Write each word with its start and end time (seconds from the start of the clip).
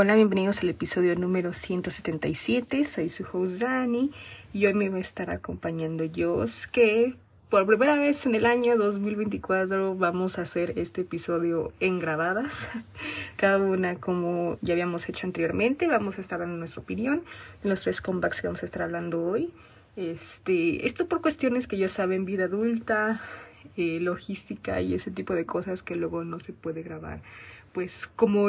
Hola, 0.00 0.14
bienvenidos 0.14 0.62
al 0.62 0.68
episodio 0.68 1.16
número 1.16 1.52
177. 1.52 2.84
Soy 2.84 3.08
su 3.08 3.26
host 3.32 3.62
Dani 3.62 4.12
y 4.52 4.66
hoy 4.66 4.72
me 4.72 4.90
va 4.90 4.98
a 4.98 5.00
estar 5.00 5.28
acompañando 5.28 6.04
Jos, 6.16 6.68
que 6.68 7.16
por 7.50 7.66
primera 7.66 7.98
vez 7.98 8.24
en 8.24 8.36
el 8.36 8.46
año 8.46 8.76
2024 8.76 9.96
vamos 9.96 10.38
a 10.38 10.42
hacer 10.42 10.78
este 10.78 11.00
episodio 11.00 11.72
en 11.80 11.98
grabadas. 11.98 12.70
Cada 13.36 13.58
una 13.58 13.96
como 13.96 14.56
ya 14.60 14.74
habíamos 14.74 15.08
hecho 15.08 15.26
anteriormente. 15.26 15.88
Vamos 15.88 16.18
a 16.18 16.20
estar 16.20 16.38
dando 16.38 16.58
nuestra 16.58 16.80
opinión 16.80 17.24
en 17.64 17.70
los 17.70 17.82
tres 17.82 18.00
comebacks 18.00 18.40
que 18.40 18.46
vamos 18.46 18.62
a 18.62 18.66
estar 18.66 18.82
hablando 18.82 19.20
hoy. 19.24 19.52
Este, 19.96 20.86
esto 20.86 21.08
por 21.08 21.22
cuestiones 21.22 21.66
que 21.66 21.76
ya 21.76 21.88
saben, 21.88 22.24
vida 22.24 22.44
adulta, 22.44 23.20
eh, 23.76 23.98
logística 23.98 24.80
y 24.80 24.94
ese 24.94 25.10
tipo 25.10 25.34
de 25.34 25.44
cosas 25.44 25.82
que 25.82 25.96
luego 25.96 26.22
no 26.22 26.38
se 26.38 26.52
puede 26.52 26.84
grabar. 26.84 27.20
Pues 27.72 28.08
como 28.14 28.48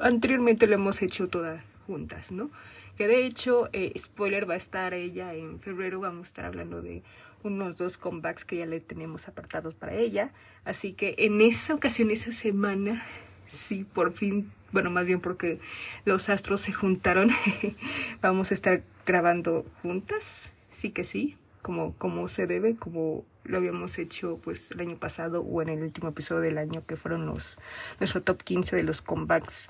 anteriormente 0.00 0.66
lo 0.66 0.74
hemos 0.74 1.02
hecho 1.02 1.28
todas 1.28 1.62
juntas, 1.86 2.32
¿no? 2.32 2.50
Que 2.96 3.06
de 3.06 3.26
hecho, 3.26 3.68
eh, 3.72 3.92
spoiler, 3.98 4.48
va 4.48 4.54
a 4.54 4.58
estar 4.58 4.94
ella 4.94 5.34
en 5.34 5.60
febrero, 5.60 6.00
vamos 6.00 6.26
a 6.26 6.28
estar 6.28 6.44
hablando 6.46 6.80
de 6.80 7.02
unos 7.42 7.76
dos 7.76 7.98
comebacks 7.98 8.44
que 8.44 8.56
ya 8.56 8.66
le 8.66 8.80
tenemos 8.80 9.28
apartados 9.28 9.74
para 9.74 9.94
ella. 9.94 10.32
Así 10.64 10.92
que 10.92 11.14
en 11.18 11.40
esa 11.40 11.74
ocasión, 11.74 12.10
esa 12.10 12.32
semana, 12.32 13.04
sí, 13.46 13.84
por 13.84 14.12
fin, 14.12 14.50
bueno, 14.72 14.90
más 14.90 15.06
bien 15.06 15.20
porque 15.20 15.60
los 16.04 16.28
astros 16.28 16.60
se 16.60 16.72
juntaron, 16.72 17.30
vamos 18.20 18.50
a 18.50 18.54
estar 18.54 18.82
grabando 19.04 19.64
juntas, 19.82 20.52
sí 20.70 20.90
que 20.90 21.04
sí, 21.04 21.36
como, 21.62 21.94
como 21.94 22.28
se 22.28 22.46
debe, 22.46 22.76
como 22.76 23.24
lo 23.48 23.58
habíamos 23.58 23.98
hecho 23.98 24.38
pues 24.42 24.70
el 24.70 24.80
año 24.80 24.96
pasado 24.96 25.42
o 25.42 25.62
en 25.62 25.68
el 25.68 25.82
último 25.82 26.08
episodio 26.08 26.42
del 26.42 26.58
año 26.58 26.84
que 26.86 26.96
fueron 26.96 27.26
los 27.26 27.58
nuestro 28.00 28.22
top 28.22 28.42
15 28.42 28.76
de 28.76 28.82
los 28.82 29.02
comebacks 29.02 29.68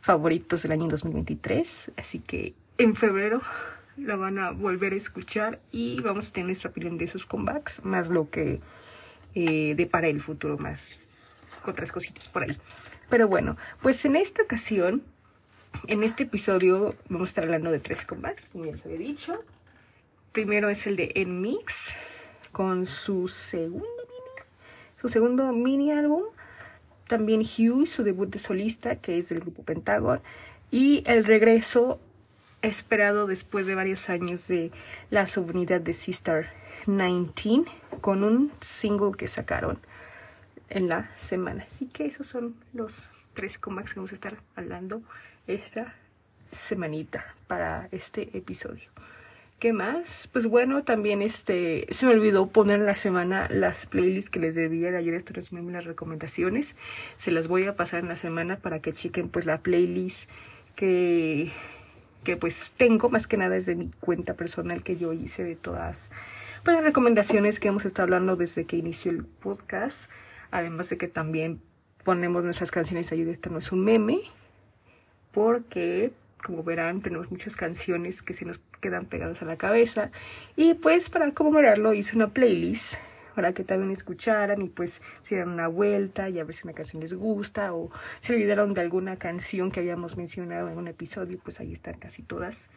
favoritos 0.00 0.62
del 0.62 0.72
año 0.72 0.88
2023 0.88 1.92
así 1.96 2.20
que 2.20 2.54
en 2.78 2.94
febrero 2.94 3.42
lo 3.96 4.18
van 4.18 4.38
a 4.38 4.52
volver 4.52 4.92
a 4.92 4.96
escuchar 4.96 5.60
y 5.72 6.00
vamos 6.00 6.28
a 6.28 6.32
tener 6.32 6.46
nuestra 6.46 6.70
opinión 6.70 6.98
de 6.98 7.04
esos 7.04 7.26
comebacks 7.26 7.84
más 7.84 8.10
lo 8.10 8.30
que 8.30 8.60
eh, 9.34 9.74
depara 9.76 10.08
el 10.08 10.20
futuro 10.20 10.56
más 10.58 11.00
otras 11.66 11.92
cositas 11.92 12.28
por 12.28 12.44
ahí. 12.44 12.56
Pero 13.10 13.28
bueno 13.28 13.56
pues 13.82 14.04
en 14.04 14.16
esta 14.16 14.42
ocasión 14.42 15.02
en 15.86 16.02
este 16.02 16.24
episodio 16.24 16.94
vamos 17.08 17.28
a 17.28 17.30
estar 17.30 17.44
hablando 17.44 17.70
de 17.70 17.80
tres 17.80 18.06
comebacks 18.06 18.46
como 18.46 18.64
ya 18.64 18.72
les 18.72 18.84
había 18.84 18.98
dicho. 18.98 19.44
Primero 20.32 20.68
es 20.68 20.86
el 20.86 20.96
de 20.96 21.10
Enmix 21.16 21.96
con 22.52 22.86
su 22.86 23.28
segundo 23.28 23.86
mini, 23.86 24.46
su 25.00 25.08
segundo 25.08 25.52
mini 25.52 25.92
álbum. 25.92 26.24
También 27.06 27.40
Hugh, 27.40 27.86
su 27.86 28.02
debut 28.02 28.28
de 28.28 28.38
solista, 28.38 28.96
que 28.96 29.18
es 29.18 29.30
del 29.30 29.40
grupo 29.40 29.62
Pentagon. 29.62 30.20
Y 30.70 31.02
el 31.06 31.24
regreso 31.24 31.98
esperado 32.60 33.26
después 33.26 33.66
de 33.66 33.74
varios 33.74 34.10
años 34.10 34.48
de 34.48 34.70
la 35.10 35.26
subunidad 35.26 35.80
de 35.80 35.92
Sister 35.92 36.50
19 36.86 37.70
con 38.00 38.24
un 38.24 38.52
single 38.60 39.12
que 39.16 39.28
sacaron 39.28 39.78
en 40.68 40.88
la 40.88 41.10
semana. 41.16 41.64
Así 41.64 41.86
que 41.86 42.06
esos 42.06 42.26
son 42.26 42.56
los 42.72 43.10
tres 43.34 43.58
comax 43.58 43.92
que 43.92 44.00
vamos 44.00 44.12
a 44.12 44.14
estar 44.14 44.38
hablando 44.56 45.02
esta 45.46 45.94
semanita 46.50 47.34
para 47.46 47.88
este 47.92 48.36
episodio. 48.36 48.88
¿Qué 49.58 49.72
más? 49.72 50.28
Pues 50.32 50.46
bueno, 50.46 50.84
también 50.84 51.20
este 51.20 51.88
se 51.90 52.06
me 52.06 52.12
olvidó 52.12 52.46
poner 52.46 52.78
en 52.78 52.86
la 52.86 52.94
semana 52.94 53.48
las 53.50 53.86
playlists 53.86 54.30
que 54.30 54.38
les 54.38 54.54
debía 54.54 54.92
de 54.92 54.98
ayer 54.98 55.14
esto 55.14 55.32
resumirme 55.32 55.72
las 55.72 55.84
recomendaciones. 55.84 56.76
Se 57.16 57.32
las 57.32 57.48
voy 57.48 57.64
a 57.64 57.74
pasar 57.74 58.00
en 58.00 58.08
la 58.08 58.14
semana 58.14 58.58
para 58.58 58.78
que 58.78 58.92
chequen 58.92 59.28
pues 59.28 59.46
la 59.46 59.58
playlist 59.58 60.30
que 60.76 61.50
que 62.22 62.36
pues 62.36 62.72
tengo 62.76 63.08
más 63.08 63.26
que 63.26 63.36
nada 63.36 63.54
desde 63.56 63.74
mi 63.74 63.90
cuenta 63.98 64.34
personal 64.34 64.84
que 64.84 64.96
yo 64.96 65.12
hice 65.12 65.42
de 65.42 65.56
todas 65.56 66.12
pues, 66.62 66.76
las 66.76 66.84
recomendaciones 66.84 67.58
que 67.58 67.66
hemos 67.66 67.84
estado 67.84 68.04
hablando 68.04 68.36
desde 68.36 68.64
que 68.64 68.76
inició 68.76 69.10
el 69.10 69.24
podcast. 69.24 70.08
Además 70.52 70.88
de 70.90 70.98
que 70.98 71.08
también 71.08 71.60
ponemos 72.04 72.44
nuestras 72.44 72.70
canciones 72.70 73.10
ahí 73.10 73.24
de 73.24 73.32
esto 73.32 73.50
no 73.50 73.58
es 73.58 73.72
un 73.72 73.84
meme 73.84 74.20
porque 75.32 76.12
como 76.42 76.62
verán, 76.62 77.00
tenemos 77.00 77.30
muchas 77.30 77.56
canciones 77.56 78.22
que 78.22 78.32
se 78.32 78.44
nos 78.44 78.60
quedan 78.80 79.06
pegadas 79.06 79.42
a 79.42 79.44
la 79.44 79.56
cabeza. 79.56 80.10
Y 80.56 80.74
pues 80.74 81.10
para 81.10 81.32
conmemorarlo 81.32 81.94
hice 81.94 82.16
una 82.16 82.28
playlist 82.28 82.96
para 83.34 83.52
que 83.52 83.62
también 83.62 83.92
escucharan 83.92 84.62
y 84.62 84.68
pues 84.68 85.00
se 85.22 85.36
dieran 85.36 85.50
una 85.50 85.68
vuelta 85.68 86.28
y 86.28 86.40
a 86.40 86.44
ver 86.44 86.56
si 86.56 86.66
una 86.66 86.72
canción 86.72 87.00
les 87.00 87.14
gusta 87.14 87.72
o 87.72 87.88
se 88.18 88.34
olvidaron 88.34 88.74
de 88.74 88.80
alguna 88.80 89.16
canción 89.16 89.70
que 89.70 89.78
habíamos 89.78 90.16
mencionado 90.16 90.68
en 90.68 90.76
un 90.76 90.88
episodio, 90.88 91.38
pues 91.38 91.60
ahí 91.60 91.72
están 91.72 91.98
casi 91.98 92.22
todas. 92.22 92.68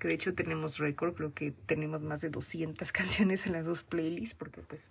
Que 0.00 0.08
de 0.08 0.14
hecho 0.14 0.34
tenemos 0.34 0.78
récord, 0.78 1.14
creo 1.14 1.34
que 1.34 1.52
tenemos 1.66 2.02
más 2.02 2.20
de 2.20 2.30
200 2.30 2.90
canciones 2.92 3.46
en 3.46 3.52
las 3.52 3.64
dos 3.64 3.84
playlists 3.84 4.34
porque 4.34 4.60
pues 4.60 4.90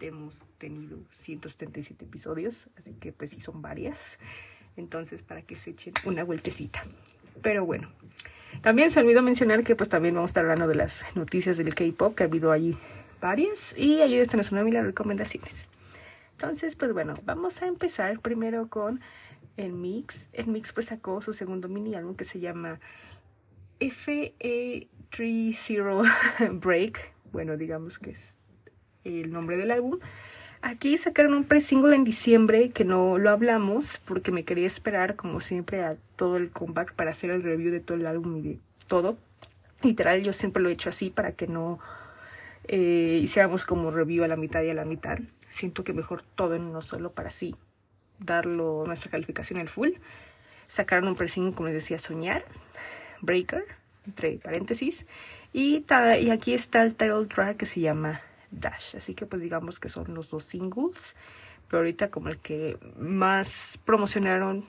hemos 0.00 0.46
tenido 0.58 0.98
177 1.12 2.04
episodios, 2.04 2.68
así 2.76 2.92
que 2.92 3.12
pues 3.12 3.30
sí 3.30 3.40
son 3.40 3.62
varias. 3.62 4.18
Entonces, 4.76 5.22
para 5.22 5.42
que 5.42 5.56
se 5.56 5.70
echen 5.70 5.94
una 6.04 6.24
vueltecita. 6.24 6.84
Pero 7.42 7.64
bueno, 7.64 7.90
también 8.62 8.90
se 8.90 9.00
olvidó 9.00 9.22
mencionar 9.22 9.64
que 9.64 9.76
pues 9.76 9.88
también 9.88 10.14
vamos 10.14 10.28
a 10.28 10.32
estar 10.32 10.44
hablando 10.44 10.68
de 10.68 10.74
las 10.74 11.06
noticias 11.14 11.56
del 11.56 11.74
K-pop, 11.74 12.14
que 12.14 12.24
ha 12.24 12.26
habido 12.26 12.52
ahí 12.52 12.76
varias, 13.20 13.74
y 13.76 14.00
ahí 14.00 14.14
están 14.16 14.38
las 14.38 14.50
recomendaciones. 14.84 15.66
Entonces, 16.32 16.76
pues 16.76 16.92
bueno, 16.92 17.14
vamos 17.24 17.62
a 17.62 17.66
empezar 17.66 18.20
primero 18.20 18.68
con 18.68 19.00
el 19.56 19.72
Mix. 19.72 20.28
El 20.32 20.48
Mix 20.48 20.72
pues 20.72 20.86
sacó 20.86 21.20
su 21.22 21.32
segundo 21.32 21.68
mini 21.68 21.94
álbum 21.94 22.16
que 22.16 22.24
se 22.24 22.40
llama 22.40 22.80
FE30 23.80 26.50
Break. 26.60 27.12
Bueno, 27.32 27.56
digamos 27.56 27.98
que 27.98 28.10
es 28.10 28.38
el 29.04 29.32
nombre 29.32 29.56
del 29.56 29.70
álbum. 29.70 30.00
Aquí 30.66 30.96
sacaron 30.96 31.34
un 31.34 31.44
pre-single 31.44 31.94
en 31.94 32.04
diciembre 32.04 32.70
que 32.70 32.86
no 32.86 33.18
lo 33.18 33.28
hablamos 33.28 34.00
porque 34.06 34.32
me 34.32 34.44
quería 34.44 34.66
esperar, 34.66 35.14
como 35.14 35.40
siempre, 35.40 35.84
a 35.84 35.98
todo 36.16 36.38
el 36.38 36.48
comeback 36.48 36.94
para 36.94 37.10
hacer 37.10 37.28
el 37.28 37.42
review 37.42 37.70
de 37.70 37.80
todo 37.80 37.98
el 37.98 38.06
álbum 38.06 38.38
y 38.38 38.40
de 38.40 38.58
todo. 38.86 39.18
Literal, 39.82 40.22
yo 40.22 40.32
siempre 40.32 40.62
lo 40.62 40.70
he 40.70 40.72
hecho 40.72 40.88
así 40.88 41.10
para 41.10 41.32
que 41.32 41.48
no 41.48 41.80
eh, 42.66 43.20
hiciéramos 43.22 43.66
como 43.66 43.90
review 43.90 44.24
a 44.24 44.28
la 44.28 44.36
mitad 44.36 44.62
y 44.62 44.70
a 44.70 44.74
la 44.74 44.86
mitad. 44.86 45.18
Siento 45.50 45.84
que 45.84 45.92
mejor 45.92 46.22
todo 46.22 46.54
en 46.54 46.62
uno 46.62 46.80
solo 46.80 47.12
para 47.12 47.28
así 47.28 47.54
darlo 48.18 48.84
nuestra 48.86 49.10
calificación 49.10 49.60
al 49.60 49.68
full. 49.68 49.90
Sacaron 50.66 51.08
un 51.08 51.14
pre-single, 51.14 51.52
como 51.52 51.68
les 51.68 51.74
decía, 51.74 51.98
Soñar, 51.98 52.42
Breaker, 53.20 53.66
entre 54.06 54.38
paréntesis. 54.38 55.04
Y, 55.52 55.84
y 56.22 56.30
aquí 56.30 56.54
está 56.54 56.82
el 56.84 56.94
title 56.94 57.26
track 57.26 57.58
que 57.58 57.66
se 57.66 57.80
llama 57.80 58.22
Dash. 58.60 58.96
Así 58.96 59.14
que 59.14 59.26
pues 59.26 59.42
digamos 59.42 59.80
que 59.80 59.88
son 59.88 60.14
los 60.14 60.30
dos 60.30 60.44
singles. 60.44 61.16
Pero 61.68 61.78
ahorita 61.78 62.10
como 62.10 62.28
el 62.28 62.38
que 62.38 62.78
más 62.98 63.80
promocionaron 63.84 64.66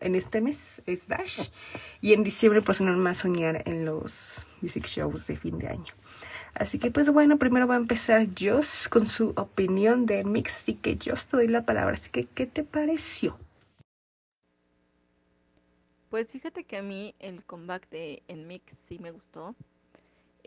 en 0.00 0.14
este 0.14 0.40
mes 0.40 0.82
es 0.86 1.08
Dash. 1.08 1.48
Y 2.00 2.12
en 2.12 2.22
diciembre 2.22 2.60
pues 2.60 2.80
no 2.80 2.96
más 2.96 3.18
soñar 3.18 3.62
en 3.66 3.84
los 3.84 4.46
music 4.60 4.86
shows 4.86 5.26
de 5.26 5.36
fin 5.36 5.58
de 5.58 5.68
año. 5.68 5.94
Así 6.54 6.78
que 6.78 6.90
pues 6.90 7.10
bueno, 7.10 7.38
primero 7.38 7.66
va 7.66 7.74
a 7.74 7.78
empezar 7.78 8.26
Joss 8.38 8.88
con 8.88 9.04
su 9.06 9.34
opinión 9.36 10.06
de 10.06 10.24
Mix. 10.24 10.56
Así 10.56 10.74
que 10.74 10.98
Joss 11.02 11.28
te 11.28 11.36
doy 11.36 11.48
la 11.48 11.66
palabra. 11.66 11.94
Así 11.94 12.10
que, 12.10 12.24
¿qué 12.24 12.46
te 12.46 12.64
pareció? 12.64 13.38
Pues 16.08 16.30
fíjate 16.30 16.64
que 16.64 16.78
a 16.78 16.82
mí 16.82 17.14
el 17.18 17.44
comeback 17.44 17.90
de 17.90 18.22
En 18.28 18.46
Mix 18.46 18.64
sí 18.88 18.98
me 18.98 19.10
gustó. 19.10 19.54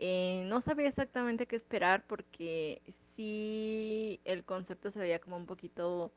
Eh, 0.02 0.44
no 0.46 0.62
sabía 0.62 0.88
exactamente 0.88 1.46
qué 1.46 1.56
esperar 1.56 2.04
porque 2.06 2.80
sí 3.16 4.18
el 4.24 4.44
concepto 4.44 4.90
se 4.90 4.98
veía 4.98 5.20
como 5.20 5.36
un 5.36 5.44
poquito, 5.46 6.10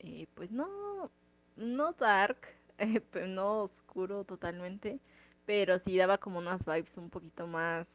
eh, 0.00 0.26
pues 0.34 0.50
no, 0.50 1.10
no 1.56 1.92
dark, 1.92 2.38
eh, 2.78 3.02
no 3.28 3.64
oscuro 3.64 4.24
totalmente, 4.24 4.98
pero 5.46 5.78
sí 5.80 5.96
daba 5.96 6.18
como 6.18 6.38
unas 6.40 6.64
vibes 6.64 6.96
un 6.96 7.10
poquito 7.10 7.46
más, 7.46 7.86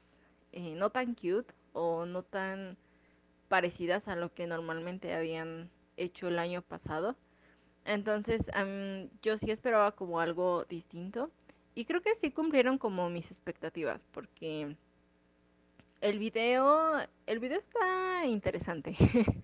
no 0.54 0.90
tan 0.90 1.16
cute 1.16 1.54
o 1.74 2.06
no 2.06 2.24
tan 2.24 2.78
parecidas 3.50 4.08
a 4.08 4.16
lo 4.16 4.34
que 4.34 4.48
normalmente 4.48 5.14
habían 5.14 5.70
hecho 5.98 6.28
el 6.30 6.40
año 6.40 6.62
pasado. 6.62 7.16
Entonces 7.86 8.42
yo 9.22 9.38
sí 9.38 9.52
esperaba 9.52 9.92
como 9.94 10.20
algo 10.20 10.66
distinto 10.66 11.32
y 11.76 11.86
creo 11.86 12.02
que 12.02 12.16
sí 12.22 12.32
cumplieron 12.32 12.78
como 12.78 13.10
mis 13.10 13.30
expectativas 13.32 14.02
porque 14.14 14.76
el 16.06 16.20
video, 16.20 17.00
el 17.26 17.40
video 17.40 17.58
está 17.58 18.26
interesante. 18.28 18.96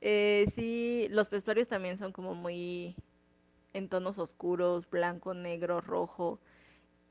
eh, 0.00 0.46
sí, 0.54 1.08
los 1.10 1.28
vestuarios 1.28 1.66
también 1.66 1.98
son 1.98 2.12
como 2.12 2.36
muy 2.36 2.94
en 3.72 3.88
tonos 3.88 4.18
oscuros, 4.18 4.88
blanco, 4.88 5.34
negro, 5.34 5.80
rojo. 5.80 6.38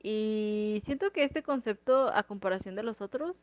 Y 0.02 0.82
siento 0.86 1.12
que 1.12 1.26
este 1.26 1.44
concepto, 1.44 2.08
a 2.14 2.24
comparación 2.24 2.76
de 2.76 2.84
los 2.84 3.02
otros, 3.02 3.36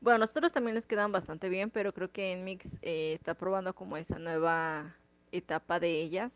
bueno, 0.00 0.16
a 0.16 0.18
nosotros 0.20 0.52
también 0.52 0.74
les 0.74 0.86
quedan 0.86 1.12
bastante 1.12 1.50
bien, 1.50 1.70
pero 1.70 1.92
creo 1.92 2.10
que 2.10 2.32
en 2.32 2.44
Mix 2.44 2.64
eh, 2.80 3.12
está 3.12 3.34
probando 3.34 3.74
como 3.74 3.98
esa 3.98 4.18
nueva 4.18 4.96
etapa 5.32 5.80
de 5.80 6.00
ellas. 6.00 6.32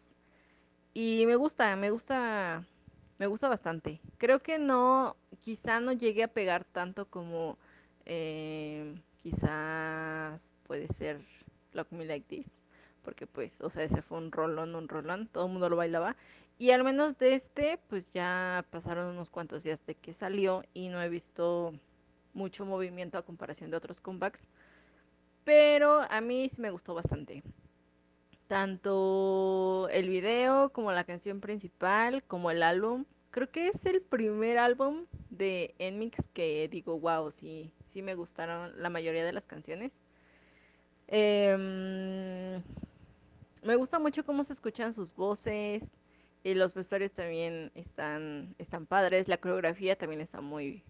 Y 0.93 1.25
me 1.27 1.37
gusta, 1.37 1.75
me 1.77 1.91
gusta 1.91 2.67
me 3.19 3.29
gusta 3.29 3.49
bastante. 3.49 4.01
Creo 4.19 4.43
que 4.43 4.59
no, 4.59 5.17
quizá 5.41 5.81
no 5.81 5.93
llegue 5.93 6.25
a 6.25 6.29
pegar 6.29 6.65
tanto 6.65 7.07
como 7.07 7.57
eh, 8.07 8.95
quizás 9.23 10.41
puede 10.67 10.89
ser 10.99 11.21
Lock 11.73 11.91
Me 11.93 12.05
Like 12.05 12.27
This, 12.29 12.47
porque 13.03 13.27
pues, 13.27 13.61
o 13.61 13.71
sea, 13.71 13.85
ese 13.85 14.03
fue 14.03 14.19
un 14.19 14.33
rolón, 14.33 14.75
un 14.75 14.89
rolón, 14.89 15.29
todo 15.29 15.47
el 15.47 15.53
mundo 15.53 15.69
lo 15.69 15.77
bailaba. 15.77 16.17
Y 16.59 16.71
al 16.71 16.85
menos 16.85 17.19
de 17.19 17.35
este, 17.35 17.79
pues 17.89 18.13
ya 18.13 18.65
pasaron 18.71 19.09
unos 19.09 19.31
cuantos 19.31 19.63
días 19.63 19.85
de 19.87 19.95
que 19.95 20.15
salió 20.15 20.65
y 20.75 20.89
no 20.89 21.03
he 21.03 21.09
visto 21.09 21.73
mucho 22.35 22.65
movimiento 22.65 23.19
a 23.19 23.25
comparación 23.25 23.71
de 23.71 23.77
otros 23.77 24.01
comebacks. 24.01 24.41
Pero 25.45 26.03
a 26.09 26.21
mí 26.21 26.49
sí 26.49 26.61
me 26.61 26.71
gustó 26.71 26.95
bastante. 26.95 27.43
Tanto 28.47 29.89
el 29.91 30.09
video 30.09 30.71
como 30.71 30.93
la 30.93 31.05
canción 31.05 31.41
principal, 31.41 32.23
como 32.25 32.51
el 32.51 32.63
álbum. 32.63 33.07
Creo 33.31 33.51
que 33.51 33.69
es 33.69 33.87
el 33.87 34.03
primer 34.03 34.59
álbum 34.59 35.07
de 35.31 35.75
Enmix 35.79 36.19
que 36.35 36.69
digo, 36.69 36.99
wow, 37.01 37.33
sí, 37.33 37.73
sí 37.93 38.03
me 38.03 38.15
gustaron 38.15 38.73
la 38.81 38.91
mayoría 38.91 39.25
de 39.25 39.33
las 39.33 39.45
canciones. 39.45 39.93
Em, 41.09 42.63
me 43.63 43.77
gusta 43.77 43.99
mucho 43.99 44.25
cómo 44.25 44.45
se 44.45 44.53
escuchan 44.53 44.93
sus 44.95 45.15
voces 45.15 45.83
y 46.45 46.55
los 46.55 46.75
vestuarios 46.75 47.13
también 47.13 47.71
están, 47.75 48.55
están 48.59 48.87
padres. 48.87 49.29
La 49.29 49.39
coreografía 49.39 49.97
también 49.97 50.21
está 50.21 50.41
muy, 50.41 50.83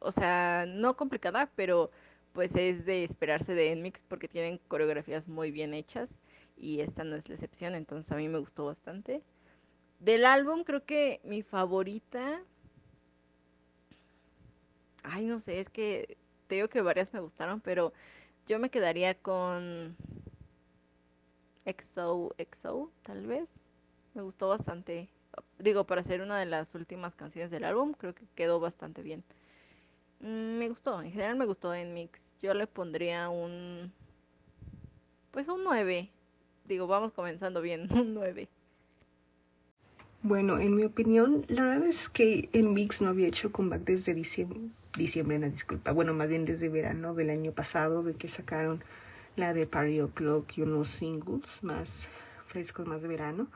o 0.00 0.12
sea, 0.12 0.64
no 0.66 0.96
complicada, 0.96 1.50
pero 1.56 1.90
pues 2.32 2.54
es 2.56 2.84
de 2.86 3.04
esperarse 3.04 3.54
de 3.54 3.72
Enmix 3.72 4.00
porque 4.08 4.28
tienen 4.28 4.58
coreografías 4.68 5.28
muy 5.28 5.50
bien 5.50 5.74
hechas 5.74 6.08
y 6.56 6.80
esta 6.80 7.04
no 7.04 7.16
es 7.16 7.28
la 7.28 7.34
excepción, 7.34 7.74
entonces 7.74 8.10
a 8.12 8.16
mí 8.16 8.28
me 8.28 8.38
gustó 8.38 8.66
bastante. 8.66 9.22
Del 10.00 10.24
álbum 10.26 10.64
creo 10.64 10.84
que 10.84 11.20
mi 11.24 11.42
favorita... 11.42 12.42
Ay, 15.02 15.26
no 15.26 15.40
sé, 15.40 15.60
es 15.60 15.68
que 15.70 16.16
digo 16.54 16.68
que 16.68 16.82
varias 16.82 17.12
me 17.12 17.20
gustaron, 17.20 17.60
pero 17.60 17.92
yo 18.46 18.58
me 18.58 18.70
quedaría 18.70 19.14
con 19.14 19.96
EXO, 21.64 22.34
EXO, 22.38 22.90
tal 23.02 23.26
vez. 23.26 23.48
Me 24.14 24.22
gustó 24.22 24.48
bastante. 24.48 25.08
Digo, 25.58 25.84
para 25.84 26.04
ser 26.04 26.20
una 26.20 26.38
de 26.38 26.46
las 26.46 26.74
últimas 26.74 27.14
canciones 27.14 27.50
del 27.50 27.64
álbum, 27.64 27.92
creo 27.94 28.14
que 28.14 28.24
quedó 28.34 28.60
bastante 28.60 29.02
bien. 29.02 29.24
Mm, 30.20 30.58
me 30.58 30.68
gustó, 30.68 31.02
en 31.02 31.10
general 31.10 31.36
me 31.36 31.46
gustó 31.46 31.74
en 31.74 31.94
mix. 31.94 32.20
Yo 32.40 32.54
le 32.54 32.66
pondría 32.66 33.28
un... 33.28 33.92
Pues 35.32 35.48
un 35.48 35.64
9. 35.64 36.10
Digo, 36.66 36.86
vamos 36.86 37.12
comenzando 37.12 37.60
bien, 37.60 37.88
un 37.92 38.14
9. 38.14 38.48
Bueno, 40.26 40.58
en 40.58 40.74
mi 40.74 40.84
opinión, 40.84 41.44
la 41.48 41.64
verdad 41.64 41.86
es 41.86 42.08
que 42.08 42.48
en 42.54 42.72
Mix 42.72 43.02
no 43.02 43.10
había 43.10 43.28
hecho 43.28 43.52
comeback 43.52 43.82
desde 43.82 44.14
diciembre, 44.14 44.58
diciembre, 44.96 45.38
no, 45.38 45.50
disculpa, 45.50 45.92
bueno, 45.92 46.14
más 46.14 46.30
bien 46.30 46.46
desde 46.46 46.70
verano 46.70 47.12
del 47.12 47.28
año 47.28 47.52
pasado, 47.52 48.02
de 48.02 48.14
que 48.14 48.26
sacaron 48.26 48.82
la 49.36 49.52
de 49.52 49.66
Party 49.66 50.00
O'Clock 50.00 50.56
y 50.56 50.62
unos 50.62 50.88
singles 50.88 51.62
más 51.62 52.08
frescos, 52.46 52.86
más 52.86 53.02
de 53.02 53.08
verano. 53.08 53.48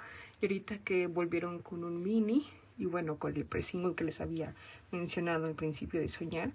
Y 0.42 0.44
ahorita 0.44 0.76
que 0.76 1.06
volvieron 1.06 1.60
con 1.60 1.84
un 1.84 2.02
mini, 2.02 2.46
y 2.76 2.84
bueno, 2.84 3.16
con 3.16 3.34
el 3.34 3.46
pre-single 3.46 3.94
que 3.94 4.04
les 4.04 4.20
había 4.20 4.54
mencionado 4.92 5.46
al 5.46 5.54
principio 5.54 6.00
de 6.00 6.08
Soñar, 6.08 6.50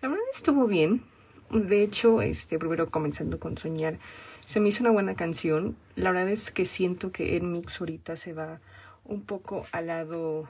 la 0.00 0.08
verdad 0.08 0.22
estuvo 0.32 0.68
bien. 0.68 1.02
De 1.50 1.82
hecho, 1.82 2.22
este, 2.22 2.60
primero 2.60 2.86
comenzando 2.88 3.40
con 3.40 3.58
Soñar, 3.58 3.98
se 4.44 4.60
me 4.60 4.68
hizo 4.68 4.84
una 4.84 4.92
buena 4.92 5.16
canción. 5.16 5.74
La 5.96 6.12
verdad 6.12 6.30
es 6.30 6.52
que 6.52 6.66
siento 6.66 7.10
que 7.10 7.36
en 7.36 7.50
Mix 7.50 7.80
ahorita 7.80 8.14
se 8.14 8.32
va 8.32 8.60
un 9.08 9.22
poco 9.22 9.66
al 9.72 9.88
lado 9.88 10.48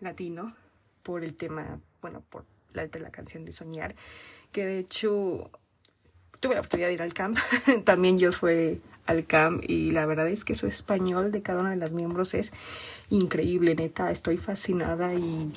latino 0.00 0.54
por 1.02 1.24
el 1.24 1.34
tema, 1.34 1.80
bueno, 2.00 2.22
por 2.30 2.44
la 2.72 2.86
de 2.86 3.00
la 3.00 3.10
canción 3.10 3.44
de 3.44 3.52
Soñar, 3.52 3.94
que 4.52 4.64
de 4.64 4.78
hecho 4.78 5.50
tuve 6.40 6.54
la 6.54 6.60
oportunidad 6.60 6.88
de 6.88 6.94
ir 6.94 7.02
al 7.02 7.14
camp, 7.14 7.38
también 7.84 8.18
yo 8.18 8.32
fui 8.32 8.80
al 9.06 9.26
camp 9.26 9.62
y 9.66 9.92
la 9.92 10.06
verdad 10.06 10.28
es 10.28 10.44
que 10.44 10.54
su 10.54 10.66
español 10.66 11.30
de 11.30 11.42
cada 11.42 11.60
una 11.60 11.70
de 11.70 11.76
las 11.76 11.92
miembros 11.92 12.34
es 12.34 12.52
increíble, 13.10 13.74
neta, 13.74 14.10
estoy 14.10 14.36
fascinada 14.36 15.14
y, 15.14 15.52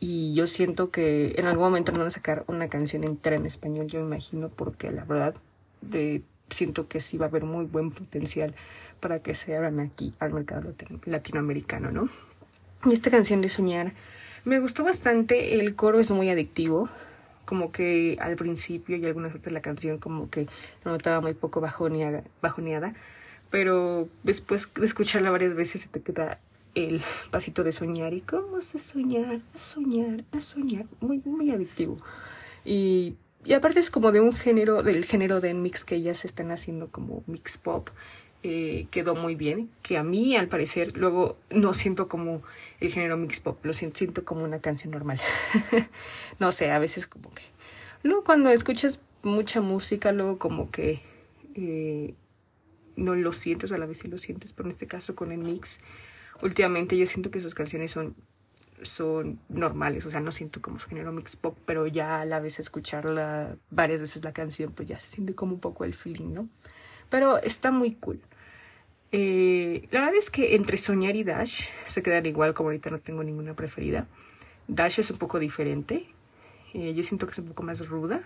y 0.00 0.34
yo 0.34 0.46
siento 0.46 0.90
que 0.90 1.34
en 1.36 1.46
algún 1.46 1.66
momento 1.66 1.92
van 1.92 2.02
a 2.02 2.10
sacar 2.10 2.44
una 2.46 2.68
canción 2.68 3.04
entera 3.04 3.36
en 3.36 3.46
español, 3.46 3.86
yo 3.88 4.00
imagino, 4.00 4.48
porque 4.48 4.90
la 4.90 5.04
verdad 5.04 5.34
eh, 5.92 6.22
siento 6.50 6.88
que 6.88 7.00
sí 7.00 7.18
va 7.18 7.26
a 7.26 7.28
haber 7.28 7.44
muy 7.44 7.64
buen 7.64 7.90
potencial 7.90 8.54
para 9.02 9.18
que 9.18 9.34
se 9.34 9.56
abran 9.56 9.80
aquí 9.80 10.14
al 10.20 10.32
mercado 10.32 10.72
latinoamericano, 11.04 11.90
¿no? 11.90 12.08
Y 12.84 12.94
esta 12.94 13.10
canción 13.10 13.40
de 13.40 13.48
Soñar 13.48 13.92
me 14.44 14.60
gustó 14.60 14.84
bastante, 14.84 15.58
el 15.58 15.74
coro 15.74 15.98
es 15.98 16.10
muy 16.12 16.30
adictivo, 16.30 16.88
como 17.44 17.72
que 17.72 18.16
al 18.20 18.36
principio 18.36 18.96
y 18.96 19.04
algunas 19.04 19.32
veces 19.34 19.52
la 19.52 19.60
canción 19.60 19.98
como 19.98 20.30
que 20.30 20.46
notaba 20.84 21.20
muy 21.20 21.34
poco 21.34 21.60
bajoneada, 21.60 22.22
bajoneada, 22.40 22.94
pero 23.50 24.08
después 24.22 24.72
de 24.72 24.86
escucharla 24.86 25.30
varias 25.30 25.54
veces 25.54 25.82
se 25.82 25.88
te 25.88 26.00
queda 26.00 26.38
el 26.74 27.02
pasito 27.30 27.64
de 27.64 27.72
soñar 27.72 28.14
y 28.14 28.20
cómo 28.20 28.60
se 28.60 28.78
soñar, 28.78 29.40
a 29.54 29.58
soñar, 29.58 30.24
a 30.30 30.40
soñar, 30.40 30.86
muy, 31.00 31.20
muy 31.24 31.50
adictivo. 31.50 31.98
Y, 32.64 33.16
y 33.44 33.52
aparte 33.52 33.80
es 33.80 33.90
como 33.90 34.12
de 34.12 34.20
un 34.20 34.32
género, 34.32 34.84
del 34.84 35.04
género 35.04 35.40
de 35.40 35.54
mix 35.54 35.84
que 35.84 36.14
se 36.14 36.26
están 36.26 36.52
haciendo 36.52 36.88
como 36.88 37.24
mix 37.26 37.58
pop, 37.58 37.90
eh, 38.42 38.86
quedó 38.90 39.14
muy 39.14 39.34
bien, 39.34 39.70
que 39.82 39.96
a 39.96 40.02
mí 40.02 40.36
al 40.36 40.48
parecer 40.48 40.96
luego 40.96 41.36
no 41.50 41.74
siento 41.74 42.08
como 42.08 42.42
el 42.80 42.90
género 42.90 43.16
mix 43.16 43.40
pop, 43.40 43.64
lo 43.64 43.72
siento, 43.72 43.98
siento 43.98 44.24
como 44.24 44.44
una 44.44 44.60
canción 44.60 44.92
normal. 44.92 45.20
no 46.38 46.52
sé, 46.52 46.70
a 46.70 46.78
veces 46.78 47.06
como 47.06 47.32
que... 47.32 47.42
Luego 48.02 48.24
cuando 48.24 48.50
escuchas 48.50 49.00
mucha 49.22 49.60
música, 49.60 50.10
luego 50.10 50.38
como 50.38 50.70
que 50.70 51.02
eh, 51.54 52.14
no 52.96 53.14
lo 53.14 53.32
sientes, 53.32 53.70
o 53.70 53.74
a 53.76 53.78
la 53.78 53.86
vez 53.86 53.98
sí 53.98 54.08
lo 54.08 54.18
sientes, 54.18 54.52
pero 54.52 54.66
en 54.68 54.72
este 54.72 54.86
caso 54.86 55.14
con 55.14 55.30
el 55.30 55.38
mix, 55.38 55.80
últimamente 56.42 56.96
yo 56.96 57.06
siento 57.06 57.30
que 57.30 57.40
sus 57.40 57.54
canciones 57.54 57.92
son 57.92 58.16
son 58.84 59.38
normales, 59.48 60.04
o 60.06 60.10
sea, 60.10 60.18
no 60.18 60.32
siento 60.32 60.60
como 60.60 60.80
su 60.80 60.88
género 60.88 61.12
mix 61.12 61.36
pop, 61.36 61.56
pero 61.66 61.86
ya 61.86 62.20
a 62.20 62.24
la 62.24 62.40
vez 62.40 62.58
escucharla 62.58 63.56
varias 63.70 64.00
veces 64.00 64.24
la 64.24 64.32
canción, 64.32 64.72
pues 64.72 64.88
ya 64.88 64.98
se 64.98 65.08
siente 65.08 65.34
como 65.34 65.54
un 65.54 65.60
poco 65.60 65.84
el 65.84 65.94
feeling, 65.94 66.32
¿no? 66.32 66.48
Pero 67.08 67.38
está 67.38 67.70
muy 67.70 67.94
cool. 67.94 68.20
Eh, 69.14 69.86
la 69.90 70.00
verdad 70.00 70.16
es 70.16 70.30
que 70.30 70.56
entre 70.56 70.78
Soñar 70.78 71.14
y 71.16 71.22
Dash 71.22 71.66
se 71.84 72.02
quedan 72.02 72.24
igual, 72.24 72.54
como 72.54 72.70
ahorita 72.70 72.88
no 72.88 72.98
tengo 72.98 73.22
ninguna 73.22 73.54
preferida. 73.54 74.06
Dash 74.68 74.98
es 74.98 75.10
un 75.10 75.18
poco 75.18 75.38
diferente. 75.38 76.08
Eh, 76.72 76.94
yo 76.94 77.02
siento 77.02 77.26
que 77.26 77.32
es 77.32 77.38
un 77.38 77.46
poco 77.46 77.62
más 77.62 77.86
ruda. 77.86 78.22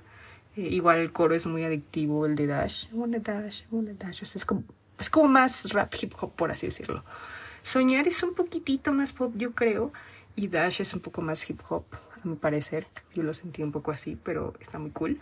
Eh, 0.57 0.69
igual 0.69 0.99
el 0.99 1.13
coro 1.13 1.35
es 1.35 1.45
muy 1.49 1.65
adictivo, 1.65 2.25
el 2.25 2.37
de 2.37 2.47
Dash. 2.47 2.87
Wanna 2.93 3.19
Dash, 3.19 3.65
wanna 3.73 3.95
Dash. 3.95 4.23
es, 4.23 4.47
como, 4.47 4.63
es 5.01 5.11
como 5.11 5.27
más 5.29 5.73
rap 5.73 5.93
hip 6.01 6.13
hop, 6.21 6.33
por 6.37 6.53
así 6.53 6.69
decirlo. 6.69 7.05
Soñar 7.63 8.07
es 8.07 8.23
un 8.23 8.35
poquitito 8.35 8.93
más 8.93 9.13
pop, 9.13 9.33
yo 9.37 9.53
creo. 9.53 9.93
Y 10.37 10.47
Dash 10.47 10.81
es 10.81 10.95
un 10.95 11.01
poco 11.01 11.21
más 11.21 11.51
hip 11.51 11.61
hop, 11.69 11.85
a 12.23 12.29
mi 12.29 12.37
parecer. 12.37 12.87
Yo 13.13 13.25
lo 13.25 13.35
sentí 13.35 13.61
un 13.65 13.73
poco 13.73 13.91
así, 13.91 14.17
pero 14.23 14.55
está 14.61 14.79
muy 14.79 14.91
cool. 14.91 15.19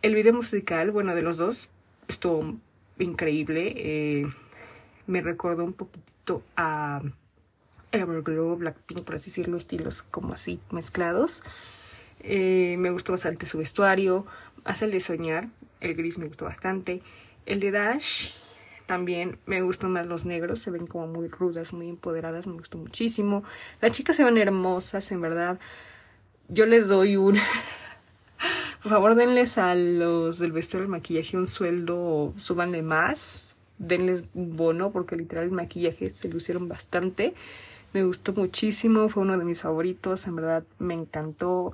El 0.00 0.14
video 0.14 0.32
musical, 0.32 0.92
bueno, 0.92 1.16
de 1.16 1.22
los 1.22 1.38
dos, 1.38 1.70
estuvo 2.06 2.56
increíble 2.98 4.30
me 5.06 5.20
recordó 5.20 5.64
un 5.64 5.72
poquito 5.72 6.42
a 6.56 7.02
Everglow, 7.92 8.56
Blackpink, 8.56 9.04
por 9.04 9.16
así 9.16 9.30
decirlo, 9.30 9.56
estilos 9.56 10.02
como 10.02 10.32
así 10.32 10.60
mezclados. 10.70 11.42
Eh, 12.20 12.76
me 12.78 12.90
gustó 12.90 13.12
bastante 13.12 13.46
su 13.46 13.58
vestuario, 13.58 14.26
hace 14.64 14.86
el 14.86 14.92
de 14.92 15.00
soñar, 15.00 15.48
el 15.80 15.94
gris 15.94 16.18
me 16.18 16.26
gustó 16.26 16.44
bastante. 16.44 17.02
El 17.46 17.60
de 17.60 17.70
Dash 17.72 18.32
también 18.86 19.38
me 19.46 19.62
gustan 19.62 19.92
más 19.92 20.06
los 20.06 20.24
negros, 20.24 20.60
se 20.60 20.70
ven 20.70 20.86
como 20.86 21.06
muy 21.06 21.28
rudas, 21.28 21.72
muy 21.72 21.88
empoderadas, 21.88 22.46
me 22.46 22.54
gustó 22.54 22.78
muchísimo. 22.78 23.44
Las 23.80 23.92
chicas 23.92 24.16
se 24.16 24.24
ven 24.24 24.38
hermosas, 24.38 25.10
en 25.12 25.20
verdad. 25.20 25.58
Yo 26.48 26.66
les 26.66 26.88
doy 26.88 27.16
un... 27.16 27.38
Por 28.82 28.90
favor, 28.90 29.14
denles 29.14 29.58
a 29.58 29.74
los 29.74 30.38
del 30.38 30.52
vestuario 30.52 30.82
del 30.82 30.90
maquillaje 30.90 31.36
un 31.36 31.46
sueldo, 31.46 32.34
súbanle 32.36 32.82
más, 32.82 33.51
denles 33.78 34.24
un 34.34 34.56
bono 34.56 34.92
porque 34.92 35.16
literal 35.16 35.44
el 35.44 35.50
maquillaje 35.50 36.10
se 36.10 36.28
lucieron 36.28 36.68
bastante. 36.68 37.34
Me 37.92 38.04
gustó 38.04 38.32
muchísimo, 38.32 39.08
fue 39.08 39.22
uno 39.22 39.36
de 39.36 39.44
mis 39.44 39.60
favoritos, 39.60 40.26
en 40.26 40.36
verdad 40.36 40.64
me 40.78 40.94
encantó. 40.94 41.72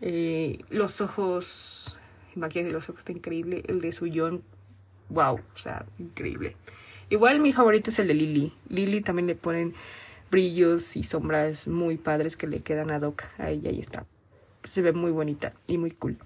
Eh, 0.00 0.58
los 0.68 1.00
ojos, 1.00 1.98
el 2.34 2.40
maquillaje 2.40 2.68
de 2.68 2.74
los 2.74 2.88
ojos 2.88 3.00
está 3.00 3.12
increíble, 3.12 3.62
el 3.66 3.80
de 3.80 3.92
Suyon, 3.92 4.42
wow, 5.08 5.36
o 5.36 5.56
sea, 5.56 5.86
increíble. 5.98 6.56
Igual 7.08 7.40
mi 7.40 7.52
favorito 7.52 7.90
es 7.90 7.98
el 7.98 8.08
de 8.08 8.14
Lily. 8.14 8.52
Lily 8.68 9.00
también 9.00 9.26
le 9.26 9.34
ponen 9.34 9.74
brillos 10.30 10.96
y 10.96 11.02
sombras 11.02 11.68
muy 11.68 11.96
padres 11.96 12.36
que 12.36 12.46
le 12.46 12.60
quedan 12.60 12.90
a 12.90 12.98
Doc 12.98 13.22
a 13.38 13.50
ella 13.50 13.70
y 13.70 13.80
está. 13.80 14.04
Se 14.64 14.82
ve 14.82 14.92
muy 14.92 15.12
bonita 15.12 15.52
y 15.66 15.78
muy 15.78 15.92
cool. 15.92 16.18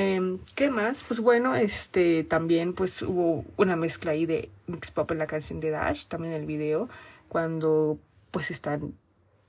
Em, 0.00 0.38
¿Qué 0.54 0.70
más? 0.70 1.02
Pues 1.02 1.18
bueno, 1.18 1.56
este 1.56 2.22
también 2.22 2.72
pues 2.72 3.02
hubo 3.02 3.44
una 3.56 3.74
mezcla 3.74 4.12
ahí 4.12 4.26
de 4.26 4.48
mix 4.68 4.92
pop 4.92 5.10
en 5.10 5.18
la 5.18 5.26
canción 5.26 5.58
de 5.58 5.70
Dash, 5.70 6.06
también 6.06 6.34
en 6.34 6.40
el 6.42 6.46
video, 6.46 6.88
cuando 7.28 7.98
pues 8.30 8.52
están 8.52 8.94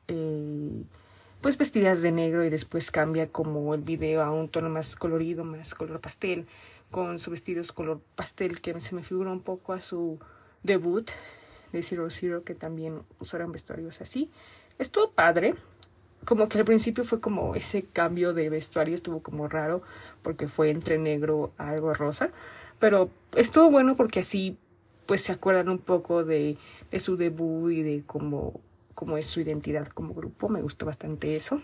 eh, 0.08 0.84
pues 1.40 1.56
vestidas 1.56 2.02
de 2.02 2.12
negro 2.12 2.44
y 2.44 2.50
después 2.50 2.90
cambia 2.90 3.32
como 3.32 3.76
el 3.76 3.84
video 3.84 4.24
a 4.24 4.32
un 4.32 4.50
tono 4.50 4.70
más 4.70 4.96
colorido, 4.96 5.44
más 5.44 5.76
color 5.76 6.02
pastel, 6.02 6.48
con 6.90 7.20
sus 7.20 7.30
vestidos 7.30 7.72
color 7.72 8.02
pastel 8.16 8.60
que 8.60 8.80
se 8.80 8.96
me 8.96 9.04
figura 9.04 9.32
un 9.32 9.42
poco 9.42 9.74
a 9.74 9.80
su 9.80 10.18
debut 10.64 11.12
de 11.74 11.84
Zero 11.84 12.10
Zero 12.10 12.44
que 12.44 12.56
también 12.56 13.04
usaron 13.20 13.52
vestuarios 13.52 14.02
así. 14.02 14.32
Estuvo 14.80 15.12
padre, 15.12 15.54
como 16.26 16.50
que 16.50 16.58
al 16.60 16.66
principio 16.66 17.04
fue 17.04 17.20
como 17.20 17.56
ese 17.56 17.84
cambio 17.84 18.34
de 18.34 18.50
vestuario 18.50 18.96
estuvo 18.96 19.22
como 19.22 19.48
raro 19.48 19.82
porque 20.22 20.48
fue 20.48 20.70
entre 20.70 20.98
negro 20.98 21.52
a 21.58 21.70
algo 21.70 21.94
rosa, 21.94 22.30
pero 22.80 23.10
estuvo 23.36 23.70
bueno 23.70 23.96
porque 23.96 24.20
así 24.20 24.58
pues 25.06 25.22
se 25.24 25.32
acuerdan 25.32 25.70
un 25.70 25.80
poco 25.80 26.24
de, 26.24 26.58
de 26.92 27.00
su 27.00 27.18
debut 27.18 27.72
y 27.72 27.82
de 27.82 28.04
cómo, 28.06 28.62
cómo 28.94 29.18
es 29.18 29.26
su 29.26 29.42
identidad 29.42 29.88
como 29.88 30.14
grupo, 30.14 30.50
me 30.50 30.62
gustó 30.62 30.86
bastante 30.86 31.36
eso. 31.36 31.62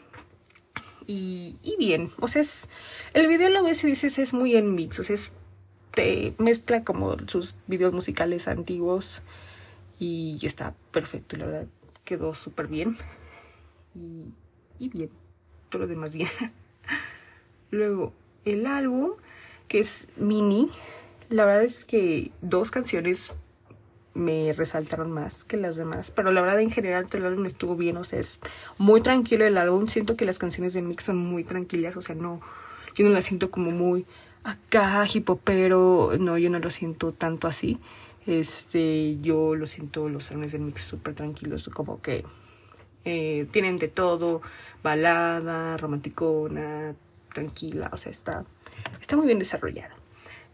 Y, 1.06 1.58
y 1.62 1.76
bien, 1.78 2.10
o 2.20 2.28
sea, 2.28 2.42
es, 2.42 2.68
el 3.14 3.28
video 3.28 3.50
lo 3.50 3.64
ves 3.64 3.84
y 3.84 3.88
dices 3.88 4.18
es 4.18 4.34
muy 4.34 4.56
en 4.56 4.74
mix, 4.74 5.00
o 5.00 5.04
sea, 5.04 5.14
es, 5.14 5.32
te 5.92 6.34
mezcla 6.40 6.84
como 6.84 7.16
sus 7.28 7.56
videos 7.68 7.94
musicales 7.94 8.48
antiguos 8.48 9.22
y 10.00 10.40
está 10.42 10.74
perfecto, 10.92 11.38
la 11.38 11.46
verdad 11.46 11.68
quedó 12.04 12.34
súper 12.34 12.68
bien. 12.68 12.98
Y 14.79 14.89
bien, 14.89 15.10
todo 15.70 15.84
lo 15.84 15.88
demás 15.88 16.13
bien. 16.13 16.29
Luego, 17.72 18.13
el 18.46 18.65
álbum, 18.65 19.12
que 19.67 19.79
es 19.79 20.08
mini, 20.17 20.70
la 21.29 21.46
verdad 21.46 21.63
es 21.63 21.86
que 21.86 22.32
dos 22.41 22.72
canciones 22.72 23.32
me 24.13 24.53
resaltaron 24.53 25.12
más 25.12 25.44
que 25.44 25.58
las 25.58 25.75
demás, 25.75 26.10
pero 26.10 26.32
la 26.32 26.41
verdad 26.41 26.62
en 26.62 26.72
general 26.72 27.08
todo 27.08 27.17
el 27.20 27.25
álbum 27.25 27.46
estuvo 27.46 27.75
bien, 27.75 27.98
o 27.98 28.03
sea, 28.03 28.20
es 28.20 28.39
muy 28.77 29.01
tranquilo 29.01 29.46
el 29.46 29.58
álbum, 29.58 29.88
siento 29.88 30.15
que 30.15 30.25
las 30.25 30.39
canciones 30.39 30.74
de 30.74 30.82
Mix 30.82 31.03
son 31.03 31.17
muy 31.17 31.44
tranquilas, 31.44 31.98
o 31.98 32.01
sea, 32.01 32.15
no, 32.15 32.39
yo 32.96 33.05
no 33.05 33.12
las 33.12 33.25
siento 33.25 33.51
como 33.51 33.72
muy 33.72 34.05
acá, 34.44 35.05
pero 35.44 36.13
no, 36.17 36.38
yo 36.38 36.50
no 36.50 36.60
lo 36.60 36.70
siento 36.70 37.12
tanto 37.12 37.48
así, 37.48 37.77
este, 38.25 39.17
yo 39.22 39.55
lo 39.55 39.67
siento 39.67 40.08
los 40.08 40.32
álbumes 40.32 40.53
de 40.53 40.60
Mix 40.60 40.84
súper 40.84 41.13
tranquilos, 41.13 41.70
como 41.74 42.01
que 42.01 42.24
eh, 43.06 43.48
tienen 43.52 43.78
de 43.78 43.88
todo, 43.88 44.42
balada, 44.84 45.78
romanticona, 45.78 46.96
tranquila, 47.34 47.90
o 47.94 47.98
sea, 47.98 48.12
está, 48.12 48.46
está 49.00 49.16
muy 49.16 49.26
bien 49.26 49.40
desarrollada. 49.40 49.96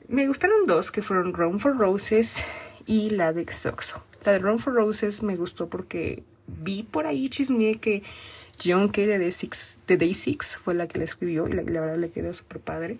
Me 0.07 0.27
gustaron 0.27 0.67
dos, 0.67 0.91
que 0.91 1.01
fueron 1.01 1.33
Run 1.33 1.59
for 1.59 1.77
Roses 1.77 2.43
y 2.85 3.11
la 3.11 3.33
de 3.33 3.45
Xoxo. 3.45 4.03
La 4.25 4.33
de 4.33 4.39
Run 4.39 4.59
for 4.59 4.73
Roses 4.73 5.23
me 5.23 5.35
gustó 5.35 5.69
porque 5.69 6.23
vi 6.47 6.83
por 6.83 7.07
ahí 7.07 7.29
chisme 7.29 7.75
que 7.75 8.03
John 8.63 8.89
K. 8.89 9.01
de 9.01 9.19
Day 9.19 9.31
Six, 9.31 9.79
de 9.87 9.97
Day 9.97 10.13
Six 10.13 10.57
fue 10.57 10.73
la 10.73 10.87
que 10.87 10.99
la 10.99 11.05
escribió 11.05 11.47
y 11.47 11.53
la, 11.53 11.63
la 11.63 11.81
verdad 11.81 11.97
le 11.97 12.09
quedó 12.09 12.33
súper 12.33 12.59
padre. 12.59 12.97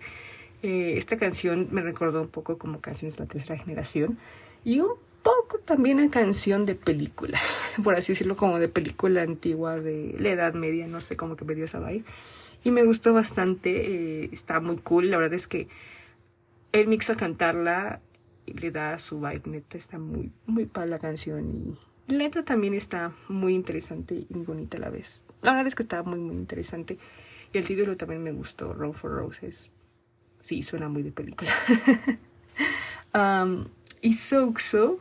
Eh, 0.64 0.96
esta 0.98 1.18
canción 1.18 1.68
me 1.72 1.82
recordó 1.82 2.22
un 2.22 2.28
poco 2.28 2.58
como 2.58 2.82
canciones 2.82 3.18
de 3.18 3.24
la 3.24 3.30
tercera 3.30 3.58
generación 3.58 4.18
y 4.64 4.80
un 4.80 4.94
poco 5.24 5.60
también 5.60 6.00
a 6.00 6.10
canción 6.10 6.66
de 6.66 6.76
película, 6.76 7.40
por 7.84 7.96
así 7.96 8.14
decirlo, 8.14 8.36
como 8.36 8.60
de 8.60 8.68
película 8.68 9.22
antigua 9.22 9.80
de 9.80 10.16
la 10.20 10.30
Edad 10.30 10.54
Media, 10.54 10.88
no 10.88 11.02
sé 11.02 11.16
cómo 11.16 11.36
que 11.36 11.46
dio 11.56 11.66
esa 11.66 11.80
vibe. 11.80 12.06
Y 12.64 12.72
me 12.72 12.84
gustó 12.84 13.14
bastante, 13.14 14.24
eh, 14.24 14.30
está 14.32 14.60
muy 14.60 14.78
cool, 14.78 15.10
la 15.10 15.18
verdad 15.18 15.34
es 15.34 15.48
que 15.48 15.68
el 16.72 16.88
mix 16.88 17.10
a 17.10 17.16
cantarla 17.16 18.02
le 18.46 18.72
da 18.72 18.98
su 19.00 19.20
vibe, 19.20 19.42
neta, 19.46 19.78
está 19.78 19.98
muy, 19.98 20.32
muy 20.46 20.66
para 20.66 20.86
la 20.86 21.00
canción 21.00 21.78
y 22.08 22.12
la 22.12 22.18
letra 22.18 22.44
también 22.44 22.74
está 22.74 23.14
muy 23.30 23.54
interesante 23.54 24.26
y 24.30 24.44
bonita 24.44 24.78
a 24.78 24.82
la 24.82 24.90
vez. 24.90 25.24
La 25.42 25.52
verdad 25.52 25.68
es 25.68 25.76
que 25.76 25.84
está 25.84 26.04
muy, 26.04 26.20
muy 26.20 26.36
interesante. 26.36 26.98
Y 27.54 27.58
el 27.58 27.66
título 27.66 27.96
también 27.96 28.24
me 28.24 28.32
gustó, 28.32 28.74
Row 28.74 28.94
for 28.94 29.12
Roses. 29.12 29.72
Sí, 30.42 30.64
suena 30.64 30.90
muy 30.90 31.04
de 31.04 31.12
película. 31.12 31.52
um, 33.14 33.66
y 34.02 34.14
Soxo 34.14 35.00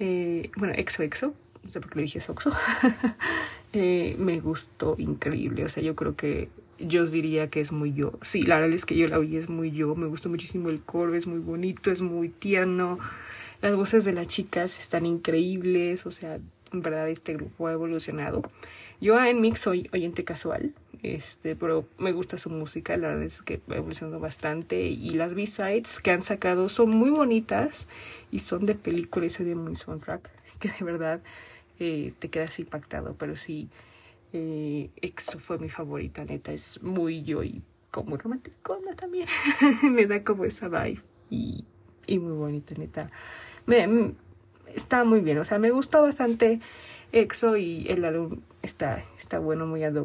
eh, 0.00 0.50
bueno, 0.56 0.74
Exo 0.76 1.02
Exo, 1.02 1.34
no 1.62 1.68
sé 1.68 1.80
por 1.80 1.90
qué 1.90 1.96
le 1.96 2.02
dije 2.02 2.20
Soxo, 2.20 2.50
eh, 3.72 4.16
me 4.18 4.40
gustó 4.40 4.96
increíble, 4.98 5.64
o 5.64 5.68
sea, 5.68 5.82
yo 5.82 5.94
creo 5.94 6.16
que 6.16 6.48
yo 6.78 7.04
diría 7.04 7.48
que 7.48 7.60
es 7.60 7.72
muy 7.72 7.92
yo. 7.92 8.14
Sí, 8.22 8.42
la 8.42 8.58
verdad 8.58 8.74
es 8.74 8.86
que 8.86 8.96
yo 8.96 9.06
la 9.06 9.18
oí, 9.18 9.36
es 9.36 9.50
muy 9.50 9.70
yo, 9.70 9.94
me 9.94 10.06
gustó 10.06 10.30
muchísimo 10.30 10.70
el 10.70 10.80
coro, 10.80 11.14
es 11.14 11.26
muy 11.26 11.38
bonito, 11.38 11.90
es 11.90 12.00
muy 12.00 12.30
tierno, 12.30 12.98
las 13.60 13.74
voces 13.76 14.04
de 14.06 14.12
las 14.12 14.26
chicas 14.26 14.80
están 14.80 15.04
increíbles, 15.04 16.06
o 16.06 16.10
sea, 16.10 16.38
en 16.72 16.82
verdad 16.82 17.08
este 17.08 17.34
grupo 17.34 17.66
ha 17.66 17.72
evolucionado. 17.72 18.42
Yo 19.00 19.18
en 19.18 19.40
Mix 19.40 19.60
soy 19.60 19.88
oyente 19.92 20.24
casual, 20.24 20.74
este, 21.02 21.56
pero 21.56 21.86
me 21.98 22.12
gusta 22.12 22.36
su 22.36 22.50
música, 22.50 22.96
la 22.98 23.08
verdad 23.08 23.24
es 23.24 23.40
que 23.40 23.60
ha 23.70 23.76
evolucionado 23.76 24.20
bastante 24.20 24.82
y 24.82 25.10
las 25.10 25.34
B-sides 25.34 26.00
que 26.00 26.10
han 26.10 26.20
sacado 26.20 26.68
son 26.68 26.90
muy 26.90 27.08
bonitas 27.08 27.88
y 28.30 28.40
son 28.40 28.66
de 28.66 28.74
película 28.74 29.26
y 29.26 29.44
de 29.44 29.54
muy 29.54 29.74
soundtrack, 29.74 30.28
que 30.60 30.68
de 30.68 30.84
verdad 30.84 31.22
eh, 31.78 32.12
te 32.18 32.28
quedas 32.28 32.58
impactado, 32.58 33.14
pero 33.18 33.36
sí, 33.36 33.70
eh, 34.34 34.90
fue 35.16 35.58
mi 35.58 35.70
favorita, 35.70 36.24
neta, 36.26 36.52
es 36.52 36.82
muy 36.82 37.22
yo 37.22 37.42
y 37.42 37.62
como 37.90 38.18
romántico 38.18 38.78
también, 38.96 39.26
me 39.82 40.04
da 40.04 40.22
como 40.22 40.44
esa 40.44 40.68
vibe 40.68 41.00
y, 41.30 41.64
y 42.06 42.18
muy 42.18 42.32
bonita, 42.32 42.74
neta. 42.76 43.10
Me, 43.64 44.12
está 44.74 45.04
muy 45.04 45.20
bien, 45.20 45.38
o 45.38 45.44
sea, 45.46 45.58
me 45.58 45.70
gustó 45.70 46.02
bastante 46.02 46.60
EXO 47.12 47.56
y 47.56 47.86
el 47.88 48.04
álbum 48.04 48.40
está, 48.62 49.04
está 49.18 49.38
bueno, 49.38 49.66
muy 49.66 49.84
ad. 49.84 50.04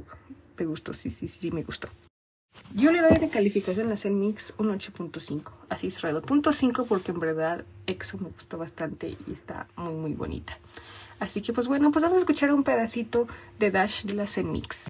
Me 0.57 0.65
gustó, 0.65 0.93
sí, 0.93 1.09
sí, 1.09 1.27
sí, 1.27 1.51
me 1.51 1.63
gustó. 1.63 1.89
Yo 2.73 2.91
le 2.91 3.01
doy 3.01 3.17
de 3.17 3.29
calificación 3.29 3.91
a 3.91 4.09
Mix 4.09 4.53
un 4.57 4.69
8.5, 4.69 5.51
así 5.69 5.91
cerrado. 5.91 6.21
Punto 6.21 6.51
5 6.51 6.85
porque 6.85 7.11
en 7.11 7.19
verdad 7.19 7.65
EXO 7.85 8.17
me 8.19 8.29
gustó 8.29 8.57
bastante 8.57 9.17
y 9.27 9.33
está 9.33 9.67
muy 9.75 9.93
muy 9.93 10.13
bonita. 10.13 10.57
Así 11.19 11.41
que 11.41 11.53
pues 11.53 11.67
bueno, 11.67 11.91
pues 11.91 12.03
vamos 12.03 12.17
a 12.17 12.19
escuchar 12.19 12.51
un 12.53 12.63
pedacito 12.63 13.27
de 13.59 13.71
Dash 13.71 14.03
de 14.05 14.13
la 14.13 14.25
Mix. 14.43 14.87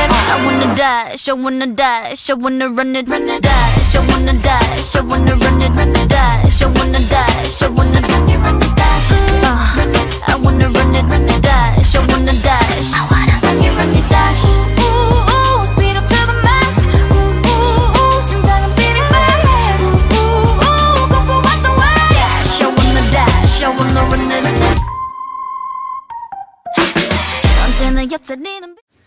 Dash, 0.00 0.28
I 0.28 0.44
wanna 0.44 0.74
die, 0.74 1.16
show 1.16 1.34
wanna 1.34 1.66
dash, 1.66 2.30
I 2.30 2.34
wanna 2.34 2.68
run 2.68 2.96
it, 2.96 3.08
run 3.08 3.28
it, 3.28 3.42
dash, 3.42 3.96
I 3.96 4.00
wanna 4.08 4.32
dash, 4.42 4.96
I 4.96 5.00
wanna 5.00 5.34
run 5.36 5.62
it, 5.62 5.70
run 5.70 5.96
it, 5.96 6.08
dash, 6.08 6.62
I 6.62 6.66
wanna 6.66 7.00
dash, 7.12 7.62
I 7.62 7.68
wanna 7.68 8.00
run 8.00 8.28
it, 8.30 8.38
run 8.38 8.62
it, 8.62 8.76
dash, 8.76 9.10
uh, 9.12 10.32
I 10.32 10.36
wanna 10.42 10.68
run 10.70 10.94
it, 10.94 11.04
run 11.04 11.28
it, 11.28 11.29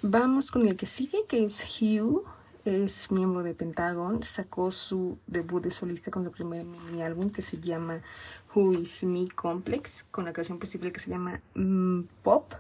Vamos 0.02 0.50
con 0.50 0.66
el 0.66 0.78
que 0.78 0.86
sigue, 0.86 1.26
que 1.28 1.44
es 1.44 1.82
Hugh. 1.82 2.24
Es 2.64 3.12
miembro 3.12 3.44
de 3.44 3.54
Pentagon. 3.54 4.24
Sacó 4.24 4.72
su 4.72 5.18
debut 5.28 5.62
de 5.62 5.72
solista 5.72 6.10
con 6.10 6.24
su 6.24 6.32
primer 6.32 6.64
mini 6.64 7.02
álbum 7.02 7.30
que 7.30 7.42
se 7.42 7.60
llama 7.60 8.02
Who 8.56 8.76
Is 8.76 9.04
Me 9.04 9.28
Complex, 9.28 10.06
con 10.10 10.24
la 10.24 10.32
canción 10.32 10.58
posible 10.58 10.94
que 10.94 11.02
se 11.02 11.10
llama 11.10 11.42
mm, 11.54 12.04
Pop. 12.24 12.54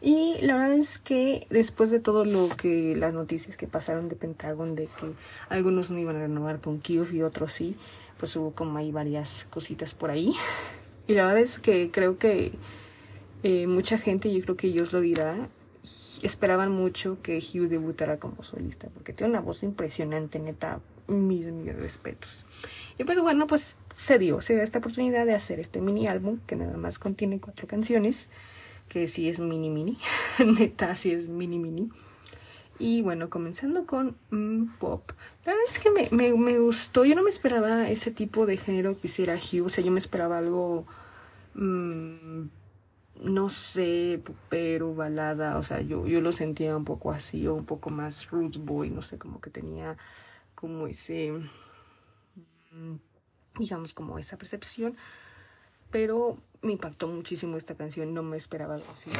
Y 0.00 0.38
la 0.40 0.54
verdad 0.54 0.72
es 0.72 0.98
que 0.98 1.46
después 1.50 1.90
de 1.90 2.00
todo 2.00 2.24
lo 2.24 2.48
que 2.56 2.96
las 2.96 3.12
noticias 3.12 3.58
que 3.58 3.66
pasaron 3.66 4.08
de 4.08 4.16
Pentagon, 4.16 4.74
de 4.74 4.86
que 4.86 5.12
algunos 5.50 5.90
no 5.90 5.98
iban 5.98 6.16
a 6.16 6.20
renovar 6.20 6.62
con 6.62 6.78
Kiev 6.78 7.12
y 7.12 7.20
otros 7.20 7.52
sí, 7.52 7.76
pues 8.16 8.34
hubo 8.36 8.52
como 8.52 8.78
ahí 8.78 8.90
varias 8.90 9.46
cositas 9.50 9.94
por 9.94 10.10
ahí. 10.10 10.32
Y 11.06 11.14
la 11.14 11.24
verdad 11.24 11.40
es 11.40 11.58
que 11.58 11.90
creo 11.90 12.18
que 12.18 12.52
eh, 13.42 13.66
mucha 13.66 13.96
gente, 13.96 14.30
yo 14.30 14.42
creo 14.42 14.56
que 14.56 14.66
Dios 14.66 14.92
lo 14.92 15.00
dirá, 15.00 15.48
esperaban 16.22 16.70
mucho 16.70 17.18
que 17.22 17.38
Hugh 17.38 17.68
debutara 17.68 18.18
como 18.18 18.42
solista, 18.42 18.88
porque 18.88 19.12
tiene 19.12 19.30
una 19.30 19.40
voz 19.40 19.62
impresionante, 19.62 20.38
neta, 20.38 20.80
mis, 21.06 21.46
mis 21.46 21.74
respetos. 21.74 22.46
Y 22.98 23.04
pues 23.04 23.20
bueno, 23.20 23.46
pues 23.46 23.76
se 23.96 24.18
dio, 24.18 24.40
se 24.40 24.54
dio 24.54 24.62
esta 24.62 24.78
oportunidad 24.78 25.26
de 25.26 25.34
hacer 25.34 25.60
este 25.60 25.80
mini 25.80 26.06
álbum, 26.06 26.38
que 26.46 26.56
nada 26.56 26.76
más 26.76 26.98
contiene 26.98 27.40
cuatro 27.40 27.66
canciones, 27.66 28.28
que 28.88 29.06
sí 29.06 29.28
es 29.28 29.40
mini 29.40 29.70
mini, 29.70 29.98
neta, 30.58 30.94
sí 30.94 31.12
es 31.12 31.28
mini 31.28 31.58
mini. 31.58 31.90
Y 32.80 33.02
bueno, 33.02 33.28
comenzando 33.28 33.86
con 33.86 34.16
mm, 34.30 34.78
pop. 34.78 35.10
La 35.44 35.52
verdad 35.52 35.66
es 35.68 35.78
que 35.80 35.90
me, 35.90 36.08
me, 36.12 36.32
me, 36.32 36.58
gustó, 36.58 37.04
yo 37.04 37.16
no 37.16 37.24
me 37.24 37.30
esperaba 37.30 37.88
ese 37.88 38.12
tipo 38.12 38.46
de 38.46 38.56
género 38.56 38.98
que 39.00 39.08
hiciera 39.08 39.34
Hugh, 39.36 39.66
o 39.66 39.68
sea, 39.68 39.82
yo 39.84 39.90
me 39.90 39.98
esperaba 39.98 40.38
algo... 40.38 40.86
Mm, 41.54 42.46
no 43.22 43.50
sé, 43.50 44.20
pero 44.48 44.94
balada, 44.94 45.58
o 45.58 45.62
sea, 45.62 45.80
yo, 45.80 46.06
yo 46.06 46.20
lo 46.20 46.32
sentía 46.32 46.76
un 46.76 46.84
poco 46.84 47.10
así, 47.12 47.46
o 47.46 47.54
un 47.54 47.64
poco 47.64 47.90
más 47.90 48.30
roots 48.30 48.58
boy, 48.58 48.90
no 48.90 49.02
sé, 49.02 49.18
como 49.18 49.40
que 49.40 49.50
tenía 49.50 49.96
como 50.54 50.86
ese, 50.86 51.32
mm, 52.72 52.94
digamos, 53.58 53.94
como 53.94 54.18
esa 54.18 54.36
percepción, 54.36 54.96
pero 55.90 56.38
me 56.62 56.72
impactó 56.72 57.08
muchísimo 57.08 57.56
esta 57.56 57.74
canción, 57.74 58.14
no 58.14 58.22
me 58.22 58.36
esperaba 58.36 58.74
algo 58.74 58.90
así. 58.92 59.10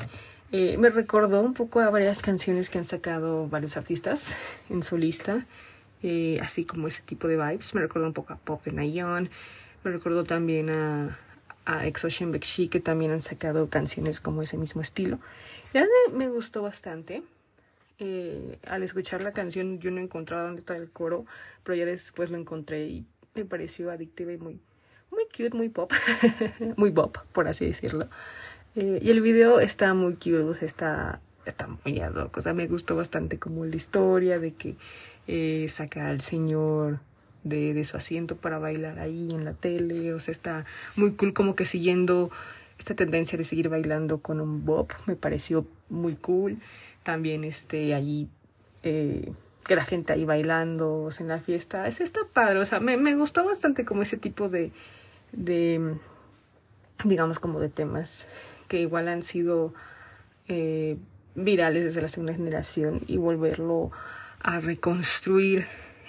Eh, 0.50 0.76
me 0.78 0.90
recordó 0.90 1.40
un 1.40 1.54
poco 1.54 1.80
a 1.80 1.90
varias 1.90 2.22
canciones 2.22 2.70
que 2.70 2.78
han 2.78 2.84
sacado 2.84 3.48
varios 3.48 3.76
artistas 3.76 4.34
en 4.70 4.82
solista, 4.82 5.46
eh, 6.02 6.38
así 6.42 6.64
como 6.64 6.86
ese 6.88 7.02
tipo 7.02 7.26
de 7.26 7.36
vibes, 7.36 7.74
me 7.74 7.80
recordó 7.80 8.06
un 8.06 8.12
poco 8.12 8.32
a 8.32 8.36
Pop 8.36 8.64
de 8.64 8.72
Nayon, 8.72 9.30
me 9.84 9.90
recordó 9.90 10.24
también 10.24 10.70
a 10.70 11.18
a 11.68 11.86
Exo 11.86 12.08
Bekshi, 12.08 12.68
que 12.68 12.80
también 12.80 13.10
han 13.12 13.20
sacado 13.20 13.68
canciones 13.68 14.20
como 14.20 14.40
ese 14.40 14.56
mismo 14.56 14.80
estilo. 14.80 15.20
Ya 15.74 15.84
me, 16.14 16.28
gustó 16.30 16.62
bastante. 16.62 17.22
Eh, 17.98 18.58
al 18.66 18.82
escuchar 18.82 19.20
la 19.20 19.32
canción 19.32 19.78
yo 19.78 19.90
no 19.90 20.00
encontraba 20.00 20.44
dónde 20.44 20.60
estaba 20.60 20.78
el 20.78 20.90
coro, 20.90 21.26
pero 21.64 21.76
ya 21.76 21.84
después 21.84 22.30
lo 22.30 22.38
encontré 22.38 22.86
y 22.86 23.04
me 23.34 23.44
pareció 23.44 23.90
adictiva 23.90 24.32
y 24.32 24.38
muy, 24.38 24.58
muy 25.10 25.24
cute, 25.24 25.50
muy 25.54 25.68
pop, 25.68 25.92
muy 26.76 26.90
pop, 26.90 27.18
por 27.32 27.48
así 27.48 27.66
decirlo. 27.66 28.08
Eh, 28.74 29.00
y 29.02 29.10
el 29.10 29.20
video 29.20 29.60
está 29.60 29.92
muy 29.92 30.14
cute, 30.14 30.64
está, 30.64 31.20
está 31.44 31.68
muy 31.84 32.00
ad 32.00 32.14
hoc, 32.14 32.34
o 32.38 32.40
sea, 32.40 32.54
me 32.54 32.66
gustó 32.66 32.96
bastante 32.96 33.38
como 33.38 33.66
la 33.66 33.76
historia 33.76 34.38
de 34.38 34.54
que 34.54 34.76
eh, 35.26 35.66
saca 35.68 36.08
al 36.08 36.22
señor 36.22 37.00
de, 37.44 37.74
de, 37.74 37.84
su 37.84 37.96
asiento 37.96 38.36
para 38.36 38.58
bailar 38.58 38.98
ahí 38.98 39.30
en 39.30 39.44
la 39.44 39.54
tele. 39.54 40.12
O 40.14 40.20
sea, 40.20 40.32
está 40.32 40.64
muy 40.96 41.12
cool 41.12 41.32
como 41.32 41.54
que 41.54 41.64
siguiendo 41.64 42.30
esta 42.78 42.94
tendencia 42.94 43.36
de 43.36 43.44
seguir 43.44 43.68
bailando 43.68 44.18
con 44.18 44.40
un 44.40 44.64
bob. 44.64 44.88
Me 45.06 45.16
pareció 45.16 45.66
muy 45.88 46.14
cool. 46.14 46.58
También 47.02 47.44
este 47.44 47.94
ahí 47.94 48.28
eh, 48.82 49.32
que 49.64 49.76
la 49.76 49.84
gente 49.84 50.12
ahí 50.12 50.24
bailando 50.24 51.10
en 51.18 51.28
la 51.28 51.40
fiesta. 51.40 51.86
Es 51.86 52.00
está 52.00 52.20
padre. 52.32 52.58
O 52.58 52.64
sea, 52.64 52.80
me, 52.80 52.96
me 52.96 53.14
gustó 53.14 53.44
bastante 53.44 53.84
como 53.84 54.02
ese 54.02 54.16
tipo 54.16 54.48
de, 54.48 54.72
de 55.32 55.96
digamos 57.04 57.38
como 57.38 57.60
de 57.60 57.68
temas 57.68 58.26
que 58.66 58.80
igual 58.80 59.08
han 59.08 59.22
sido 59.22 59.74
eh, 60.46 60.96
virales 61.34 61.84
desde 61.84 62.02
la 62.02 62.08
segunda 62.08 62.34
generación 62.34 63.02
y 63.06 63.16
volverlo 63.16 63.90
a 64.40 64.60
reconstruir 64.60 65.66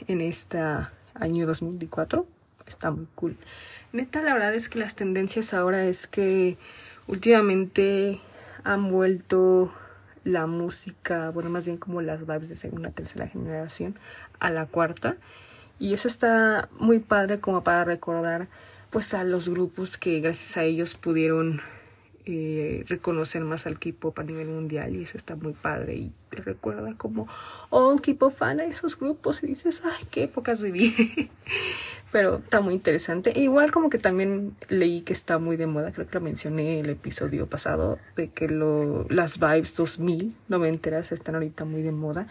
en 0.07 0.21
esta 0.21 0.93
año 1.19 1.45
2024. 1.45 2.25
Está 2.67 2.91
muy 2.91 3.07
cool. 3.15 3.37
Neta, 3.91 4.21
la 4.21 4.33
verdad 4.33 4.53
es 4.53 4.69
que 4.69 4.79
las 4.79 4.95
tendencias 4.95 5.53
ahora 5.53 5.85
es 5.85 6.07
que 6.07 6.57
últimamente 7.07 8.19
han 8.63 8.91
vuelto 8.91 9.73
la 10.23 10.45
música, 10.45 11.31
bueno, 11.31 11.49
más 11.49 11.65
bien 11.65 11.77
como 11.77 12.01
las 12.01 12.27
vibes 12.27 12.49
de 12.49 12.55
segunda, 12.55 12.91
tercera 12.91 13.27
generación 13.27 13.97
a 14.39 14.51
la 14.51 14.65
cuarta. 14.65 15.17
Y 15.79 15.93
eso 15.93 16.07
está 16.07 16.69
muy 16.77 16.99
padre 16.99 17.39
como 17.39 17.63
para 17.63 17.83
recordar 17.83 18.47
pues 18.89 19.13
a 19.13 19.23
los 19.23 19.49
grupos 19.49 19.97
que 19.97 20.19
gracias 20.19 20.57
a 20.57 20.63
ellos 20.63 20.95
pudieron 20.95 21.61
eh, 22.29 22.85
reconocer 22.87 23.43
más 23.43 23.65
al 23.65 23.79
K-pop 23.79 24.17
a 24.19 24.23
nivel 24.23 24.47
mundial 24.47 24.95
y 24.95 25.03
eso 25.03 25.17
está 25.17 25.35
muy 25.35 25.53
padre. 25.53 25.95
Y 25.95 26.11
te 26.29 26.41
recuerda 26.41 26.95
como 26.95 27.27
oh 27.69 27.97
K-pop 27.97 28.31
fan 28.31 28.59
a 28.59 28.65
esos 28.65 28.97
grupos 28.97 29.43
y 29.43 29.47
dices 29.47 29.83
ay 29.83 30.05
qué 30.11 30.23
épocas 30.23 30.61
viví 30.61 30.93
pero 32.11 32.37
está 32.37 32.61
muy 32.61 32.73
interesante. 32.73 33.37
E 33.37 33.43
igual 33.43 33.71
como 33.71 33.89
que 33.89 33.97
también 33.97 34.55
leí 34.67 35.01
que 35.01 35.13
está 35.13 35.37
muy 35.37 35.57
de 35.57 35.67
moda 35.67 35.91
creo 35.91 36.07
que 36.07 36.15
lo 36.15 36.21
mencioné 36.21 36.79
el 36.79 36.89
episodio 36.89 37.47
pasado 37.47 37.99
de 38.15 38.29
que 38.29 38.47
lo, 38.47 39.05
las 39.09 39.39
vibes 39.39 39.75
2000 39.75 40.35
noventeras 40.47 41.11
están 41.11 41.35
ahorita 41.35 41.65
muy 41.65 41.81
de 41.81 41.91
moda 41.91 42.27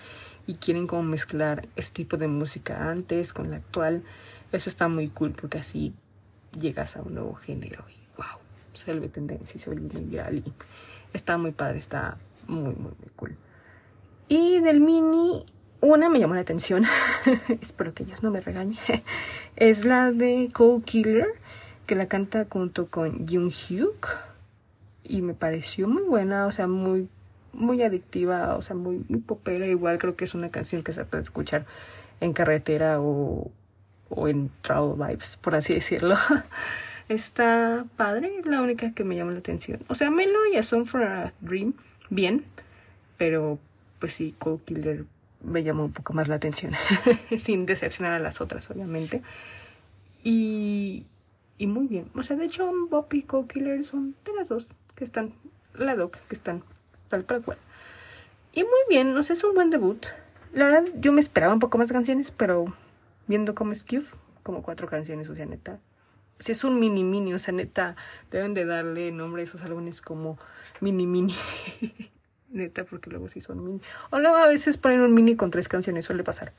y 0.47 0.55
quieren 0.55 0.87
como 0.87 1.03
mezclar 1.03 1.69
este 1.77 2.05
tipo 2.05 2.17
de 2.17 2.29
música 2.29 2.91
antes 2.91 3.33
con 3.33 3.51
la 3.51 3.59
actual. 3.59 4.03
Eso 4.51 4.71
está 4.71 4.89
muy 4.89 5.09
cool 5.11 5.33
porque 5.33 5.59
así 5.59 5.93
llegas 6.59 6.97
a 6.97 7.03
un 7.03 7.15
nuevo 7.15 7.35
género 7.35 7.85
se 8.79 8.93
vuelve 8.93 9.09
tendencia 9.09 9.57
y 9.57 9.61
se 9.61 9.71
vuelve 9.71 9.93
muy 9.93 10.03
viral 10.03 10.37
y 10.37 10.45
está 11.13 11.37
muy 11.39 11.53
padre, 11.53 11.79
está 11.79 12.19
muy, 12.47 12.75
muy, 12.75 12.93
muy 12.99 13.11
cool. 13.17 13.37
Y 14.29 14.61
del 14.61 14.81
mini, 14.81 15.45
una 15.81 16.09
me 16.09 16.19
llamó 16.19 16.35
la 16.35 16.41
atención, 16.41 16.85
espero 17.61 17.95
que 17.95 18.05
ellos 18.05 18.23
no 18.23 18.31
me 18.31 18.41
regañen, 18.41 18.79
es 19.57 19.85
la 19.85 20.13
de 20.13 20.51
Cold 20.53 20.85
Killer, 20.85 21.29
que 21.87 21.95
la 21.95 22.07
canta 22.07 22.47
junto 22.49 22.89
con 22.89 23.27
Jung 23.27 23.51
Hyuk 23.51 24.17
y 25.05 25.23
me 25.23 25.35
pareció 25.35 25.89
muy 25.89 26.03
buena, 26.03 26.47
o 26.47 26.53
sea, 26.53 26.67
muy 26.67 27.09
muy 27.53 27.83
adictiva, 27.83 28.57
o 28.57 28.63
sea, 28.63 28.77
muy, 28.77 29.05
muy 29.09 29.21
popera, 29.21 29.67
igual 29.67 29.99
creo 29.99 30.17
que 30.17 30.25
es 30.25 30.35
una 30.35 30.51
canción 30.51 30.83
que 30.83 30.93
se 30.93 31.05
puede 31.05 31.23
escuchar 31.23 31.67
en 32.21 32.33
carretera 32.33 33.01
o, 33.01 33.51
o 34.09 34.29
en 34.29 34.51
travel 34.63 34.95
vibes, 34.95 35.37
por 35.37 35.55
así 35.55 35.75
decirlo. 35.75 36.17
está 37.09 37.87
padre, 37.97 38.39
es 38.39 38.47
la 38.47 38.61
única 38.61 38.93
que 38.93 39.05
me 39.05 39.17
llama 39.17 39.33
la 39.33 39.39
atención. 39.39 39.81
O 39.89 39.95
sea, 39.95 40.11
Melo 40.11 40.39
y 40.53 40.57
A 40.57 40.63
Song 40.63 40.87
for 40.87 41.03
a 41.03 41.33
Dream, 41.41 41.75
bien, 42.11 42.45
pero 43.17 43.59
pues 43.99 44.13
sí, 44.13 44.35
Cold 44.39 44.63
Killer 44.65 45.05
me 45.43 45.63
llamó 45.63 45.85
un 45.85 45.93
poco 45.93 46.13
más 46.13 46.29
la 46.29 46.37
atención, 46.37 46.73
sin 47.37 47.67
decepcionar 47.67 48.13
a 48.13 48.19
las 48.19 48.41
otras, 48.41 48.71
obviamente. 48.71 49.23
Y, 50.23 51.07
y 51.57 51.67
muy 51.67 51.87
bien, 51.87 52.11
o 52.15 52.23
sea, 52.23 52.37
de 52.37 52.45
hecho, 52.45 52.71
Bob 52.91 53.07
y 53.13 53.23
Cold 53.23 53.51
Killer 53.51 53.85
son 53.85 54.15
de 54.25 54.33
las 54.35 54.49
dos 54.49 54.79
que 54.95 55.05
están, 55.05 55.33
la 55.75 55.97
doc, 55.97 56.17
que 56.29 56.35
están 56.35 56.63
tal 57.09 57.25
para 57.25 57.41
cual. 57.41 57.59
Y 58.53 58.63
muy 58.63 58.81
bien, 58.89 59.15
no 59.15 59.23
sé, 59.23 59.35
es 59.35 59.45
un 59.45 59.55
buen 59.55 59.71
debut. 59.71 60.07
La 60.53 60.65
verdad, 60.65 60.85
yo 60.99 61.13
me 61.13 61.21
esperaba 61.21 61.53
un 61.53 61.61
poco 61.61 61.79
más 61.79 61.93
canciones, 61.93 62.31
pero 62.31 62.75
viendo 63.27 63.55
cómo 63.55 63.73
es 63.73 63.85
Cube, 63.85 64.07
como 64.43 64.63
cuatro 64.63 64.89
canciones, 64.89 65.29
o 65.29 65.35
sea, 65.35 65.47
neta, 65.47 65.79
si 66.41 66.53
es 66.53 66.65
un 66.65 66.79
mini 66.79 67.05
mini, 67.05 67.35
o 67.35 67.39
sea, 67.39 67.53
neta, 67.53 67.97
deben 68.31 68.55
de 68.55 68.65
darle 68.65 69.11
nombre 69.13 69.43
a 69.43 69.45
esos 69.45 69.63
álbumes 69.63 70.01
como 70.01 70.39
mini 70.81 71.07
mini. 71.07 71.35
neta, 72.51 72.85
porque 72.85 73.11
luego 73.11 73.29
sí 73.29 73.41
son 73.41 73.65
mini. 73.65 73.81
O 74.11 74.19
luego 74.19 74.37
a 74.37 74.47
veces 74.47 74.79
ponen 74.79 75.01
un 75.01 75.15
mini 75.15 75.37
con 75.37 75.51
tres 75.51 75.69
canciones, 75.69 76.05
suele 76.05 76.25
pasar. 76.25 76.53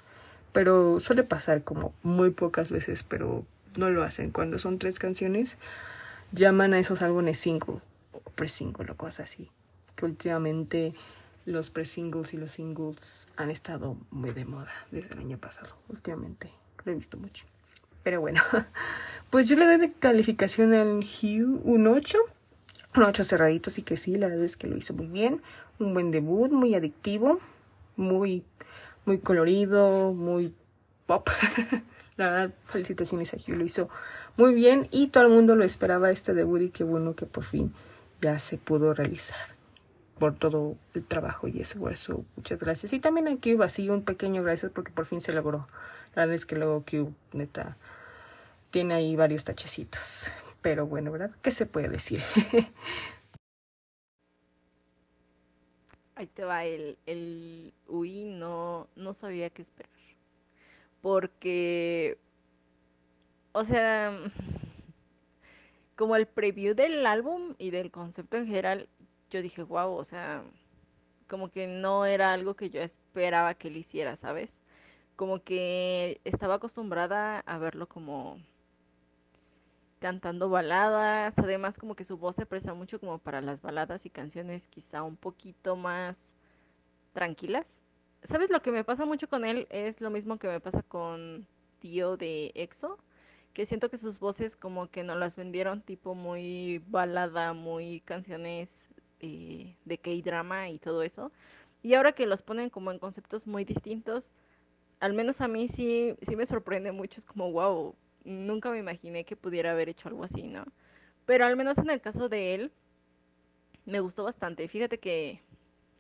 Pero 0.52 1.00
suele 1.00 1.24
pasar 1.24 1.64
como 1.64 1.94
muy 2.04 2.32
pocas 2.32 2.72
veces, 2.72 3.04
pero 3.04 3.46
no 3.76 3.90
lo 3.90 4.04
hacen. 4.04 4.32
Cuando 4.32 4.58
son 4.58 4.80
tres 4.80 5.00
canciones, 5.00 5.58
llaman 6.32 6.74
a 6.74 6.80
esos 6.80 7.02
álbumes 7.02 7.38
single 7.38 7.82
o 8.12 8.20
pre-single 8.36 8.92
o 8.92 8.96
cosas 8.96 9.32
así. 9.32 9.50
Que 9.96 10.06
últimamente 10.06 10.96
los 11.46 11.70
pre-singles 11.70 12.34
y 12.34 12.38
los 12.38 12.52
singles 12.52 13.28
han 13.36 13.50
estado 13.50 13.98
muy 14.12 14.32
de 14.32 14.46
moda 14.46 14.72
desde 14.92 15.14
el 15.14 15.20
año 15.20 15.38
pasado. 15.38 15.76
Últimamente 15.88 16.52
lo 16.84 16.92
he 16.92 16.96
visto 16.96 17.18
mucho. 17.18 17.46
Pero 18.04 18.22
bueno, 18.22 18.42
pues 19.30 19.48
yo 19.48 19.56
le 19.56 19.66
doy 19.66 19.78
de 19.78 19.94
calificación 19.94 20.74
al 20.74 21.00
Hugh 21.00 21.62
un 21.64 21.88
8. 21.88 22.18
Un 22.96 23.04
8 23.04 23.24
cerradito, 23.24 23.70
sí 23.70 23.84
que 23.84 23.98
sí, 23.98 24.18
la 24.18 24.28
verdad 24.28 24.46
es 24.46 24.58
que 24.58 24.68
lo 24.68 24.78
hizo 24.78 24.94
muy 24.94 25.08
bien. 25.08 25.42
Un 25.80 25.94
buen 25.94 26.12
debut, 26.12 26.52
muy 26.52 26.76
adictivo, 26.76 27.40
muy, 27.96 28.44
muy 29.06 29.20
colorido, 29.20 30.14
muy 30.14 30.54
pop. 31.06 31.30
la 32.18 32.30
verdad, 32.30 32.54
felicitaciones 32.66 33.34
a 33.34 33.38
Hugh, 33.38 33.58
lo 33.58 33.64
hizo 33.64 33.90
muy 34.38 34.54
bien 34.54 34.88
y 34.92 35.08
todo 35.08 35.24
el 35.24 35.30
mundo 35.30 35.56
lo 35.56 35.64
esperaba 35.64 36.10
este 36.10 36.34
debut 36.34 36.62
y 36.62 36.70
qué 36.70 36.84
bueno 36.84 37.16
que 37.16 37.26
por 37.26 37.44
fin 37.44 37.74
ya 38.22 38.40
se 38.40 38.58
pudo 38.58 38.94
realizar 38.94 39.60
por 40.20 40.36
todo 40.36 40.76
el 40.94 41.04
trabajo 41.04 41.48
y 41.48 41.62
esfuerzo. 41.62 42.26
Muchas 42.36 42.62
gracias. 42.62 42.94
Y 42.94 43.00
también 43.00 43.28
a 43.28 43.36
Cube, 43.38 43.64
así 43.64 43.90
un 43.90 44.04
pequeño 44.04 44.44
gracias 44.44 44.72
porque 44.72 44.92
por 44.92 45.06
fin 45.06 45.22
se 45.22 45.34
logró. 45.34 45.68
La 46.14 46.24
verdad 46.24 46.36
es 46.36 46.46
que 46.46 46.56
luego 46.56 46.84
Cube, 46.90 47.14
neta, 47.34 47.78
tiene 48.72 48.94
ahí 48.96 49.16
varios 49.16 49.44
tachecitos. 49.44 50.32
Pero 50.62 50.86
bueno, 50.86 51.12
¿verdad? 51.12 51.32
¿Qué 51.42 51.52
se 51.52 51.66
puede 51.66 51.90
decir? 51.90 52.22
Ahí 56.16 56.28
te 56.28 56.44
va 56.44 56.66
el, 56.66 56.98
el 57.06 57.74
no, 58.38 58.88
no 58.98 59.14
sabía 59.14 59.50
qué 59.50 59.62
esperar. 59.62 59.90
Porque, 61.02 62.18
o 63.54 63.64
sea, 63.64 64.20
como 65.96 66.18
el 66.18 66.28
preview 66.28 66.76
del 66.76 67.06
álbum 67.06 67.56
y 67.58 67.72
del 67.72 67.90
concepto 67.90 68.36
en 68.36 68.48
general, 68.48 68.90
yo 69.30 69.42
dije, 69.42 69.64
wow, 69.64 69.94
o 69.94 70.04
sea, 70.04 70.44
como 71.30 71.50
que 71.52 71.68
no 71.68 72.06
era 72.06 72.34
algo 72.34 72.56
que 72.56 72.70
yo 72.70 72.82
esperaba 72.82 73.54
que 73.54 73.70
él 73.70 73.78
hiciera, 73.78 74.18
¿sabes? 74.18 74.50
Como 75.16 75.44
que 75.44 76.20
estaba 76.26 76.56
acostumbrada 76.56 77.40
a 77.40 77.58
verlo 77.60 77.88
como 77.88 78.40
cantando 80.00 80.50
baladas, 80.50 81.34
además 81.38 81.78
como 81.78 81.96
que 81.96 82.06
su 82.06 82.18
voz 82.18 82.36
se 82.36 82.46
presta 82.46 82.74
mucho 82.74 83.00
como 83.00 83.20
para 83.20 83.42
las 83.42 83.62
baladas 83.62 84.06
y 84.06 84.10
canciones 84.10 84.68
quizá 84.70 85.04
un 85.04 85.18
poquito 85.18 85.76
más 85.76 86.18
tranquilas. 87.14 87.66
¿Sabes 88.24 88.50
lo 88.50 88.62
que 88.62 88.72
me 88.72 88.84
pasa 88.84 89.06
mucho 89.06 89.30
con 89.30 89.46
él? 89.46 89.68
Es 89.70 90.02
lo 90.02 90.10
mismo 90.10 90.38
que 90.38 90.48
me 90.48 90.60
pasa 90.60 90.84
con 90.84 91.48
Tío 91.80 92.18
de 92.18 92.52
EXO, 92.56 92.98
que 93.54 93.66
siento 93.66 93.90
que 93.90 93.98
sus 93.98 94.20
voces 94.20 94.56
como 94.56 94.90
que 94.90 95.04
no 95.04 95.16
las 95.16 95.36
vendieron 95.36 95.82
tipo 95.82 96.16
muy 96.16 96.84
balada, 96.88 97.54
muy 97.54 98.02
canciones 98.02 98.70
eh, 99.22 99.76
de 99.86 99.98
K-drama 99.98 100.70
y 100.70 100.80
todo 100.80 101.04
eso. 101.04 101.32
Y 101.82 101.94
ahora 101.94 102.14
que 102.14 102.26
los 102.26 102.42
ponen 102.42 102.70
como 102.70 102.92
en 102.92 103.00
conceptos 103.00 103.48
muy 103.48 103.66
distintos, 103.66 104.24
al 105.00 105.14
menos 105.14 105.42
a 105.42 105.48
mí 105.48 105.70
sí, 105.70 106.16
sí 106.28 106.36
me 106.36 106.46
sorprende 106.46 106.92
mucho. 106.92 107.20
Es 107.20 107.26
como, 107.26 107.52
wow, 107.52 107.96
nunca 108.24 108.72
me 108.72 108.80
imaginé 108.80 109.26
que 109.26 109.36
pudiera 109.36 109.72
haber 109.72 109.90
hecho 109.90 110.10
algo 110.10 110.24
así, 110.24 110.44
¿no? 110.44 110.66
Pero 111.26 111.46
al 111.46 111.56
menos 111.56 111.78
en 111.78 111.90
el 111.90 112.02
caso 112.02 112.30
de 112.30 112.56
él, 112.56 112.72
me 113.86 114.00
gustó 114.00 114.24
bastante. 114.24 114.68
Fíjate 114.68 115.00
que 115.00 115.42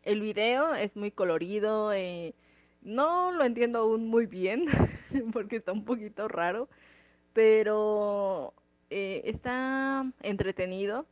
el 0.03 0.21
video 0.21 0.73
es 0.75 0.95
muy 0.95 1.12
colorido. 1.12 1.93
Eh, 1.93 2.34
no 2.82 3.32
lo 3.32 3.43
entiendo 3.43 3.79
aún 3.79 4.08
muy 4.08 4.25
bien 4.25 4.65
porque 5.34 5.58
está 5.58 5.71
un 5.71 5.86
poquito 5.86 6.27
raro. 6.27 6.69
Pero 7.34 8.53
eh, 8.89 9.21
está 9.25 10.12
entretenido. 10.21 11.05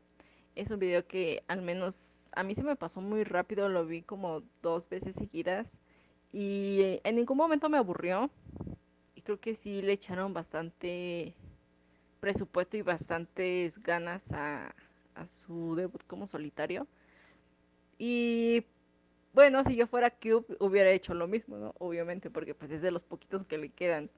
Es 0.56 0.72
un 0.72 0.80
video 0.80 1.06
que 1.08 1.44
al 1.48 1.62
menos 1.62 2.20
a 2.32 2.44
mí 2.44 2.56
se 2.56 2.64
me 2.64 2.76
pasó 2.76 3.02
muy 3.02 3.24
rápido. 3.24 3.70
Lo 3.70 3.86
vi 3.86 4.02
como 4.02 4.44
dos 4.62 4.90
veces 4.90 5.16
seguidas. 5.16 5.68
Y 6.34 7.00
en 7.04 7.16
ningún 7.16 7.38
momento 7.38 7.70
me 7.70 7.78
aburrió. 7.78 8.30
Creo 9.28 9.42
que 9.42 9.56
sí 9.56 9.82
le 9.82 9.92
echaron 9.92 10.34
bastante 10.34 11.34
presupuesto 12.22 12.78
y 12.78 12.82
bastantes 12.82 13.78
ganas 13.84 14.22
a, 14.32 14.74
su 15.46 15.76
debut 15.76 16.02
como 16.08 16.28
solitario. 16.28 16.88
Y 17.98 18.64
bueno, 19.34 19.66
si 19.66 19.76
yo 19.76 19.86
fuera 19.86 20.12
Cube 20.12 20.56
hubiera 20.62 20.92
hecho 20.92 21.14
lo 21.14 21.28
mismo, 21.28 21.58
¿no? 21.58 21.76
Obviamente, 21.78 22.30
porque 22.30 22.56
pues 22.56 22.72
es 22.72 22.82
de 22.82 22.90
los 22.90 23.04
poquitos 23.04 23.46
que 23.48 23.58
le 23.58 23.68
quedan. 23.68 24.10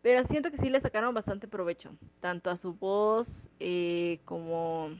Pero 0.00 0.26
siento 0.28 0.50
que 0.50 0.56
sí 0.56 0.70
le 0.70 0.80
sacaron 0.80 1.12
bastante 1.12 1.46
provecho, 1.46 1.90
tanto 2.20 2.48
a 2.48 2.56
su 2.56 2.72
voz 2.72 3.28
eh, 3.60 4.18
como... 4.24 4.98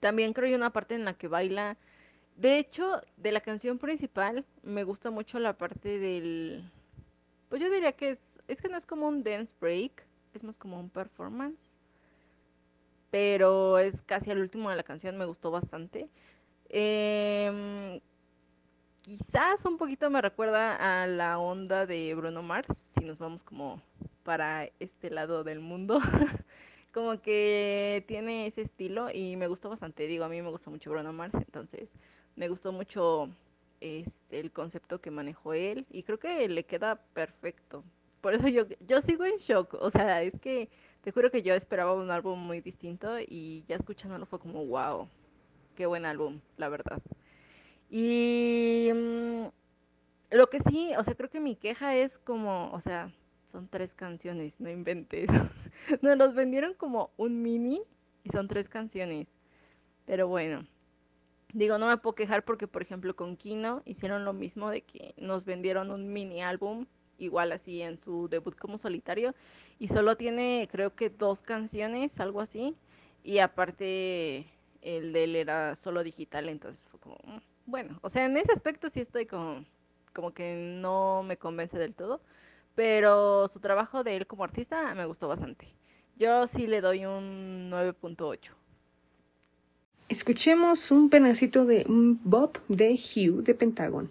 También 0.00 0.34
creo 0.34 0.48
hay 0.48 0.54
una 0.54 0.68
parte 0.68 0.94
en 0.96 1.06
la 1.06 1.14
que 1.14 1.28
baila. 1.28 1.78
De 2.36 2.58
hecho, 2.58 3.00
de 3.16 3.32
la 3.32 3.40
canción 3.40 3.78
principal 3.78 4.44
me 4.62 4.84
gusta 4.84 5.10
mucho 5.10 5.38
la 5.38 5.54
parte 5.54 5.98
del... 5.98 6.70
Pues 7.50 7.60
yo 7.60 7.68
diría 7.68 7.92
que 7.92 8.12
es, 8.12 8.18
es 8.48 8.60
que 8.62 8.68
no 8.68 8.78
es 8.78 8.86
como 8.86 9.08
un 9.08 9.22
dance 9.24 9.52
break, 9.60 10.04
es 10.34 10.42
más 10.44 10.56
como 10.56 10.78
un 10.80 10.88
performance. 10.88 11.58
Pero 13.10 13.78
es 13.78 14.00
casi 14.02 14.30
al 14.30 14.40
último 14.40 14.70
de 14.70 14.76
la 14.76 14.84
canción, 14.84 15.18
me 15.18 15.24
gustó 15.24 15.50
bastante. 15.50 16.08
Em, 16.68 18.00
quizás 19.02 19.64
un 19.64 19.76
poquito 19.78 20.08
me 20.10 20.22
recuerda 20.22 21.02
a 21.02 21.08
la 21.08 21.38
onda 21.40 21.86
de 21.86 22.14
Bruno 22.14 22.42
Mars, 22.42 22.68
si 22.96 23.04
nos 23.04 23.18
vamos 23.18 23.42
como 23.42 23.82
para 24.22 24.68
este 24.78 25.10
lado 25.10 25.42
del 25.42 25.58
mundo. 25.58 25.98
como 26.92 27.20
que 27.20 28.04
tiene 28.06 28.46
ese 28.46 28.62
estilo 28.62 29.10
y 29.12 29.36
me 29.36 29.48
gustó 29.48 29.70
bastante. 29.70 30.06
Digo, 30.06 30.24
a 30.24 30.28
mí 30.28 30.40
me 30.40 30.50
gusta 30.50 30.70
mucho 30.70 30.90
Bruno 30.90 31.12
Mars, 31.12 31.34
entonces 31.34 31.88
me 32.36 32.48
gustó 32.48 32.70
mucho 32.70 33.28
este, 33.80 34.40
el 34.40 34.50
concepto 34.52 35.00
que 35.00 35.10
manejó 35.10 35.54
él 35.54 35.86
y 35.90 36.02
creo 36.02 36.18
que 36.18 36.48
le 36.48 36.64
queda 36.64 36.96
perfecto. 37.14 37.84
Por 38.20 38.34
eso 38.34 38.48
yo, 38.48 38.64
yo 38.86 39.00
sigo 39.02 39.24
en 39.24 39.38
shock. 39.38 39.74
O 39.74 39.90
sea, 39.90 40.22
es 40.22 40.38
que 40.40 40.68
te 41.02 41.12
juro 41.12 41.30
que 41.30 41.42
yo 41.42 41.54
esperaba 41.54 41.94
un 41.94 42.10
álbum 42.10 42.38
muy 42.38 42.60
distinto 42.60 43.18
y 43.20 43.64
ya 43.68 43.76
escuchándolo 43.76 44.26
fue 44.26 44.38
como, 44.38 44.64
wow, 44.66 45.08
qué 45.76 45.86
buen 45.86 46.04
álbum, 46.04 46.40
la 46.58 46.68
verdad. 46.68 47.00
Y 47.90 48.90
mm, 48.94 49.46
lo 50.32 50.48
que 50.48 50.60
sí, 50.68 50.92
o 50.96 51.04
sea, 51.04 51.14
creo 51.14 51.30
que 51.30 51.40
mi 51.40 51.56
queja 51.56 51.96
es 51.96 52.18
como, 52.18 52.70
o 52.72 52.80
sea, 52.82 53.10
son 53.52 53.68
tres 53.68 53.92
canciones, 53.94 54.52
no 54.58 54.70
inventes. 54.70 55.28
Nos 56.02 56.18
los 56.18 56.34
vendieron 56.34 56.74
como 56.74 57.10
un 57.16 57.42
mini 57.42 57.82
y 58.24 58.30
son 58.30 58.46
tres 58.46 58.68
canciones. 58.68 59.26
Pero 60.06 60.28
bueno, 60.28 60.66
digo, 61.52 61.78
no 61.78 61.88
me 61.88 61.96
puedo 61.98 62.14
quejar 62.14 62.44
porque, 62.44 62.66
por 62.66 62.82
ejemplo, 62.82 63.14
con 63.16 63.36
Kino 63.36 63.82
hicieron 63.84 64.24
lo 64.24 64.32
mismo 64.32 64.70
de 64.70 64.82
que 64.82 65.14
nos 65.16 65.44
vendieron 65.44 65.90
un 65.90 66.12
mini 66.12 66.42
álbum 66.42 66.86
igual 67.18 67.52
así 67.52 67.82
en 67.82 67.98
su 67.98 68.28
debut 68.28 68.56
como 68.56 68.78
solitario 68.78 69.34
y 69.78 69.88
solo 69.88 70.16
tiene 70.16 70.68
creo 70.70 70.94
que 70.94 71.10
dos 71.10 71.42
canciones, 71.42 72.18
algo 72.20 72.40
así, 72.40 72.74
y 73.22 73.38
aparte 73.38 74.46
el 74.82 75.12
de 75.12 75.24
él 75.24 75.36
era 75.36 75.76
solo 75.76 76.02
digital, 76.02 76.48
entonces 76.48 76.80
fue 76.90 77.00
como, 77.00 77.16
mm, 77.24 77.40
bueno, 77.66 77.98
o 78.02 78.10
sea, 78.10 78.24
en 78.26 78.36
ese 78.36 78.52
aspecto 78.52 78.88
sí 78.90 79.00
estoy 79.00 79.26
como, 79.26 79.64
como 80.14 80.32
que 80.32 80.54
no 80.80 81.22
me 81.22 81.36
convence 81.36 81.78
del 81.78 81.94
todo, 81.94 82.20
pero 82.74 83.48
su 83.48 83.60
trabajo 83.60 84.02
de 84.04 84.16
él 84.16 84.26
como 84.26 84.44
artista 84.44 84.94
me 84.94 85.06
gustó 85.06 85.28
bastante. 85.28 85.68
Yo 86.16 86.46
sí 86.48 86.66
le 86.66 86.80
doy 86.80 87.06
un 87.06 87.70
9.8. 87.70 88.59
Escuchemos 90.10 90.90
un 90.90 91.08
pedacito 91.08 91.64
de 91.64 91.84
Bob 91.88 92.58
de 92.66 92.98
Hugh 92.98 93.44
de 93.44 93.54
Pentagon. 93.54 94.10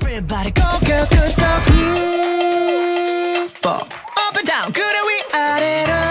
Everybody 0.00 0.52
go, 0.52 0.62
go, 0.80 1.04
go, 1.10 1.22
go. 1.36 1.50
Mm, 1.70 3.66
up 3.66 4.36
and 4.36 4.46
down, 4.46 4.72
good 4.72 4.96
we 5.06 5.22
at 5.34 5.60
it. 5.60 6.05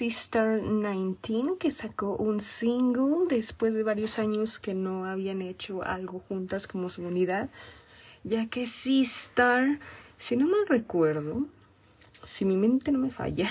Sister 0.00 0.62
19 0.62 1.58
que 1.58 1.70
sacó 1.70 2.16
un 2.16 2.40
single 2.40 3.26
después 3.28 3.74
de 3.74 3.82
varios 3.82 4.18
años 4.18 4.58
que 4.58 4.72
no 4.72 5.04
habían 5.04 5.42
hecho 5.42 5.82
algo 5.82 6.22
juntas 6.26 6.66
como 6.66 6.88
su 6.88 7.02
unidad, 7.02 7.50
ya 8.24 8.46
que 8.46 8.66
Sister, 8.66 9.78
si 10.16 10.38
no 10.38 10.48
mal 10.48 10.66
recuerdo, 10.66 11.44
si 12.24 12.46
mi 12.46 12.56
mente 12.56 12.92
no 12.92 12.98
me 12.98 13.10
falla, 13.10 13.50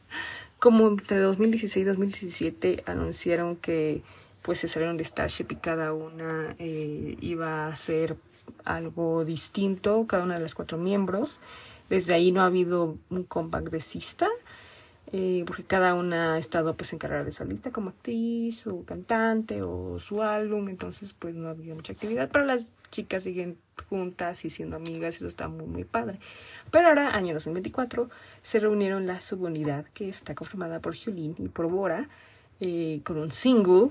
como 0.58 0.88
entre 0.88 1.18
2016 1.18 1.82
y 1.82 1.86
2017 1.86 2.82
anunciaron 2.86 3.56
que 3.56 4.02
pues 4.40 4.60
se 4.60 4.68
salieron 4.68 4.96
de 4.96 5.04
Starship 5.04 5.48
y 5.50 5.56
cada 5.56 5.92
una 5.92 6.56
eh, 6.58 7.18
iba 7.20 7.66
a 7.66 7.68
hacer 7.68 8.16
algo 8.64 9.26
distinto, 9.26 10.06
cada 10.06 10.24
una 10.24 10.36
de 10.36 10.40
las 10.40 10.54
cuatro 10.54 10.78
miembros. 10.78 11.40
Desde 11.90 12.14
ahí 12.14 12.32
no 12.32 12.40
ha 12.40 12.46
habido 12.46 12.96
un 13.10 13.24
comeback 13.24 13.68
de 13.68 13.82
Sister 13.82 14.30
eh, 15.12 15.44
porque 15.46 15.64
cada 15.64 15.94
una 15.94 16.34
ha 16.34 16.38
estado 16.38 16.76
pues 16.76 16.92
en 16.92 16.98
carrera 16.98 17.24
de 17.24 17.32
solista 17.32 17.72
como 17.72 17.90
actriz 17.90 18.66
o 18.66 18.84
cantante 18.84 19.62
o 19.62 19.98
su 19.98 20.22
álbum, 20.22 20.68
entonces 20.68 21.14
pues 21.14 21.34
no 21.34 21.48
había 21.48 21.74
mucha 21.74 21.92
actividad, 21.92 22.30
pero 22.32 22.44
las 22.44 22.68
chicas 22.90 23.24
siguen 23.24 23.58
juntas 23.88 24.44
y 24.44 24.50
siendo 24.50 24.76
amigas 24.76 25.14
y 25.14 25.18
eso 25.18 25.26
está 25.26 25.48
muy 25.48 25.66
muy 25.66 25.84
padre. 25.84 26.20
Pero 26.70 26.88
ahora, 26.88 27.14
año 27.14 27.34
2024, 27.34 28.08
se 28.42 28.60
reunieron 28.60 29.06
la 29.06 29.20
subunidad 29.20 29.86
que 29.94 30.08
está 30.08 30.34
conformada 30.34 30.80
por 30.80 30.96
Julín 30.96 31.34
y 31.38 31.48
por 31.48 31.66
Bora 31.66 32.08
eh, 32.60 33.00
con 33.04 33.18
un 33.18 33.32
single 33.32 33.88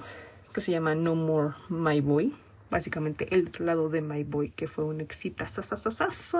que 0.53 0.61
se 0.61 0.71
llama 0.71 0.95
No 0.95 1.15
More 1.15 1.55
My 1.69 2.01
Boy, 2.01 2.33
básicamente 2.69 3.27
el 3.31 3.51
lado 3.59 3.89
de 3.89 4.01
My 4.01 4.23
Boy, 4.23 4.49
que 4.49 4.67
fue 4.67 4.85
un 4.85 5.01
éxito 5.01 5.45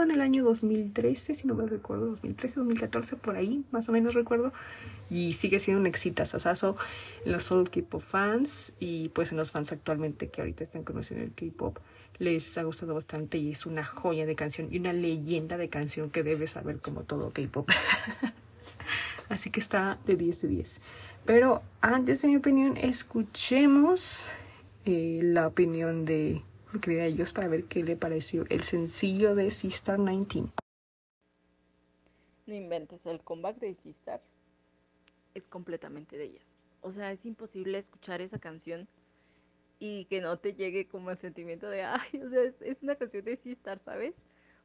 en 0.02 0.12
el 0.12 0.22
año 0.22 0.44
2013, 0.44 1.36
si 1.36 1.48
no 1.48 1.56
me 1.56 1.66
recuerdo, 1.66 2.08
2013, 2.08 2.60
2014, 2.60 3.16
por 3.16 3.36
ahí, 3.36 3.64
más 3.72 3.90
o 3.90 3.92
menos 3.92 4.14
recuerdo, 4.14 4.54
y 5.10 5.34
sigue 5.34 5.60
siendo 5.60 5.82
un 5.82 5.88
éxito 5.88 6.24
en 6.24 7.32
los 7.32 7.52
old 7.52 7.70
K-pop 7.70 8.02
fans 8.02 8.74
y 8.80 9.10
pues 9.10 9.32
en 9.32 9.38
los 9.38 9.52
fans 9.52 9.72
actualmente 9.72 10.30
que 10.30 10.42
ahorita 10.42 10.64
están 10.64 10.84
conociendo 10.84 11.26
el 11.26 11.32
K-pop. 11.34 11.78
Les 12.20 12.58
ha 12.58 12.64
gustado 12.64 12.94
bastante 12.94 13.38
y 13.38 13.52
es 13.52 13.66
una 13.66 13.86
joya 13.86 14.26
de 14.26 14.36
canción 14.36 14.68
y 14.72 14.80
una 14.80 14.94
leyenda 14.94 15.58
de 15.58 15.70
canción 15.70 16.10
que 16.10 16.22
debes 16.22 16.52
saber 16.52 16.80
como 16.80 17.04
todo 17.04 17.32
K-pop. 17.32 17.70
Así 19.30 19.52
que 19.52 19.60
está 19.60 19.98
de 20.06 20.16
10 20.16 20.42
de 20.42 20.48
10. 20.48 20.82
Pero 21.26 21.62
antes 21.82 22.22
de 22.22 22.28
mi 22.28 22.36
opinión, 22.36 22.76
escuchemos 22.78 24.32
eh, 24.86 25.20
la 25.24 25.48
opinión 25.48 26.06
de 26.06 26.44
querida 26.82 27.06
ellos 27.06 27.34
para 27.34 27.48
ver 27.48 27.66
qué 27.66 27.84
le 27.84 27.96
pareció 27.96 28.46
el 28.50 28.64
sencillo 28.64 29.36
de 29.36 29.52
Sister 29.52 29.98
19. 29.98 30.52
No 32.46 32.56
inventes, 32.56 33.00
el 33.06 33.22
comeback 33.22 33.58
de 33.58 33.76
Sistar 33.84 34.22
es 35.34 35.44
completamente 35.44 36.18
de 36.18 36.26
ellas. 36.26 36.44
O 36.82 36.92
sea, 36.94 37.12
es 37.12 37.24
imposible 37.26 37.80
escuchar 37.80 38.22
esa 38.22 38.40
canción 38.40 38.88
y 39.80 40.06
que 40.06 40.22
no 40.22 40.38
te 40.38 40.54
llegue 40.54 40.88
como 40.88 41.12
el 41.12 41.18
sentimiento 41.20 41.70
de, 41.70 41.84
ay, 41.84 42.10
es, 42.62 42.78
una 42.82 42.96
canción 42.96 43.26
de 43.26 43.38
Sistar, 43.38 43.80
¿sabes? 43.86 44.14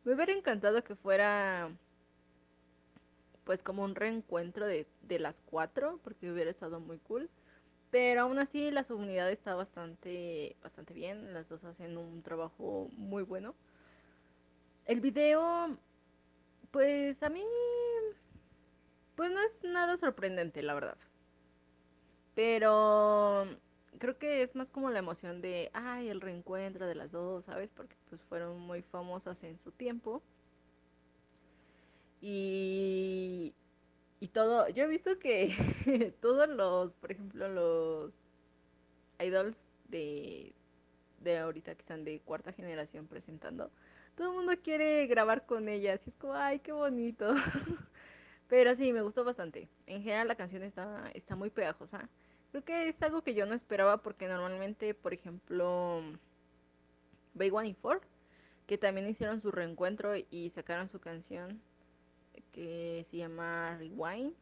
Me 0.04 0.14
hubiera 0.14 0.32
encantado 0.32 0.82
que 0.84 0.94
fuera 0.94 1.70
pues 3.44 3.62
como 3.62 3.84
un 3.84 3.94
reencuentro 3.94 4.66
de, 4.66 4.86
de 5.02 5.18
las 5.18 5.34
cuatro, 5.46 6.00
porque 6.02 6.32
hubiera 6.32 6.50
estado 6.50 6.80
muy 6.80 6.98
cool. 6.98 7.28
Pero 7.94 8.22
aún 8.22 8.40
así 8.40 8.72
la 8.72 8.82
subunidad 8.82 9.30
está 9.30 9.54
bastante, 9.54 10.56
bastante 10.64 10.92
bien. 10.92 11.32
Las 11.32 11.48
dos 11.48 11.62
hacen 11.62 11.96
un 11.96 12.24
trabajo 12.24 12.88
muy 12.96 13.22
bueno. 13.22 13.54
El 14.84 15.00
video, 15.00 15.78
pues 16.72 17.22
a 17.22 17.28
mí, 17.28 17.44
pues 19.14 19.30
no 19.30 19.40
es 19.40 19.52
nada 19.62 19.96
sorprendente, 19.98 20.60
la 20.64 20.74
verdad. 20.74 20.96
Pero 22.34 23.46
creo 24.00 24.18
que 24.18 24.42
es 24.42 24.56
más 24.56 24.68
como 24.70 24.90
la 24.90 24.98
emoción 24.98 25.40
de, 25.40 25.70
ay, 25.72 26.08
el 26.08 26.20
reencuentro 26.20 26.88
de 26.88 26.96
las 26.96 27.12
dos, 27.12 27.44
¿sabes? 27.44 27.70
Porque 27.76 27.94
pues 28.10 28.20
fueron 28.22 28.58
muy 28.58 28.82
famosas 28.82 29.40
en 29.44 29.56
su 29.62 29.70
tiempo. 29.70 30.20
Y, 32.20 33.54
y 34.24 34.28
todo, 34.28 34.66
yo 34.70 34.84
he 34.84 34.86
visto 34.86 35.18
que 35.18 36.14
todos 36.22 36.48
los, 36.48 36.94
por 36.94 37.12
ejemplo, 37.12 37.46
los 37.46 38.10
idols 39.18 39.54
de, 39.88 40.54
de 41.20 41.38
ahorita 41.38 41.74
que 41.74 41.82
están 41.82 42.04
de 42.04 42.20
cuarta 42.20 42.54
generación 42.54 43.06
presentando, 43.06 43.70
todo 44.16 44.30
el 44.30 44.36
mundo 44.36 44.54
quiere 44.62 45.06
grabar 45.08 45.44
con 45.44 45.68
ellas 45.68 46.00
y 46.06 46.08
es 46.08 46.16
como, 46.16 46.32
ay, 46.32 46.60
qué 46.60 46.72
bonito. 46.72 47.34
Pero 48.48 48.74
sí, 48.76 48.94
me 48.94 49.02
gustó 49.02 49.24
bastante. 49.24 49.68
En 49.86 50.02
general 50.02 50.28
la 50.28 50.36
canción 50.36 50.62
está, 50.62 51.10
está 51.12 51.36
muy 51.36 51.50
pegajosa. 51.50 52.08
Creo 52.50 52.64
que 52.64 52.88
es 52.88 53.02
algo 53.02 53.20
que 53.20 53.34
yo 53.34 53.44
no 53.44 53.54
esperaba 53.54 53.98
porque 53.98 54.26
normalmente, 54.26 54.94
por 54.94 55.12
ejemplo, 55.12 56.00
Bay 57.34 57.50
One 57.50 57.68
y 57.68 57.74
Four, 57.74 58.00
que 58.66 58.78
también 58.78 59.06
hicieron 59.06 59.42
su 59.42 59.50
reencuentro 59.50 60.14
y 60.16 60.50
sacaron 60.54 60.88
su 60.88 60.98
canción 60.98 61.60
que 62.52 63.06
se 63.10 63.18
llama 63.18 63.76
Rewind, 63.78 64.34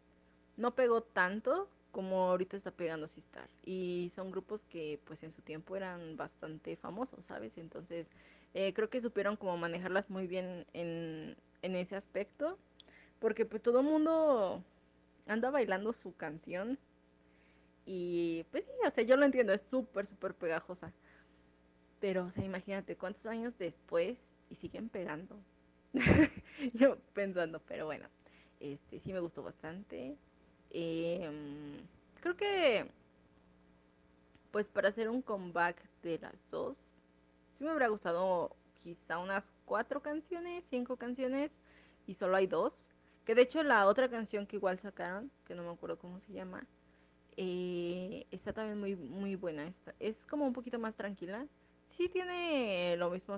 no 0.57 0.75
pegó 0.75 1.03
tanto 1.03 1.69
como 1.91 2.29
ahorita 2.29 2.57
está 2.57 2.71
pegando 2.71 3.09
Sistar. 3.09 3.49
Y 3.65 4.11
son 4.15 4.31
grupos 4.31 4.63
que 4.71 4.99
pues 5.05 5.23
en 5.23 5.33
su 5.33 5.43
tiempo 5.43 5.77
eran 5.77 6.17
bastante 6.17 6.77
famosos, 6.77 7.25
¿sabes? 7.27 7.57
Entonces 7.59 8.07
eh, 8.55 8.73
creo 8.75 8.91
que 8.91 9.01
supieron 9.01 9.37
como 9.37 9.57
manejarlas 9.57 10.09
muy 10.11 10.27
bien 10.27 10.67
en, 10.73 11.37
en 11.63 11.77
ese 11.77 11.97
aspecto. 11.97 12.59
Porque 13.21 13.45
pues 13.47 13.63
todo 13.63 13.81
el 13.81 13.87
mundo 13.87 14.65
anda 15.27 15.51
bailando 15.51 15.93
su 15.93 16.15
canción 16.17 16.79
y 17.87 18.45
pues 18.51 18.65
sí, 18.65 18.73
o 18.87 18.91
sea, 18.91 19.05
yo 19.05 19.17
lo 19.17 19.25
entiendo, 19.25 19.53
es 19.53 19.63
súper, 19.71 20.07
súper 20.07 20.35
pegajosa. 20.35 20.93
Pero, 22.01 22.27
o 22.27 22.31
sea, 22.33 22.45
imagínate 22.45 22.97
cuántos 22.97 23.25
años 23.27 23.55
después 23.59 24.19
y 24.51 24.57
siguen 24.57 24.89
pegando. 24.89 25.37
yo 26.75 26.97
pensando, 27.15 27.61
pero 27.69 27.87
bueno, 27.87 28.07
este 28.61 29.01
sí 29.01 29.13
me 29.13 29.21
gustó 29.21 29.43
bastante. 29.43 30.17
Em, 30.71 31.77
creo 32.21 32.37
que, 32.37 32.87
pues 34.51 34.67
para 34.69 34.89
hacer 34.89 35.09
un 35.09 35.23
comeback 35.23 35.77
de 36.03 36.19
las 36.19 36.35
dos, 36.51 36.77
sí 37.59 37.65
me 37.65 37.71
habría 37.71 37.89
gustado 37.89 38.57
quizá 38.83 39.19
unas 39.19 39.45
cuatro 39.65 40.01
canciones, 40.01 40.65
cinco 40.71 40.97
canciones, 40.97 41.51
y 42.07 42.15
solo 42.15 42.37
hay 42.37 42.47
dos. 42.47 42.75
Que 43.25 43.35
de 43.35 43.43
hecho 43.43 43.63
la 43.63 43.87
otra 43.87 44.09
canción 44.09 44.47
que 44.47 44.57
igual 44.57 44.81
sacaron, 44.81 45.31
que 45.47 45.55
no 45.55 45.63
me 45.63 45.71
acuerdo 45.71 45.99
cómo 45.99 46.19
se 46.21 46.33
llama, 46.33 46.67
eh, 47.37 48.27
está 48.31 48.53
también 48.53 48.79
muy, 48.81 48.97
muy 48.97 49.37
buena. 49.37 49.73
es 50.01 50.17
como 50.29 50.47
un 50.47 50.53
poquito 50.53 50.79
más 50.79 50.95
tranquila. 50.95 51.47
Sí 51.91 52.09
tiene 52.09 52.97
lo 52.97 53.11
mismo, 53.11 53.35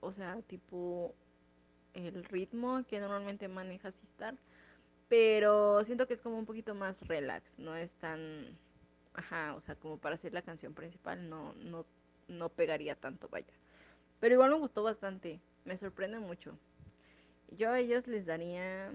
o 0.00 0.12
sea, 0.12 0.42
tipo 0.48 1.14
el 1.94 2.24
ritmo 2.24 2.84
que 2.88 3.00
normalmente 3.00 3.48
maneja 3.48 3.92
Sistar. 3.92 4.36
Pero 5.08 5.84
siento 5.84 6.06
que 6.06 6.14
es 6.14 6.20
como 6.20 6.38
un 6.38 6.46
poquito 6.46 6.74
más 6.74 6.96
relax, 7.06 7.44
no 7.58 7.76
es 7.76 7.90
tan... 8.00 8.58
Ajá, 9.14 9.54
o 9.54 9.60
sea, 9.60 9.74
como 9.74 9.98
para 9.98 10.14
hacer 10.14 10.32
la 10.32 10.40
canción 10.40 10.72
principal 10.72 11.28
no, 11.28 11.52
no, 11.54 11.84
no 12.28 12.48
pegaría 12.48 12.94
tanto, 12.94 13.28
vaya. 13.28 13.52
Pero 14.20 14.34
igual 14.34 14.50
me 14.52 14.58
gustó 14.58 14.82
bastante, 14.82 15.38
me 15.66 15.76
sorprende 15.76 16.18
mucho. 16.18 16.56
Yo 17.58 17.70
a 17.70 17.80
ellos 17.80 18.06
les 18.06 18.24
daría 18.24 18.90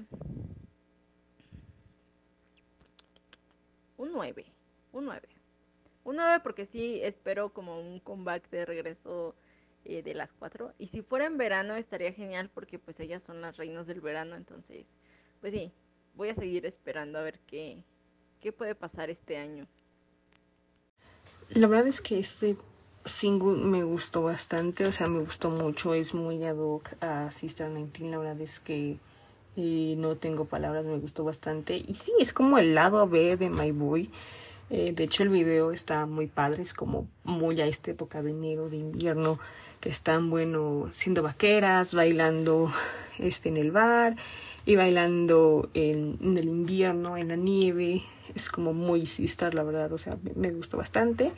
un 3.98 4.12
9, 4.12 4.46
un 4.94 5.06
9. 5.06 5.28
Un 6.04 6.16
9 6.16 6.40
porque 6.42 6.66
sí 6.66 7.00
espero 7.04 7.54
como 7.54 7.80
un 7.80 8.00
comeback 8.00 8.50
de 8.50 8.66
regreso 8.66 9.36
eh, 9.88 10.04
de 10.04 10.14
las 10.14 10.32
cuatro. 10.34 10.74
Y 10.78 10.88
si 10.88 11.02
fuera 11.02 11.26
en 11.26 11.38
verano 11.38 11.76
estaría 11.76 12.12
genial 12.14 12.50
porque 12.54 12.78
pues 12.78 13.00
ellas 13.00 13.24
son 13.26 13.42
las 13.42 13.58
reinas 13.58 13.88
del 13.88 14.02
verano. 14.02 14.36
Entonces, 14.36 14.86
pues 15.42 15.54
sí, 15.54 15.72
voy 16.16 16.30
a 16.30 16.36
seguir 16.36 16.66
esperando 16.66 17.18
a 17.20 17.24
ver 17.24 17.40
qué, 17.48 17.78
qué 18.42 18.52
puede 18.52 18.76
pasar 18.76 19.10
este 19.10 19.38
año. 19.38 19.68
La 21.50 21.68
verdad 21.68 21.88
es 21.88 22.02
que 22.02 22.20
este 22.20 22.58
single 23.06 23.64
me 23.64 23.84
gustó 23.84 24.24
bastante, 24.24 24.86
o 24.86 24.92
sea, 24.92 25.08
me 25.08 25.20
gustó 25.20 25.50
mucho, 25.50 25.94
es 25.94 26.14
muy 26.14 26.44
ad 26.44 26.58
hoc 26.58 26.90
a 27.00 27.32
Sister 27.32 27.74
19, 27.74 28.12
la 28.12 28.18
verdad 28.18 28.42
es 28.42 28.60
que 28.60 28.98
y 29.58 29.96
no 29.98 30.16
tengo 30.18 30.46
palabras, 30.46 30.86
me 30.86 31.00
gustó 31.00 31.24
bastante. 31.24 31.78
Y 31.78 31.96
sí, 31.96 32.14
es 32.20 32.32
como 32.32 32.60
el 32.60 32.76
lado 32.76 33.08
B 33.08 33.38
de 33.38 33.50
My 33.50 33.72
Boy. 33.72 34.12
Eh, 34.70 34.94
de 34.94 35.04
hecho, 35.04 35.24
el 35.24 35.30
video 35.30 35.72
está 35.72 36.06
muy 36.06 36.28
padre, 36.28 36.62
es 36.62 36.74
como 36.74 37.08
muy 37.24 37.60
a 37.60 37.66
esta 37.66 37.90
época 37.92 38.22
de 38.22 38.32
enero, 38.32 38.70
de 38.70 38.78
invierno, 38.78 39.40
que 39.80 39.90
están, 39.90 40.30
bueno, 40.30 40.90
siendo 40.92 41.24
vaqueras, 41.24 41.94
bailando 41.94 42.72
este, 43.20 43.50
en 43.50 43.58
el 43.58 43.72
bar 43.72 44.16
y 44.66 44.76
bailando 44.76 45.70
en, 45.74 46.18
el 46.22 46.48
invierno, 46.48 47.18
en 47.18 47.30
la 47.30 47.36
nieve. 47.36 48.04
Es 48.36 48.50
como 48.50 48.74
muy 48.74 49.06
sister, 49.06 49.54
la 49.54 49.64
verdad, 49.64 49.92
o 49.94 49.98
sea, 49.98 50.18
me, 50.22 50.34
me 50.36 50.52
gustó 50.52 50.78
bastante. 50.78 51.32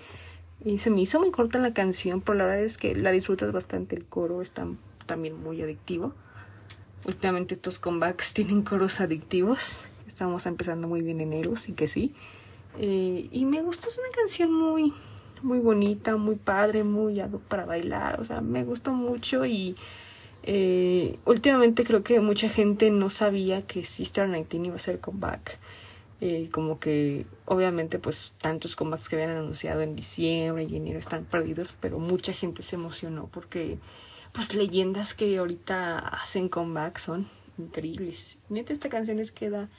Y 0.64 0.80
se 0.80 0.90
me 0.90 1.02
hizo 1.02 1.20
muy 1.20 1.32
corta 1.32 1.60
la 1.60 1.74
canción, 1.74 2.22
pero 2.22 2.38
la 2.38 2.46
verdad 2.46 2.64
es 2.64 2.78
que 2.78 2.96
la 2.96 3.12
disfrutas 3.12 3.52
bastante, 3.52 3.96
el 3.96 4.06
coro 4.06 4.42
está 4.42 4.68
también 5.06 5.42
muy 5.42 5.62
adictivo. 5.62 6.14
Últimamente 7.06 7.56
estos 7.56 7.80
comebacks 7.80 8.34
tienen 8.34 8.64
coros 8.64 9.00
adictivos. 9.00 9.86
Estamos 10.06 10.46
empezando 10.46 10.88
muy 10.88 11.02
bien 11.02 11.22
enero, 11.22 11.56
sí 11.56 11.74
que 11.74 11.88
sí. 11.88 12.14
Eh, 12.78 13.30
y 13.32 13.46
me 13.46 13.62
gustó, 13.62 13.88
es 13.88 13.98
una 13.98 14.10
canción 14.16 14.54
muy, 14.54 14.94
muy 15.44 15.60
bonita, 15.60 16.16
muy 16.16 16.36
padre, 16.36 16.84
muy 16.84 17.22
para 17.48 17.66
bailar. 17.66 18.20
O 18.20 18.26
sea, 18.26 18.42
me 18.42 18.64
gustó 18.64 18.92
mucho 18.92 19.46
y 19.46 19.76
eh, 20.44 21.20
últimamente 21.26 21.84
creo 21.84 22.04
que 22.04 22.20
mucha 22.20 22.50
gente 22.50 22.90
no 22.92 23.10
sabía 23.10 23.62
que 23.62 23.84
Sister 23.84 24.30
19 24.30 24.68
iba 24.68 24.76
a 24.76 24.80
ser 24.80 25.00
comeback. 25.00 25.60
Eh, 26.22 26.50
como 26.52 26.80
que 26.80 27.26
obviamente 27.46 27.98
pues 27.98 28.34
tantos 28.42 28.76
comebacks 28.76 29.08
que 29.08 29.16
habían 29.16 29.38
anunciado 29.38 29.82
en 29.82 29.96
diciembre 29.96 30.66
y 30.66 30.76
enero 30.76 31.00
están 31.00 31.24
perdidos, 31.24 31.78
pero 31.80 31.98
mucha 31.98 32.34
gente 32.34 32.62
se 32.62 32.76
emocionó 32.76 33.30
porque 33.32 33.78
pues 34.34 34.54
leyendas 34.54 35.14
que 35.14 35.38
ahorita 35.38 36.00
hacen 36.00 36.50
comeback 36.50 36.98
son 36.98 37.28
increíbles. 37.58 38.38
Neta, 38.50 38.74
esta 38.74 38.90
canción 38.90 39.18
les 39.18 39.32
queda 39.32 39.70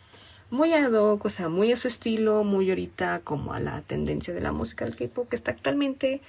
muy 0.50 0.72
ad 0.72 0.92
hoc, 0.92 1.24
o 1.24 1.28
sea, 1.28 1.48
muy 1.48 1.72
a 1.72 1.76
su 1.76 1.88
estilo, 1.88 2.44
muy 2.44 2.68
ahorita 2.70 3.20
como 3.20 3.52
a 3.52 3.60
la 3.60 3.82
tendencia 3.82 4.34
de 4.34 4.40
la 4.40 4.52
música 4.52 4.84
del 4.84 4.96
K-pop 4.96 5.28
que 5.28 5.36
está 5.36 5.52
actualmente, 5.52 6.20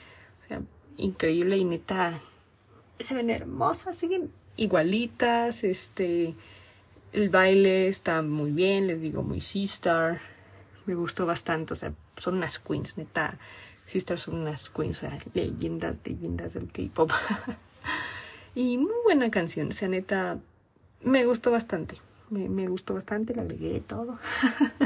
increíble 0.97 1.57
y 1.57 1.65
neta, 1.65 2.21
se 2.99 3.15
ven 3.15 3.29
hermosas, 3.29 3.95
siguen 3.95 4.31
igualitas, 4.57 5.63
este, 5.63 6.35
el 7.13 7.29
baile 7.29 7.87
está 7.87 8.21
muy 8.21 8.51
bien, 8.51 8.87
les 8.87 9.01
digo, 9.01 9.23
muy 9.23 9.41
Sistar, 9.41 10.21
me 10.85 10.93
gustó 10.93 11.25
bastante, 11.25 11.73
o 11.73 11.75
sea, 11.75 11.93
son 12.17 12.35
unas 12.35 12.59
queens, 12.59 12.97
neta, 12.97 13.39
Sistar 13.85 14.19
son 14.19 14.35
unas 14.35 14.69
queens, 14.69 14.97
o 14.97 15.01
sea, 15.01 15.19
leyendas, 15.33 15.99
leyendas 16.05 16.53
del 16.53 16.71
K-pop. 16.71 17.11
Y 18.53 18.77
muy 18.77 18.91
buena 19.05 19.31
canción, 19.31 19.69
o 19.69 19.71
sea, 19.71 19.87
neta, 19.87 20.37
me 21.01 21.25
gustó 21.25 21.51
bastante. 21.51 21.95
Me, 22.31 22.49
me 22.49 22.67
gustó 22.67 22.95
bastante, 22.95 23.35
la 23.35 23.43
agregué 23.43 23.81
todo. 23.81 24.17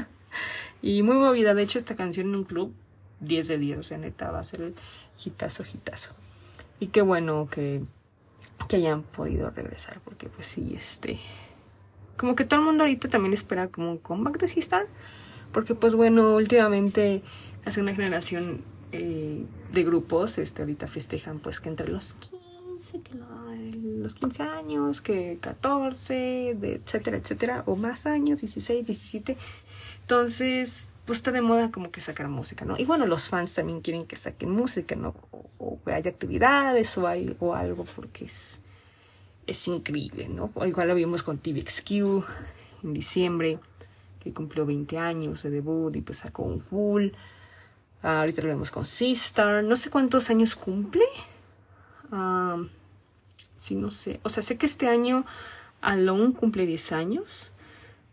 y 0.81 1.01
muy 1.03 1.15
movida, 1.15 1.53
de 1.53 1.63
hecho, 1.63 1.77
esta 1.77 1.95
canción 1.95 2.27
en 2.27 2.35
un 2.35 2.43
club, 2.43 2.73
10 3.21 3.47
de 3.47 3.57
10, 3.57 3.77
o 3.77 3.83
sea, 3.83 3.97
neta, 3.97 4.31
va 4.31 4.39
a 4.39 4.43
ser 4.43 4.61
el 4.61 4.75
hitazo, 5.23 5.63
hitazo. 5.63 6.11
Y 6.79 6.87
qué 6.87 7.01
bueno 7.01 7.47
que, 7.49 7.83
que 8.67 8.77
hayan 8.77 9.03
podido 9.03 9.49
regresar, 9.51 10.01
porque 10.03 10.27
pues 10.27 10.47
sí, 10.47 10.73
este... 10.75 11.19
Como 12.17 12.35
que 12.35 12.45
todo 12.45 12.61
el 12.61 12.65
mundo 12.65 12.83
ahorita 12.83 13.09
también 13.09 13.33
espera 13.33 13.67
como 13.67 13.91
un 13.91 13.97
comeback 13.97 14.39
de 14.39 14.47
Sistar, 14.47 14.87
porque 15.51 15.75
pues 15.75 15.95
bueno, 15.95 16.35
últimamente 16.35 17.21
hace 17.63 17.81
una 17.81 17.93
generación 17.93 18.63
eh, 18.91 19.45
de 19.71 19.83
grupos, 19.83 20.37
este, 20.37 20.61
ahorita 20.61 20.87
festejan 20.87 21.39
pues 21.39 21.59
que 21.59 21.69
entre 21.69 21.89
los 21.89 22.15
que 22.93 23.13
los 23.97 24.15
15 24.15 24.43
años, 24.43 25.01
que 25.01 25.37
14, 25.41 26.13
de 26.59 26.75
etcétera, 26.75 27.17
etcétera, 27.17 27.63
o 27.65 27.75
más 27.75 28.05
años, 28.05 28.41
16, 28.41 28.85
17. 28.85 29.37
Entonces, 30.01 30.89
pues 31.05 31.19
está 31.19 31.31
de 31.31 31.41
moda 31.41 31.71
como 31.71 31.91
que 31.91 32.01
sacar 32.01 32.27
música, 32.27 32.65
¿no? 32.65 32.77
Y 32.77 32.85
bueno, 32.85 33.05
los 33.05 33.29
fans 33.29 33.53
también 33.53 33.81
quieren 33.81 34.05
que 34.05 34.15
saquen 34.15 34.49
música, 34.49 34.95
¿no? 34.95 35.15
O, 35.31 35.49
o 35.59 35.79
haya 35.85 36.09
actividades 36.11 36.97
o, 36.97 37.07
hay, 37.07 37.35
o 37.39 37.53
algo 37.53 37.85
porque 37.95 38.25
es, 38.25 38.61
es 39.47 39.67
increíble, 39.67 40.29
¿no? 40.29 40.51
O 40.53 40.65
igual 40.65 40.87
lo 40.87 40.95
vimos 40.95 41.23
con 41.23 41.37
TVXQ 41.37 41.91
en 42.83 42.93
diciembre, 42.93 43.59
que 44.19 44.33
cumplió 44.33 44.65
20 44.65 44.97
años 44.97 45.43
de 45.43 45.49
debut 45.51 45.95
y 45.95 46.01
pues 46.01 46.19
sacó 46.19 46.43
un 46.43 46.61
full. 46.61 47.09
Ah, 48.01 48.21
ahorita 48.21 48.41
lo 48.41 48.49
vemos 48.49 48.71
con 48.71 48.85
Sistar. 48.85 49.63
No 49.63 49.75
sé 49.75 49.89
cuántos 49.89 50.29
años 50.29 50.55
cumple. 50.55 51.05
Ah, 52.17 52.63
sí, 53.57 53.75
no 53.75 53.91
sé. 53.91 54.21
O 54.23 54.29
sea, 54.29 54.41
sé 54.41 54.57
que 54.57 54.65
este 54.65 54.87
año 54.87 55.25
Alone 55.81 56.33
cumple 56.33 56.65
10 56.65 56.93
años, 56.93 57.51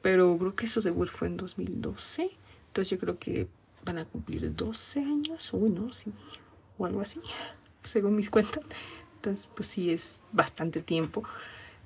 pero 0.03 0.37
creo 0.39 0.57
que 0.57 0.67
su 0.67 0.81
debut 0.81 1.09
fue 1.09 1.29
en 1.29 1.37
2012. 1.37 2.33
Entonces 2.67 2.91
yo 2.91 2.99
creo 2.99 3.21
que 3.21 3.47
van 3.85 3.99
a 3.99 4.05
cumplir 4.05 4.57
12 4.57 5.01
años, 5.01 5.53
uy, 5.53 5.71
no, 5.71 5.93
sí, 5.93 6.13
o 6.79 6.87
algo 6.87 7.01
así, 7.01 7.21
según 7.85 8.17
mis 8.17 8.29
cuentas. 8.29 8.65
Entonces, 9.17 9.49
pues 9.55 9.69
sí, 9.69 9.93
es 9.93 10.19
bastante 10.33 10.83
tiempo. 10.83 11.23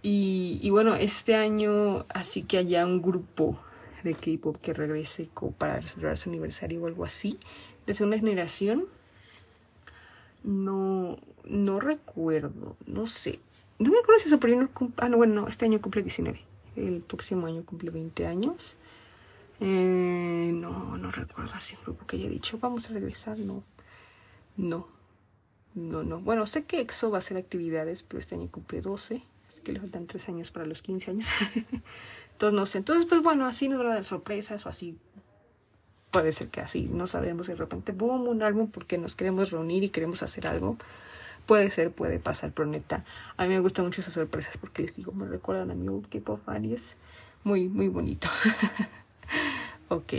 Y, 0.01 0.59
y 0.63 0.71
bueno, 0.71 0.95
este 0.95 1.35
año, 1.35 2.07
así 2.09 2.45
que 2.45 2.57
haya 2.57 2.87
un 2.87 3.03
grupo 3.03 3.59
de 4.05 4.15
K-pop 4.15 4.57
que 4.63 4.73
regrese 4.73 5.29
para 5.59 5.87
celebrar 5.87 6.17
su 6.17 6.31
aniversario 6.31 6.83
o 6.83 6.87
algo 6.87 7.05
así, 7.05 7.39
de 7.87 7.93
segunda 7.93 8.17
generación, 8.17 8.87
no, 10.47 11.19
no 11.45 11.81
recuerdo, 11.81 12.77
no 12.87 13.07
sé. 13.07 13.41
No 13.79 13.91
me 13.91 13.99
acuerdo 13.99 14.23
si 14.23 14.31
su 14.31 14.39
primer 14.39 14.71
ah, 14.97 15.09
no, 15.09 15.17
bueno, 15.19 15.43
no, 15.43 15.49
este 15.49 15.67
año 15.67 15.83
cumple 15.83 16.03
19, 16.03 16.41
el 16.77 17.01
próximo 17.03 17.47
año 17.47 17.65
cumple 17.67 17.91
20 17.91 18.27
años. 18.27 18.77
Eh, 19.59 20.51
no, 20.55 20.97
no 20.97 21.11
recuerdo 21.11 21.53
así 21.55 21.77
un 21.77 21.83
grupo 21.83 22.07
que 22.07 22.17
haya 22.17 22.29
dicho, 22.29 22.59
vamos 22.59 22.89
a 22.89 22.93
regresar, 22.95 23.39
no. 23.39 23.65
No, 24.57 24.87
no, 25.75 26.05
no. 26.05 26.21
Bueno, 26.21 26.47
sé 26.47 26.65
que 26.65 26.81
EXO 26.81 27.11
va 27.11 27.19
a 27.19 27.21
hacer 27.21 27.37
actividades, 27.37 28.05
pero 28.05 28.21
este 28.21 28.37
año 28.37 28.49
cumple 28.51 28.81
12, 28.81 29.23
así 29.49 29.61
que 29.63 29.73
le 29.73 29.81
faltan 29.81 30.07
3 30.07 30.29
años 30.29 30.51
para 30.53 30.65
los 30.65 30.81
15 30.81 31.11
años. 31.11 31.29
Entonces, 32.33 32.59
no 32.59 32.67
sé. 32.67 32.79
Entonces, 32.79 33.05
pues 33.07 33.21
bueno, 33.21 33.47
así 33.47 33.69
nos 33.69 33.81
va 33.81 33.91
a 33.91 33.95
dar 33.95 34.05
sorpresas 34.05 34.65
o 34.65 34.69
así. 34.69 34.97
Puede 36.11 36.33
ser 36.33 36.49
que 36.49 36.61
así, 36.61 36.89
no 36.93 37.07
sabemos 37.07 37.47
de 37.47 37.57
repente, 37.57 37.93
boom, 37.93 38.29
un 38.29 38.43
álbum 38.43 38.71
porque 38.71 38.97
nos 38.97 39.17
queremos 39.17 39.51
reunir 39.51 39.85
y 39.85 39.91
queremos 39.91 40.23
hacer 40.23 40.47
algo. 40.47 40.79
Puede 41.47 41.71
ser, 41.71 41.93
puede 41.93 42.19
pasar, 42.19 42.53
pero 42.53 42.67
neta, 42.67 43.05
a 43.37 43.45
mí 43.45 43.51
me 43.51 43.61
gustan 43.61 43.85
mucho 43.85 44.01
esas 44.01 44.15
sorpresas 44.15 44.57
porque 44.57 44.83
les 44.83 44.97
digo, 44.97 45.13
me 45.13 45.27
recuerdan 45.27 45.71
a 45.71 45.75
mi 45.75 45.89
old 45.89 46.09
K-pop 46.09 46.41
fan 46.45 46.65
es 46.65 46.97
muy, 47.45 47.69
muy 47.69 47.89
bonito. 47.89 48.29
ok, 49.89 50.13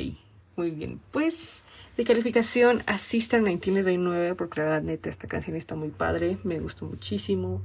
muy 0.55 0.71
bien. 0.71 1.01
Pues 1.11 1.65
de 1.97 2.03
calificación 2.05 2.83
a 2.85 2.97
Sister 2.97 3.43
19 3.43 3.75
les 3.75 3.85
doy 3.85 3.97
9 3.97 4.35
porque 4.35 4.61
la 4.61 4.67
verdad 4.67 4.81
neta 4.83 5.09
esta 5.09 5.27
canción 5.27 5.55
está 5.57 5.75
muy 5.75 5.89
padre, 5.89 6.37
me 6.43 6.59
gustó 6.59 6.85
muchísimo, 6.85 7.61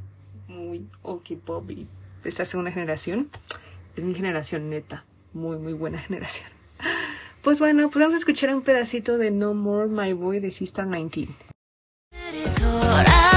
muy 0.49 0.89
old 1.03 1.23
K-pop 1.23 1.71
y 1.71 1.87
esta 2.25 2.45
segunda 2.45 2.73
generación 2.73 3.29
es 3.95 4.05
mi 4.05 4.15
generación 4.15 4.71
neta, 4.71 5.05
muy 5.33 5.59
muy 5.59 5.73
buena 5.73 5.99
generación. 6.09 6.62
Pues 7.43 7.59
bueno, 7.59 7.91
podemos 7.91 8.15
escuchar 8.15 8.55
un 8.55 8.63
pedacito 8.63 9.19
de 9.19 9.33
No 9.33 9.53
More 9.53 9.89
My 9.89 10.13
Boy 10.13 10.39
de 10.39 10.53
Sister 10.53 10.87
19. 12.31 13.32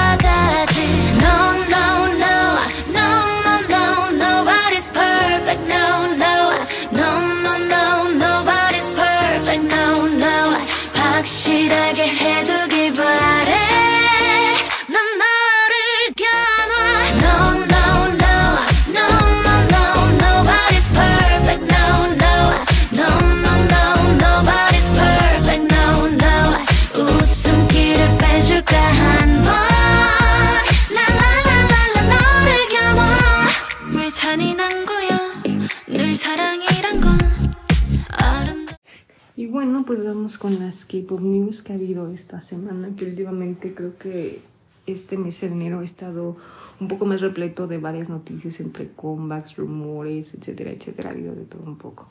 K-pop 41.06 41.22
news 41.22 41.62
que 41.62 41.74
ha 41.74 41.76
habido 41.76 42.10
esta 42.10 42.41
semana, 42.41 42.89
que 42.96 43.06
últimamente 43.06 43.74
creo 43.74 43.98
que 43.98 44.41
este 44.86 45.18
mes 45.18 45.39
de 45.41 45.48
enero 45.48 45.80
ha 45.80 45.84
estado 45.84 46.38
un 46.80 46.88
poco 46.88 47.06
más 47.06 47.22
repleto 47.22 47.68
de 47.68 47.78
varias 47.78 48.10
noticias 48.10 48.60
entre 48.60 48.89
comebacks, 48.89 49.58
rumores, 49.58 50.34
etcétera, 50.34 50.72
etcétera. 50.72 51.10
Ha 51.10 51.13
habido 51.13 51.36
de 51.36 51.46
todo 51.46 51.63
un 51.63 51.78
poco. 51.78 52.08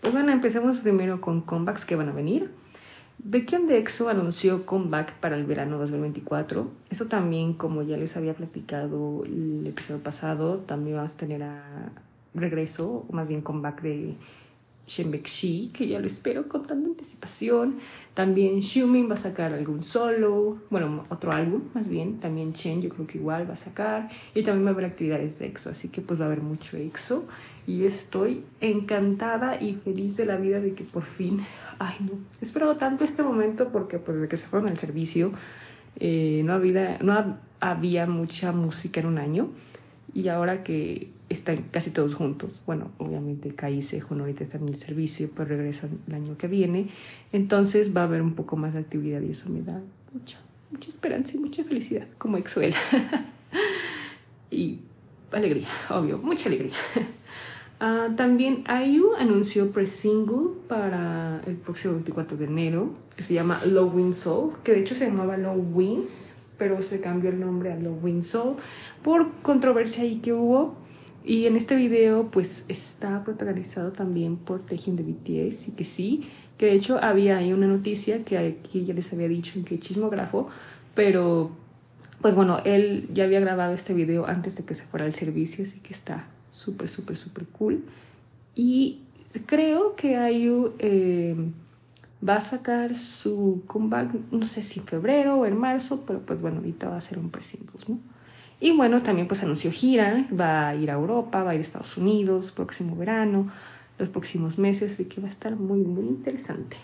Pues 0.00 0.12
bueno, 0.12 0.30
empecemos 0.32 0.78
primero 0.78 1.20
con 1.20 1.40
comebacks 1.40 1.84
que 1.84 1.96
van 1.96 2.08
a 2.08 2.12
venir. 2.12 2.50
Baekhyun 3.18 3.66
de 3.66 3.78
EXO 3.78 4.08
anunció 4.10 4.66
comeback 4.66 5.14
para 5.14 5.36
el 5.36 5.46
verano 5.46 5.78
2024. 5.78 6.70
Eso 6.90 7.06
también, 7.06 7.54
como 7.54 7.82
ya 7.82 7.96
les 7.96 8.16
había 8.16 8.34
platicado 8.34 9.24
el 9.24 9.66
episodio 9.66 10.02
pasado, 10.02 10.58
también 10.58 10.98
vamos 10.98 11.14
a 11.14 11.16
tener 11.16 11.42
a 11.42 11.90
regreso, 12.34 13.06
o 13.08 13.12
más 13.12 13.26
bien 13.26 13.40
comeback 13.40 13.80
de 13.80 14.14
Shenbekshi, 14.86 15.70
que 15.72 15.88
ya 15.88 15.98
lo 15.98 16.06
espero 16.06 16.48
con 16.48 16.64
tanta 16.64 16.88
anticipación. 16.88 17.78
También 18.14 18.62
Xiumin 18.62 19.10
va 19.10 19.14
a 19.14 19.18
sacar 19.18 19.52
algún 19.52 19.82
solo, 19.82 20.58
bueno, 20.70 21.04
otro 21.10 21.32
álbum 21.32 21.62
más 21.74 21.88
bien. 21.88 22.20
También 22.20 22.52
Chen 22.52 22.80
yo 22.80 22.88
creo 22.90 23.06
que 23.06 23.18
igual 23.18 23.48
va 23.48 23.54
a 23.54 23.56
sacar. 23.56 24.10
Y 24.34 24.42
también 24.42 24.64
va 24.64 24.70
a 24.70 24.72
haber 24.74 24.84
actividades 24.86 25.38
de 25.38 25.46
EXO, 25.46 25.70
así 25.70 25.88
que 25.90 26.00
pues 26.00 26.20
va 26.20 26.24
a 26.24 26.26
haber 26.28 26.42
mucho 26.42 26.76
EXO. 26.76 27.26
Y 27.66 27.84
estoy 27.84 28.44
encantada 28.60 29.60
y 29.60 29.74
feliz 29.74 30.16
de 30.16 30.26
la 30.26 30.36
vida 30.36 30.60
de 30.60 30.74
que 30.74 30.84
por 30.84 31.02
fin, 31.02 31.44
ay 31.80 31.96
no, 32.00 32.12
he 32.40 32.44
esperado 32.44 32.76
tanto 32.76 33.04
este 33.04 33.24
momento 33.24 33.70
porque 33.72 33.98
pues 33.98 34.16
desde 34.16 34.28
que 34.28 34.36
se 34.36 34.46
fueron 34.46 34.68
al 34.68 34.78
servicio 34.78 35.32
eh, 35.98 36.42
no, 36.44 36.52
había, 36.52 36.98
no 37.00 37.38
había 37.58 38.06
mucha 38.06 38.52
música 38.52 39.00
en 39.00 39.06
un 39.06 39.18
año. 39.18 39.48
Y 40.14 40.28
ahora 40.28 40.62
que 40.62 41.10
están 41.28 41.64
casi 41.70 41.90
todos 41.90 42.14
juntos. 42.14 42.60
Bueno, 42.66 42.90
obviamente 42.98 43.54
Kai 43.54 43.78
y 43.78 43.82
Sejun 43.82 44.20
ahorita 44.20 44.44
están 44.44 44.62
en 44.62 44.68
el 44.68 44.76
servicio, 44.76 45.28
pues 45.34 45.48
regresan 45.48 45.98
el 46.06 46.14
año 46.14 46.36
que 46.36 46.46
viene. 46.46 46.88
Entonces 47.32 47.96
va 47.96 48.02
a 48.02 48.04
haber 48.04 48.22
un 48.22 48.34
poco 48.34 48.56
más 48.56 48.74
de 48.74 48.80
actividad 48.80 49.20
y 49.20 49.32
eso 49.32 49.48
me 49.50 49.62
da 49.62 49.80
mucha, 50.12 50.38
mucha 50.70 50.90
esperanza 50.90 51.36
y 51.36 51.40
mucha 51.40 51.64
felicidad 51.64 52.06
como 52.18 52.36
Exuel. 52.36 52.74
y 54.50 54.80
alegría, 55.32 55.68
obvio, 55.90 56.18
mucha 56.18 56.48
alegría. 56.48 56.74
Uh, 57.80 58.14
también 58.16 58.64
IU 58.68 59.14
anunció 59.16 59.72
pre-single 59.72 60.50
para 60.68 61.42
el 61.46 61.56
próximo 61.56 61.94
24 61.94 62.36
de 62.36 62.44
enero, 62.44 62.94
que 63.16 63.24
se 63.24 63.34
llama 63.34 63.60
Low 63.66 63.90
Wind 63.90 64.14
Soul, 64.14 64.52
que 64.62 64.72
de 64.72 64.80
hecho 64.80 64.94
se 64.94 65.06
llamaba 65.06 65.36
Low 65.36 65.60
Winds, 65.74 66.32
pero 66.56 66.80
se 66.82 67.00
cambió 67.00 67.30
el 67.30 67.40
nombre 67.40 67.72
a 67.72 67.76
Low 67.76 67.98
Wind 68.00 68.22
Soul 68.22 68.56
por 69.02 69.30
controversia 69.42 70.04
ahí 70.04 70.20
que 70.20 70.32
hubo 70.32 70.85
y 71.26 71.46
en 71.46 71.56
este 71.56 71.74
video 71.74 72.30
pues 72.30 72.64
está 72.68 73.24
protagonizado 73.24 73.90
también 73.90 74.36
por 74.36 74.64
Taehyung 74.64 74.96
de 74.96 75.02
BTS 75.02 75.68
y 75.68 75.72
que 75.72 75.84
sí, 75.84 76.28
que 76.56 76.66
de 76.66 76.74
hecho 76.74 77.02
había 77.02 77.38
ahí 77.38 77.52
una 77.52 77.66
noticia 77.66 78.24
que 78.24 78.38
aquí 78.38 78.84
ya 78.84 78.94
les 78.94 79.12
había 79.12 79.26
dicho 79.26 79.58
en 79.58 79.64
que 79.64 79.80
chismógrafo, 79.80 80.48
pero 80.94 81.50
pues 82.20 82.34
bueno, 82.36 82.60
él 82.64 83.08
ya 83.12 83.24
había 83.24 83.40
grabado 83.40 83.74
este 83.74 83.92
video 83.92 84.26
antes 84.26 84.56
de 84.56 84.64
que 84.64 84.76
se 84.76 84.84
fuera 84.84 85.04
al 85.04 85.14
servicio, 85.14 85.64
así 85.64 85.80
que 85.80 85.94
está 85.94 86.26
súper, 86.52 86.88
súper, 86.88 87.16
súper 87.16 87.46
cool. 87.46 87.82
Y 88.54 89.00
creo 89.46 89.96
que 89.96 90.16
Ayu 90.16 90.74
eh, 90.78 91.34
va 92.26 92.36
a 92.36 92.40
sacar 92.40 92.96
su 92.96 93.64
comeback, 93.66 94.12
no 94.30 94.46
sé 94.46 94.62
si 94.62 94.78
en 94.78 94.86
febrero 94.86 95.40
o 95.40 95.46
en 95.46 95.58
marzo, 95.58 96.04
pero 96.06 96.20
pues 96.20 96.40
bueno, 96.40 96.58
ahorita 96.58 96.88
va 96.88 96.96
a 96.96 97.00
ser 97.00 97.18
un 97.18 97.30
pre 97.30 97.42
¿no? 97.88 97.98
Y 98.58 98.74
bueno, 98.74 99.02
también 99.02 99.28
pues 99.28 99.42
anunció 99.42 99.70
gira, 99.70 100.26
va 100.38 100.68
a 100.68 100.74
ir 100.74 100.90
a 100.90 100.94
Europa, 100.94 101.42
va 101.42 101.50
a 101.50 101.54
ir 101.54 101.60
a 101.60 101.62
Estados 101.62 101.98
Unidos, 101.98 102.52
próximo 102.52 102.96
verano, 102.96 103.50
los 103.98 104.08
próximos 104.08 104.58
meses, 104.58 104.94
así 104.94 105.04
que 105.04 105.20
va 105.20 105.28
a 105.28 105.30
estar 105.30 105.56
muy, 105.56 105.80
muy 105.80 106.06
interesante. 106.06 106.76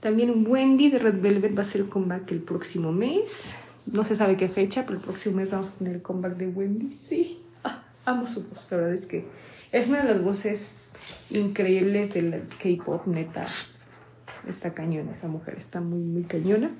También 0.00 0.44
Wendy 0.46 0.90
de 0.90 0.98
Red 0.98 1.20
Velvet 1.20 1.54
va 1.54 1.60
a 1.60 1.62
hacer 1.62 1.82
el 1.82 1.88
comeback 1.88 2.30
el 2.32 2.40
próximo 2.40 2.92
mes. 2.92 3.58
No 3.86 4.04
se 4.04 4.16
sabe 4.16 4.36
qué 4.36 4.48
fecha, 4.48 4.84
pero 4.84 4.98
el 4.98 5.04
próximo 5.04 5.36
mes 5.36 5.50
vamos 5.50 5.68
a 5.68 5.72
tener 5.72 5.96
el 5.96 6.02
comeback 6.02 6.36
de 6.36 6.48
Wendy. 6.48 6.92
Sí, 6.92 7.42
ah, 7.64 7.82
amo 8.04 8.26
su 8.26 8.48
voz, 8.48 8.66
la 8.70 8.76
verdad 8.78 8.94
es 8.94 9.06
que 9.06 9.26
es 9.72 9.88
una 9.88 10.02
de 10.02 10.14
las 10.14 10.22
voces 10.22 10.78
increíbles 11.30 12.14
del 12.14 12.44
K-pop, 12.62 13.06
neta. 13.06 13.46
Está 14.48 14.72
cañona, 14.72 15.12
esa 15.12 15.28
mujer 15.28 15.56
está 15.58 15.80
muy, 15.80 15.98
muy 15.98 16.22
cañona. 16.22 16.70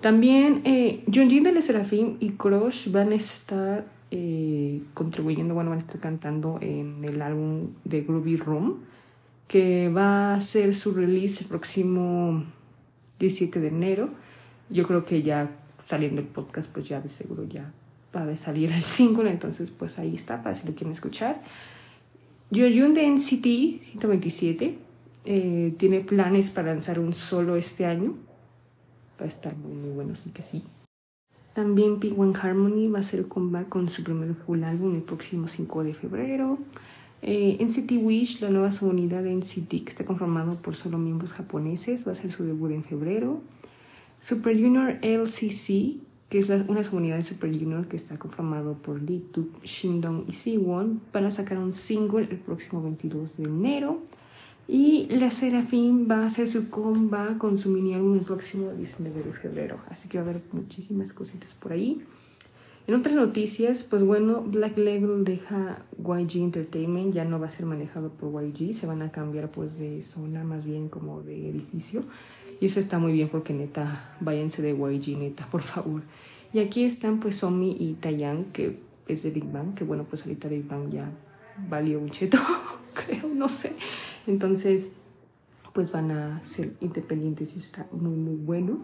También 0.00 0.62
eh, 0.64 1.02
Junjin 1.12 1.42
de 1.42 1.52
Le 1.52 1.62
Serafim 1.62 2.16
y 2.20 2.30
Crush 2.30 2.90
van 2.90 3.12
a 3.12 3.16
estar 3.16 3.84
eh, 4.10 4.80
contribuyendo, 4.94 5.54
bueno, 5.54 5.70
van 5.70 5.80
a 5.80 5.82
estar 5.82 6.00
cantando 6.00 6.58
en 6.60 7.04
el 7.04 7.20
álbum 7.20 7.70
de 7.84 8.02
Groovy 8.02 8.36
Room, 8.36 8.76
que 9.48 9.88
va 9.88 10.32
a 10.32 10.36
hacer 10.36 10.76
su 10.76 10.92
release 10.92 11.42
el 11.42 11.48
próximo 11.48 12.44
17 13.18 13.60
de 13.60 13.68
enero. 13.68 14.10
Yo 14.70 14.86
creo 14.86 15.04
que 15.04 15.22
ya 15.22 15.50
saliendo 15.86 16.20
el 16.20 16.26
podcast, 16.28 16.72
pues 16.72 16.88
ya 16.88 17.00
de 17.00 17.08
seguro 17.08 17.44
ya 17.44 17.72
va 18.14 18.22
a 18.22 18.36
salir 18.36 18.70
el 18.72 18.82
single, 18.84 19.30
entonces 19.30 19.70
pues 19.70 19.98
ahí 19.98 20.14
está 20.14 20.42
para 20.42 20.54
si 20.54 20.68
lo 20.68 20.74
quieren 20.74 20.92
escuchar. 20.92 21.42
Yoyun 22.50 22.94
de 22.94 23.06
NCT 23.10 23.82
127 23.92 24.78
eh, 25.24 25.74
tiene 25.76 26.00
planes 26.00 26.50
para 26.50 26.72
lanzar 26.72 26.98
un 26.98 27.14
solo 27.14 27.56
este 27.56 27.84
año. 27.84 28.14
Va 29.20 29.24
a 29.24 29.28
estar 29.28 29.56
muy, 29.56 29.74
muy 29.74 29.90
bueno, 29.90 30.16
sí 30.16 30.30
que 30.30 30.42
sí. 30.42 30.62
También 31.54 31.98
Big 31.98 32.18
One 32.18 32.38
Harmony 32.40 32.88
va 32.88 32.98
a 32.98 33.00
hacer 33.00 33.26
comeback 33.26 33.68
con 33.68 33.88
su 33.88 34.04
primer 34.04 34.32
full 34.34 34.62
álbum 34.62 34.94
el 34.94 35.02
próximo 35.02 35.48
5 35.48 35.84
de 35.84 35.94
febrero. 35.94 36.58
Eh, 37.20 37.58
NCT 37.60 37.92
Wish, 38.00 38.40
la 38.40 38.50
nueva 38.50 38.70
subunidad 38.70 39.24
de 39.24 39.34
NCT 39.34 39.68
que 39.68 39.88
está 39.88 40.04
conformado 40.04 40.54
por 40.56 40.76
solo 40.76 40.98
miembros 40.98 41.32
japoneses, 41.32 42.06
va 42.06 42.12
a 42.12 42.14
hacer 42.14 42.30
su 42.30 42.44
debut 42.44 42.70
en 42.70 42.84
febrero. 42.84 43.40
Super 44.20 44.54
Junior 44.54 44.98
LCC, 45.02 45.96
que 46.28 46.38
es 46.38 46.48
una 46.48 46.84
subunidad 46.84 47.16
de 47.16 47.22
Super 47.22 47.50
Junior 47.50 47.88
que 47.88 47.96
está 47.96 48.18
conformado 48.18 48.74
por 48.74 49.02
Lee 49.02 49.24
Tuk, 49.32 49.62
Shindong 49.64 50.24
y 50.28 50.32
Siwon, 50.32 51.00
van 51.12 51.24
a 51.24 51.30
sacar 51.30 51.58
un 51.58 51.72
single 51.72 52.28
el 52.30 52.38
próximo 52.38 52.82
22 52.82 53.36
de 53.36 53.44
enero. 53.44 53.98
Y 54.70 55.06
la 55.06 55.30
Serafín 55.30 56.06
va 56.10 56.24
a 56.24 56.26
hacer 56.26 56.46
su 56.46 56.68
comba 56.68 57.38
con 57.38 57.56
su 57.56 57.70
mini 57.70 57.94
álbum 57.94 58.18
el 58.18 58.24
próximo 58.24 58.70
19 58.72 59.22
de 59.22 59.32
febrero. 59.32 59.78
Así 59.88 60.10
que 60.10 60.18
va 60.18 60.26
a 60.26 60.28
haber 60.28 60.42
muchísimas 60.52 61.14
cositas 61.14 61.54
por 61.54 61.72
ahí. 61.72 62.02
En 62.86 62.94
otras 62.94 63.14
noticias, 63.14 63.82
pues 63.82 64.02
bueno, 64.02 64.42
Black 64.42 64.76
Label 64.76 65.24
deja 65.24 65.78
YG 65.98 66.42
Entertainment, 66.42 67.14
ya 67.14 67.24
no 67.24 67.40
va 67.40 67.46
a 67.46 67.50
ser 67.50 67.64
manejado 67.64 68.10
por 68.10 68.42
YG, 68.42 68.74
se 68.74 68.86
van 68.86 69.00
a 69.00 69.10
cambiar 69.10 69.50
pues 69.50 69.78
de 69.78 70.02
zona 70.02 70.44
más 70.44 70.66
bien 70.66 70.90
como 70.90 71.22
de 71.22 71.48
edificio. 71.48 72.04
Y 72.60 72.66
eso 72.66 72.80
está 72.80 72.98
muy 72.98 73.12
bien 73.12 73.28
porque 73.30 73.54
neta, 73.54 74.16
váyanse 74.20 74.60
de 74.60 74.72
YG, 74.72 75.18
neta, 75.18 75.46
por 75.50 75.62
favor. 75.62 76.02
Y 76.52 76.60
aquí 76.60 76.84
están 76.84 77.20
pues 77.20 77.36
Somi 77.36 77.76
y 77.78 77.94
Taeyang, 77.94 78.52
que 78.52 78.78
es 79.06 79.22
de 79.22 79.30
Big 79.30 79.50
Bang, 79.50 79.74
que 79.74 79.84
bueno, 79.84 80.04
pues 80.08 80.22
ahorita 80.26 80.48
Big 80.48 80.66
Bang 80.66 80.90
ya 80.90 81.10
valió 81.68 81.98
un 81.98 82.10
cheto, 82.10 82.38
creo, 82.94 83.28
no 83.34 83.48
sé. 83.48 83.72
Entonces, 84.28 84.92
pues 85.72 85.90
van 85.90 86.10
a 86.10 86.42
ser 86.44 86.74
independientes 86.80 87.56
y 87.56 87.60
está 87.60 87.86
muy, 87.92 88.14
muy 88.14 88.36
bueno. 88.36 88.78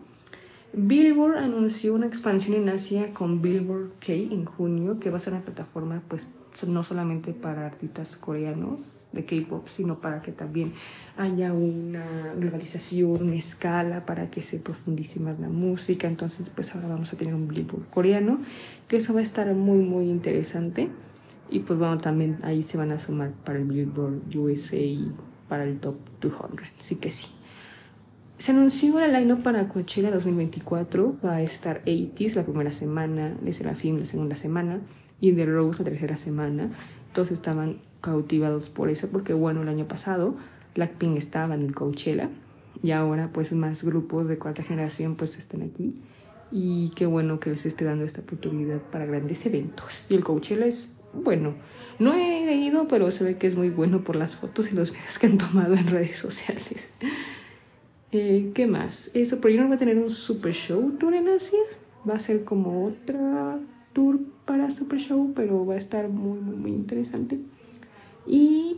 Billboard 0.72 1.36
anunció 1.36 1.94
una 1.94 2.06
expansión 2.06 2.56
en 2.56 2.68
Asia 2.68 3.12
con 3.14 3.42
Billboard 3.42 3.90
K 4.04 4.12
en 4.12 4.44
junio, 4.44 4.98
que 4.98 5.10
va 5.10 5.18
a 5.18 5.20
ser 5.20 5.34
una 5.34 5.42
plataforma, 5.42 6.02
pues, 6.08 6.28
no 6.66 6.82
solamente 6.82 7.32
para 7.32 7.66
artistas 7.66 8.16
coreanos 8.16 9.06
de 9.12 9.24
K-pop, 9.24 9.68
sino 9.68 10.00
para 10.00 10.22
que 10.22 10.32
también 10.32 10.72
haya 11.16 11.52
una 11.52 12.34
globalización, 12.36 13.22
una 13.22 13.36
escala 13.36 14.06
para 14.06 14.30
que 14.30 14.42
se 14.42 14.60
profundice 14.60 15.20
más 15.20 15.38
la 15.38 15.48
música. 15.48 16.08
Entonces, 16.08 16.48
pues 16.48 16.74
ahora 16.74 16.88
vamos 16.88 17.12
a 17.12 17.16
tener 17.16 17.34
un 17.34 17.48
Billboard 17.48 17.88
coreano, 17.90 18.40
que 18.88 18.96
eso 18.96 19.14
va 19.14 19.20
a 19.20 19.24
estar 19.24 19.52
muy, 19.54 19.78
muy 19.78 20.08
interesante. 20.08 20.88
Y 21.50 21.60
pues 21.60 21.78
bueno, 21.78 21.98
también 21.98 22.38
ahí 22.42 22.62
se 22.62 22.78
van 22.78 22.90
a 22.90 22.98
sumar 22.98 23.30
para 23.44 23.58
el 23.58 23.64
Billboard 23.64 24.34
USA 24.34 24.78
para 25.48 25.64
el 25.64 25.78
top 25.78 25.96
200. 26.20 26.66
Sí 26.78 26.96
que 26.96 27.12
sí. 27.12 27.28
Se 28.38 28.52
anunció 28.52 28.98
la 28.98 29.08
line 29.08 29.36
para 29.36 29.68
Coachella 29.68 30.10
2024. 30.10 31.16
Va 31.24 31.34
a 31.34 31.42
estar 31.42 31.84
80s 31.84 32.34
la 32.34 32.44
primera 32.44 32.72
semana, 32.72 33.34
de 33.40 33.52
Serafim 33.52 33.98
la 33.98 34.06
segunda 34.06 34.36
semana 34.36 34.80
y 35.20 35.32
The 35.32 35.46
Rose 35.46 35.82
la 35.82 35.90
tercera 35.90 36.16
semana. 36.16 36.70
Todos 37.12 37.30
estaban 37.30 37.78
cautivados 38.00 38.68
por 38.70 38.90
eso 38.90 39.08
porque 39.08 39.32
bueno, 39.32 39.62
el 39.62 39.68
año 39.68 39.86
pasado 39.86 40.36
Blackpink 40.74 41.16
estaba 41.16 41.54
en 41.54 41.62
el 41.62 41.74
Coachella 41.74 42.28
y 42.82 42.90
ahora 42.90 43.30
pues 43.32 43.52
más 43.52 43.84
grupos 43.84 44.28
de 44.28 44.36
cuarta 44.36 44.62
generación 44.62 45.14
pues 45.14 45.38
están 45.38 45.62
aquí 45.62 45.94
y 46.50 46.90
qué 46.94 47.06
bueno 47.06 47.40
que 47.40 47.50
les 47.50 47.64
esté 47.66 47.84
dando 47.84 48.04
esta 48.04 48.20
oportunidad 48.20 48.80
para 48.92 49.06
grandes 49.06 49.46
eventos. 49.46 50.06
Y 50.08 50.14
el 50.14 50.24
Coachella 50.24 50.66
es 50.66 50.90
bueno, 51.22 51.54
no 51.98 52.14
he 52.14 52.56
ido, 52.56 52.88
pero 52.88 53.10
se 53.10 53.24
ve 53.24 53.36
que 53.38 53.46
es 53.46 53.56
muy 53.56 53.70
bueno 53.70 54.02
por 54.02 54.16
las 54.16 54.36
fotos 54.36 54.72
y 54.72 54.74
los 54.74 54.92
videos 54.92 55.18
que 55.18 55.26
han 55.26 55.38
tomado 55.38 55.74
en 55.74 55.86
redes 55.86 56.18
sociales. 56.18 56.92
Eh, 58.16 58.52
¿Qué 58.54 58.68
más? 58.68 59.10
Eso, 59.12 59.40
pero 59.40 59.60
no 59.60 59.68
va 59.68 59.74
a 59.74 59.78
tener 59.78 59.98
un 59.98 60.08
super 60.08 60.54
show 60.54 60.92
tour 61.00 61.14
en 61.14 61.28
Asia. 61.28 61.58
Va 62.08 62.14
a 62.14 62.20
ser 62.20 62.44
como 62.44 62.86
otra 62.86 63.58
tour 63.92 64.20
para 64.44 64.70
super 64.70 65.00
show, 65.00 65.32
pero 65.34 65.66
va 65.66 65.74
a 65.74 65.78
estar 65.78 66.08
muy, 66.08 66.38
muy, 66.38 66.54
muy 66.54 66.70
interesante. 66.70 67.40
Y 68.24 68.76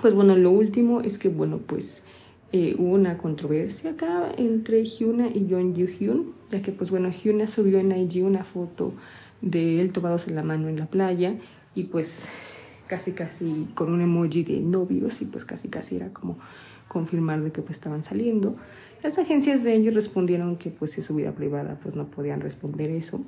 pues 0.00 0.14
bueno, 0.14 0.36
lo 0.36 0.52
último 0.52 1.00
es 1.00 1.18
que, 1.18 1.28
bueno, 1.28 1.58
pues 1.58 2.06
eh, 2.52 2.76
hubo 2.78 2.92
una 2.92 3.18
controversia 3.18 3.92
acá 3.92 4.30
entre 4.36 4.84
Hyuna 4.84 5.28
y 5.28 5.46
Yeon 5.46 5.74
Yu 5.74 5.86
Hyun, 5.86 6.32
ya 6.52 6.62
que 6.62 6.70
pues 6.70 6.90
bueno, 6.90 7.10
Hyuna 7.10 7.48
subió 7.48 7.80
en 7.80 7.90
IG 7.90 8.24
una 8.24 8.44
foto 8.44 8.92
de 9.42 9.80
él 9.80 9.92
tomados 9.92 10.28
en 10.28 10.36
la 10.36 10.42
mano 10.42 10.68
en 10.68 10.78
la 10.78 10.86
playa 10.86 11.34
y 11.74 11.84
pues 11.84 12.28
casi 12.86 13.12
casi 13.12 13.68
con 13.74 13.92
un 13.92 14.00
emoji 14.00 14.44
de 14.44 14.60
novios 14.60 15.20
y 15.20 15.26
pues 15.26 15.44
casi 15.44 15.68
casi 15.68 15.96
era 15.96 16.12
como 16.12 16.38
confirmar 16.88 17.42
de 17.42 17.50
que 17.50 17.62
pues 17.62 17.76
estaban 17.78 18.04
saliendo. 18.04 18.56
Las 19.02 19.18
agencias 19.18 19.64
de 19.64 19.74
ellos 19.74 19.94
respondieron 19.94 20.56
que 20.56 20.70
pues 20.70 20.96
es 20.96 21.06
su 21.06 21.16
vida 21.16 21.32
privada 21.32 21.78
pues 21.82 21.94
no 21.94 22.06
podían 22.06 22.40
responder 22.40 22.90
eso. 22.90 23.24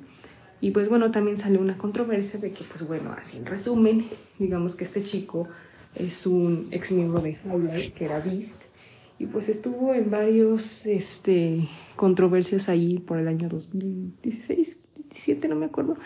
Y 0.61 0.71
pues 0.71 0.87
bueno, 0.87 1.11
también 1.11 1.37
salió 1.37 1.59
una 1.59 1.77
controversia 1.77 2.39
de 2.39 2.51
que 2.51 2.63
pues 2.63 2.87
bueno, 2.87 3.13
así 3.17 3.37
en 3.37 3.45
resumen, 3.45 4.05
digamos 4.39 4.75
que 4.75 4.85
este 4.85 5.03
chico 5.03 5.47
es 5.93 6.25
un 6.25 6.67
ex 6.71 6.91
miembro 6.91 7.21
de 7.21 7.37
Highlight 7.43 7.93
que 7.93 8.05
era 8.05 8.19
Beast 8.19 8.63
y 9.17 9.25
pues 9.27 9.49
estuvo 9.49 9.93
en 9.93 10.11
varios 10.11 10.85
este 10.85 11.67
controversias 11.95 12.67
ahí 12.69 12.99
por 12.99 13.17
el 13.17 13.27
año 13.27 13.47
2016 13.49 14.84
17, 15.15 15.47
no 15.47 15.55
me 15.55 15.65
acuerdo, 15.65 15.97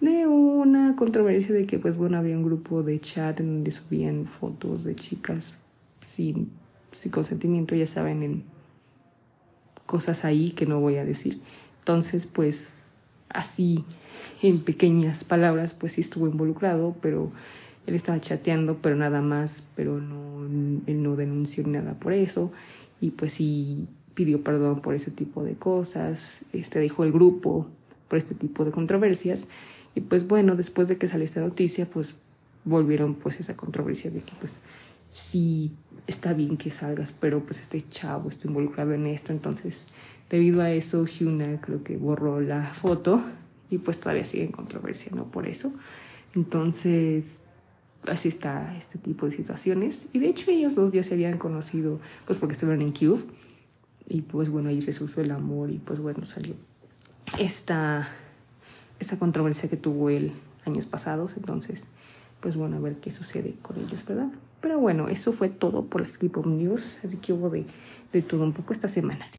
de 0.00 0.26
una 0.26 0.94
controversia 0.96 1.54
de 1.54 1.66
que, 1.66 1.78
pues 1.78 1.96
bueno, 1.96 2.18
había 2.18 2.36
un 2.36 2.44
grupo 2.44 2.82
de 2.82 3.00
chat 3.00 3.40
en 3.40 3.46
donde 3.46 3.70
subían 3.70 4.26
fotos 4.26 4.84
de 4.84 4.94
chicas 4.94 5.58
sin, 6.06 6.50
sin 6.92 7.10
consentimiento, 7.10 7.74
ya 7.74 7.86
saben, 7.86 8.22
en 8.22 8.42
cosas 9.86 10.24
ahí 10.24 10.50
que 10.50 10.66
no 10.66 10.80
voy 10.80 10.96
a 10.96 11.04
decir. 11.04 11.40
Entonces, 11.80 12.26
pues 12.26 12.92
así, 13.28 13.84
en 14.42 14.60
pequeñas 14.60 15.24
palabras, 15.24 15.74
pues 15.74 15.92
sí 15.92 16.02
estuvo 16.02 16.28
involucrado, 16.28 16.94
pero 17.00 17.32
él 17.86 17.94
estaba 17.94 18.20
chateando, 18.20 18.78
pero 18.82 18.96
nada 18.96 19.22
más, 19.22 19.68
pero 19.74 20.00
no, 20.00 20.44
él 20.86 21.02
no 21.02 21.16
denunció 21.16 21.66
nada 21.66 21.94
por 21.94 22.12
eso, 22.12 22.52
y 23.00 23.10
pues 23.10 23.32
sí 23.32 23.86
pidió 24.14 24.42
perdón 24.42 24.80
por 24.80 24.94
ese 24.94 25.10
tipo 25.10 25.42
de 25.42 25.54
cosas, 25.54 26.44
este 26.52 26.80
dijo 26.80 27.04
el 27.04 27.12
grupo 27.12 27.66
por 28.08 28.18
este 28.18 28.34
tipo 28.34 28.64
de 28.64 28.70
controversias. 28.70 29.46
Y 29.94 30.00
pues 30.00 30.26
bueno, 30.26 30.56
después 30.56 30.88
de 30.88 30.96
que 30.96 31.08
salió 31.08 31.24
esta 31.24 31.40
noticia, 31.40 31.86
pues 31.86 32.20
volvieron 32.64 33.14
pues 33.14 33.40
esa 33.40 33.56
controversia 33.56 34.10
de 34.10 34.20
que 34.20 34.32
pues 34.40 34.60
sí 35.10 35.72
está 36.06 36.32
bien 36.32 36.56
que 36.56 36.70
salgas, 36.70 37.16
pero 37.18 37.40
pues 37.40 37.60
este 37.60 37.84
chavo 37.88 38.28
está 38.28 38.48
involucrado 38.48 38.92
en 38.92 39.06
esto. 39.06 39.32
Entonces, 39.32 39.88
debido 40.30 40.60
a 40.62 40.70
eso, 40.70 41.06
Hyuna 41.06 41.60
creo 41.60 41.82
que 41.82 41.96
borró 41.96 42.40
la 42.40 42.74
foto 42.74 43.22
y 43.70 43.78
pues 43.78 44.00
todavía 44.00 44.26
sigue 44.26 44.44
en 44.44 44.52
controversia, 44.52 45.12
¿no? 45.14 45.24
Por 45.30 45.46
eso. 45.46 45.72
Entonces, 46.34 47.44
así 48.06 48.28
está 48.28 48.76
este 48.76 48.98
tipo 48.98 49.26
de 49.26 49.32
situaciones. 49.36 50.08
Y 50.12 50.18
de 50.18 50.28
hecho 50.28 50.50
ellos 50.50 50.74
dos 50.74 50.92
ya 50.92 51.02
se 51.02 51.14
habían 51.14 51.38
conocido, 51.38 52.00
pues 52.26 52.38
porque 52.38 52.54
estaban 52.54 52.82
en 52.82 52.92
Cube. 52.92 53.22
Y 54.08 54.22
pues 54.22 54.48
bueno, 54.48 54.70
ahí 54.70 54.80
resultó 54.80 55.20
el 55.20 55.30
amor 55.30 55.70
y 55.70 55.78
pues 55.78 56.00
bueno, 56.00 56.24
salió 56.24 56.54
esta, 57.38 58.08
esta 58.98 59.18
controversia 59.18 59.68
que 59.68 59.76
tuvo 59.76 60.10
él 60.10 60.32
años 60.64 60.86
pasados. 60.86 61.36
Entonces, 61.36 61.84
pues 62.40 62.56
bueno, 62.56 62.76
a 62.76 62.80
ver 62.80 62.96
qué 62.96 63.10
sucede 63.10 63.54
con 63.62 63.78
ellos, 63.78 64.04
¿verdad? 64.04 64.28
Pero 64.60 64.78
bueno, 64.78 65.08
eso 65.08 65.32
fue 65.32 65.48
todo 65.48 65.84
por 65.84 66.00
las 66.00 66.22
of 66.22 66.46
News, 66.46 67.04
así 67.04 67.18
que 67.18 67.32
hubo 67.32 67.50
de, 67.50 67.64
de 68.12 68.22
todo 68.22 68.42
un 68.42 68.52
poco 68.52 68.72
esta 68.72 68.88
semana. 68.88 69.30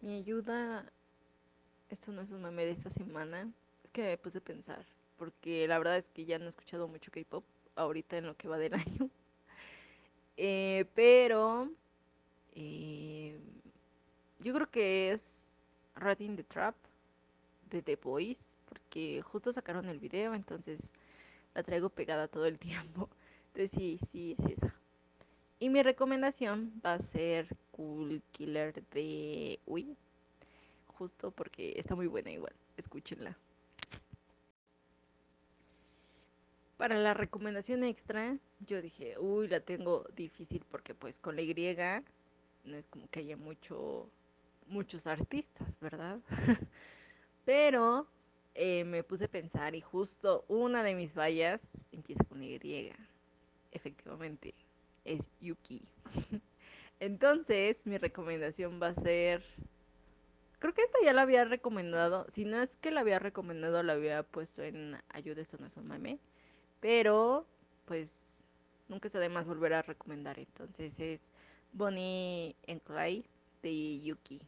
Mi 0.00 0.16
ayuda, 0.16 0.84
esto 1.90 2.12
no 2.12 2.22
es 2.22 2.30
un 2.30 2.42
meme 2.42 2.64
de 2.64 2.72
esta 2.72 2.90
semana, 2.90 3.48
es 3.84 3.90
que 3.90 4.02
me 4.02 4.18
puse 4.18 4.38
a 4.38 4.40
pensar, 4.40 4.84
porque 5.18 5.66
la 5.68 5.78
verdad 5.78 5.98
es 5.98 6.04
que 6.14 6.24
ya 6.24 6.38
no 6.38 6.46
he 6.46 6.48
escuchado 6.48 6.88
mucho 6.88 7.10
K-pop 7.10 7.44
ahorita 7.76 8.18
en 8.18 8.26
lo 8.26 8.36
que 8.36 8.48
va 8.48 8.58
del 8.58 8.74
año. 8.74 9.10
Eh, 10.36 10.86
pero 10.94 11.70
eh, 12.54 13.38
yo 14.40 14.52
creo 14.52 14.70
que 14.70 15.12
es 15.12 15.33
Rat 15.96 16.18
the 16.18 16.44
Trap 16.44 16.74
de 17.70 17.82
The 17.82 17.96
Boys, 17.96 18.36
porque 18.68 19.22
justo 19.22 19.52
sacaron 19.52 19.88
el 19.88 19.98
video, 19.98 20.34
entonces 20.34 20.80
la 21.54 21.62
traigo 21.62 21.88
pegada 21.88 22.28
todo 22.28 22.46
el 22.46 22.58
tiempo. 22.58 23.08
Entonces 23.54 23.70
sí, 23.78 24.00
sí, 24.12 24.36
es 24.38 24.58
esa. 24.58 24.74
Y 25.60 25.68
mi 25.68 25.82
recomendación 25.82 26.72
va 26.84 26.94
a 26.94 27.02
ser 27.12 27.48
Cool 27.70 28.22
Killer 28.32 28.82
de 28.90 29.58
Uy, 29.66 29.96
justo 30.98 31.30
porque 31.30 31.74
está 31.76 31.94
muy 31.94 32.06
buena 32.06 32.30
igual, 32.30 32.52
escúchenla. 32.76 33.36
Para 36.76 36.98
la 36.98 37.14
recomendación 37.14 37.84
extra, 37.84 38.36
yo 38.66 38.82
dije, 38.82 39.16
uy, 39.18 39.48
la 39.48 39.60
tengo 39.60 40.06
difícil 40.16 40.64
porque 40.70 40.94
pues 40.94 41.14
con 41.20 41.36
la 41.36 41.42
Y 41.42 41.54
no 42.64 42.76
es 42.76 42.84
como 42.86 43.08
que 43.08 43.20
haya 43.20 43.36
mucho, 43.36 44.08
muchos 44.68 45.06
artistas, 45.06 45.68
¿verdad? 45.80 46.18
Pero 47.44 48.06
eh, 48.54 48.84
me 48.84 49.02
puse 49.02 49.24
a 49.24 49.28
pensar 49.28 49.74
y 49.74 49.80
justo 49.80 50.44
una 50.48 50.82
de 50.82 50.94
mis 50.94 51.14
vallas 51.14 51.60
empieza 51.92 52.24
con 52.24 52.42
Y. 52.42 52.92
Efectivamente, 53.72 54.54
es 55.04 55.20
Yuki. 55.40 55.82
Entonces, 57.00 57.76
mi 57.84 57.98
recomendación 57.98 58.80
va 58.80 58.88
a 58.88 59.02
ser... 59.02 59.44
Creo 60.60 60.72
que 60.72 60.82
esta 60.82 60.98
ya 61.04 61.12
la 61.12 61.22
había 61.22 61.44
recomendado. 61.44 62.26
Si 62.34 62.44
no 62.44 62.62
es 62.62 62.70
que 62.80 62.90
la 62.90 63.00
había 63.00 63.18
recomendado, 63.18 63.82
la 63.82 63.92
había 63.92 64.22
puesto 64.22 64.62
en 64.62 64.96
Ayudes 65.10 65.52
o 65.52 65.58
no 65.58 65.66
es 65.66 65.76
un 65.76 65.88
mame. 65.88 66.18
Pero, 66.80 67.46
pues, 67.84 68.08
nunca 68.88 69.08
está 69.08 69.18
de 69.18 69.28
más 69.28 69.46
volver 69.46 69.74
a 69.74 69.82
recomendar. 69.82 70.38
Entonces 70.38 70.92
es 70.98 71.20
Bonnie 71.72 72.56
and 72.68 72.80
Clyde 72.82 73.24
de 73.62 74.00
Yuki. 74.00 74.40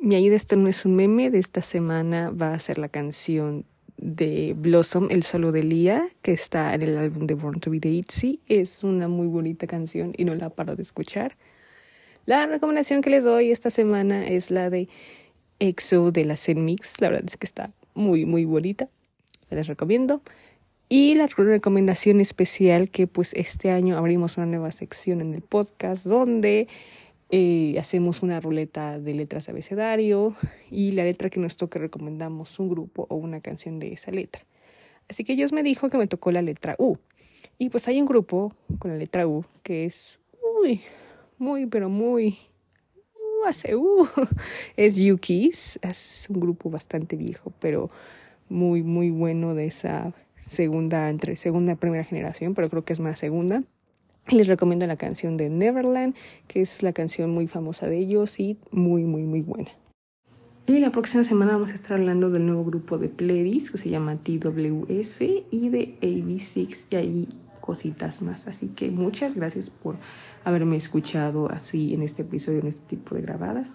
Mi 0.00 0.14
ayuda 0.14 0.36
esto 0.36 0.56
no 0.56 0.68
es 0.68 0.84
un 0.84 0.94
meme. 0.94 1.30
De 1.30 1.38
esta 1.38 1.62
semana 1.62 2.30
va 2.30 2.52
a 2.52 2.58
ser 2.58 2.78
la 2.78 2.88
canción 2.88 3.64
de 3.96 4.54
Blossom, 4.56 5.08
El 5.10 5.22
Solo 5.22 5.52
de 5.52 5.62
Lía, 5.62 6.06
que 6.22 6.32
está 6.32 6.74
en 6.74 6.82
el 6.82 6.98
álbum 6.98 7.26
de 7.26 7.34
Born 7.34 7.60
to 7.60 7.70
be 7.70 7.80
the 7.80 7.88
Itzy. 7.88 8.40
Es 8.46 8.84
una 8.84 9.08
muy 9.08 9.26
bonita 9.26 9.66
canción 9.66 10.12
y 10.16 10.24
no 10.24 10.34
la 10.34 10.50
paro 10.50 10.76
de 10.76 10.82
escuchar. 10.82 11.36
La 12.26 12.46
recomendación 12.46 13.00
que 13.00 13.10
les 13.10 13.24
doy 13.24 13.50
esta 13.50 13.70
semana 13.70 14.26
es 14.26 14.50
la 14.50 14.68
de 14.68 14.88
EXO 15.60 16.10
de 16.10 16.24
la 16.24 16.36
Zen 16.36 16.64
Mix. 16.64 17.00
La 17.00 17.08
verdad 17.08 17.24
es 17.26 17.36
que 17.36 17.46
está 17.46 17.72
muy, 17.94 18.26
muy 18.26 18.44
bonita. 18.44 18.88
Se 19.48 19.54
les 19.54 19.66
recomiendo. 19.66 20.20
Y 20.88 21.14
la 21.14 21.26
recomendación 21.26 22.20
especial 22.20 22.90
que 22.90 23.06
pues 23.06 23.32
este 23.34 23.70
año 23.70 23.96
abrimos 23.96 24.36
una 24.36 24.46
nueva 24.46 24.70
sección 24.72 25.20
en 25.20 25.34
el 25.34 25.42
podcast 25.42 26.04
donde 26.04 26.68
eh, 27.30 27.76
hacemos 27.78 28.22
una 28.22 28.40
ruleta 28.40 29.00
de 29.00 29.14
letras 29.14 29.48
abecedario 29.48 30.36
y 30.70 30.92
la 30.92 31.04
letra 31.04 31.28
que 31.28 31.40
nos 31.40 31.56
toque 31.56 31.78
recomendamos 31.78 32.58
un 32.60 32.68
grupo 32.68 33.06
o 33.10 33.16
una 33.16 33.40
canción 33.40 33.78
de 33.78 33.92
esa 33.92 34.10
letra. 34.10 34.44
Así 35.08 35.24
que 35.24 35.32
ellos 35.32 35.52
me 35.52 35.62
dijo 35.62 35.88
que 35.88 35.98
me 35.98 36.06
tocó 36.06 36.30
la 36.30 36.42
letra 36.42 36.76
U. 36.78 36.98
Y 37.58 37.70
pues 37.70 37.88
hay 37.88 38.00
un 38.00 38.06
grupo 38.06 38.54
con 38.78 38.90
la 38.90 38.96
letra 38.96 39.26
U 39.26 39.44
que 39.62 39.84
es 39.84 40.20
uy, 40.62 40.80
muy, 41.38 41.66
pero 41.66 41.88
muy 41.88 42.38
uh, 43.14 43.46
hace 43.46 43.74
U. 43.76 44.08
Es 44.76 44.96
Yuki's. 44.96 45.78
Es 45.82 46.26
un 46.28 46.40
grupo 46.40 46.70
bastante 46.70 47.16
viejo, 47.16 47.52
pero 47.60 47.90
muy, 48.48 48.82
muy 48.82 49.10
bueno 49.10 49.54
de 49.54 49.66
esa 49.66 50.14
segunda, 50.44 51.10
entre 51.10 51.36
segunda 51.36 51.74
primera 51.74 52.04
generación, 52.04 52.54
pero 52.54 52.70
creo 52.70 52.84
que 52.84 52.92
es 52.92 53.00
más 53.00 53.18
segunda. 53.18 53.64
Les 54.28 54.48
recomiendo 54.48 54.86
la 54.88 54.96
canción 54.96 55.36
de 55.36 55.48
Neverland, 55.48 56.16
que 56.48 56.60
es 56.60 56.82
la 56.82 56.92
canción 56.92 57.30
muy 57.30 57.46
famosa 57.46 57.86
de 57.86 57.98
ellos 57.98 58.40
y 58.40 58.58
muy, 58.72 59.04
muy, 59.04 59.22
muy 59.22 59.40
buena. 59.40 59.70
Y 60.66 60.80
la 60.80 60.90
próxima 60.90 61.22
semana 61.22 61.52
vamos 61.52 61.70
a 61.70 61.74
estar 61.74 61.92
hablando 61.92 62.28
del 62.28 62.44
nuevo 62.44 62.64
grupo 62.64 62.98
de 62.98 63.08
Pledis 63.08 63.70
que 63.70 63.78
se 63.78 63.88
llama 63.88 64.16
TWS 64.16 65.20
y 65.20 65.68
de 65.68 65.96
AB6 66.00 66.86
y 66.90 66.96
ahí 66.96 67.28
cositas 67.60 68.20
más. 68.20 68.48
Así 68.48 68.66
que 68.68 68.90
muchas 68.90 69.36
gracias 69.36 69.70
por 69.70 69.94
haberme 70.42 70.76
escuchado 70.76 71.48
así 71.48 71.94
en 71.94 72.02
este 72.02 72.22
episodio, 72.22 72.58
en 72.58 72.66
este 72.66 72.96
tipo 72.96 73.14
de 73.14 73.22
grabadas. 73.22 73.68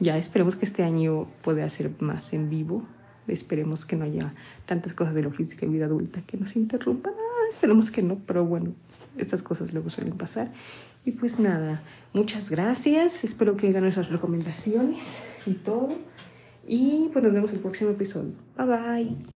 Ya 0.00 0.18
esperemos 0.18 0.56
que 0.56 0.66
este 0.66 0.82
año 0.82 1.28
pueda 1.42 1.66
ser 1.70 1.92
más 2.00 2.34
en 2.34 2.50
vivo. 2.50 2.82
Esperemos 3.26 3.86
que 3.86 3.96
no 3.96 4.04
haya 4.04 4.34
tantas 4.66 4.92
cosas 4.92 5.14
de 5.14 5.22
la 5.22 5.30
física 5.30 5.64
y 5.64 5.70
vida 5.70 5.86
adulta 5.86 6.20
que 6.26 6.36
nos 6.36 6.56
interrumpan. 6.56 7.14
Ah, 7.16 7.48
esperemos 7.50 7.90
que 7.90 8.02
no, 8.02 8.18
pero 8.26 8.44
bueno, 8.44 8.74
estas 9.18 9.42
cosas 9.42 9.72
luego 9.72 9.90
suelen 9.90 10.16
pasar. 10.16 10.52
Y 11.04 11.12
pues 11.12 11.38
nada, 11.38 11.82
muchas 12.12 12.50
gracias. 12.50 13.24
Espero 13.24 13.56
que 13.56 13.68
hagan 13.68 13.82
nuestras 13.82 14.10
recomendaciones 14.10 15.04
y 15.46 15.54
todo. 15.54 15.90
Y 16.66 17.10
pues 17.12 17.22
nos 17.22 17.32
vemos 17.34 17.52
el 17.52 17.60
próximo 17.60 17.90
episodio. 17.90 18.32
Bye 18.56 18.66
bye. 18.66 19.33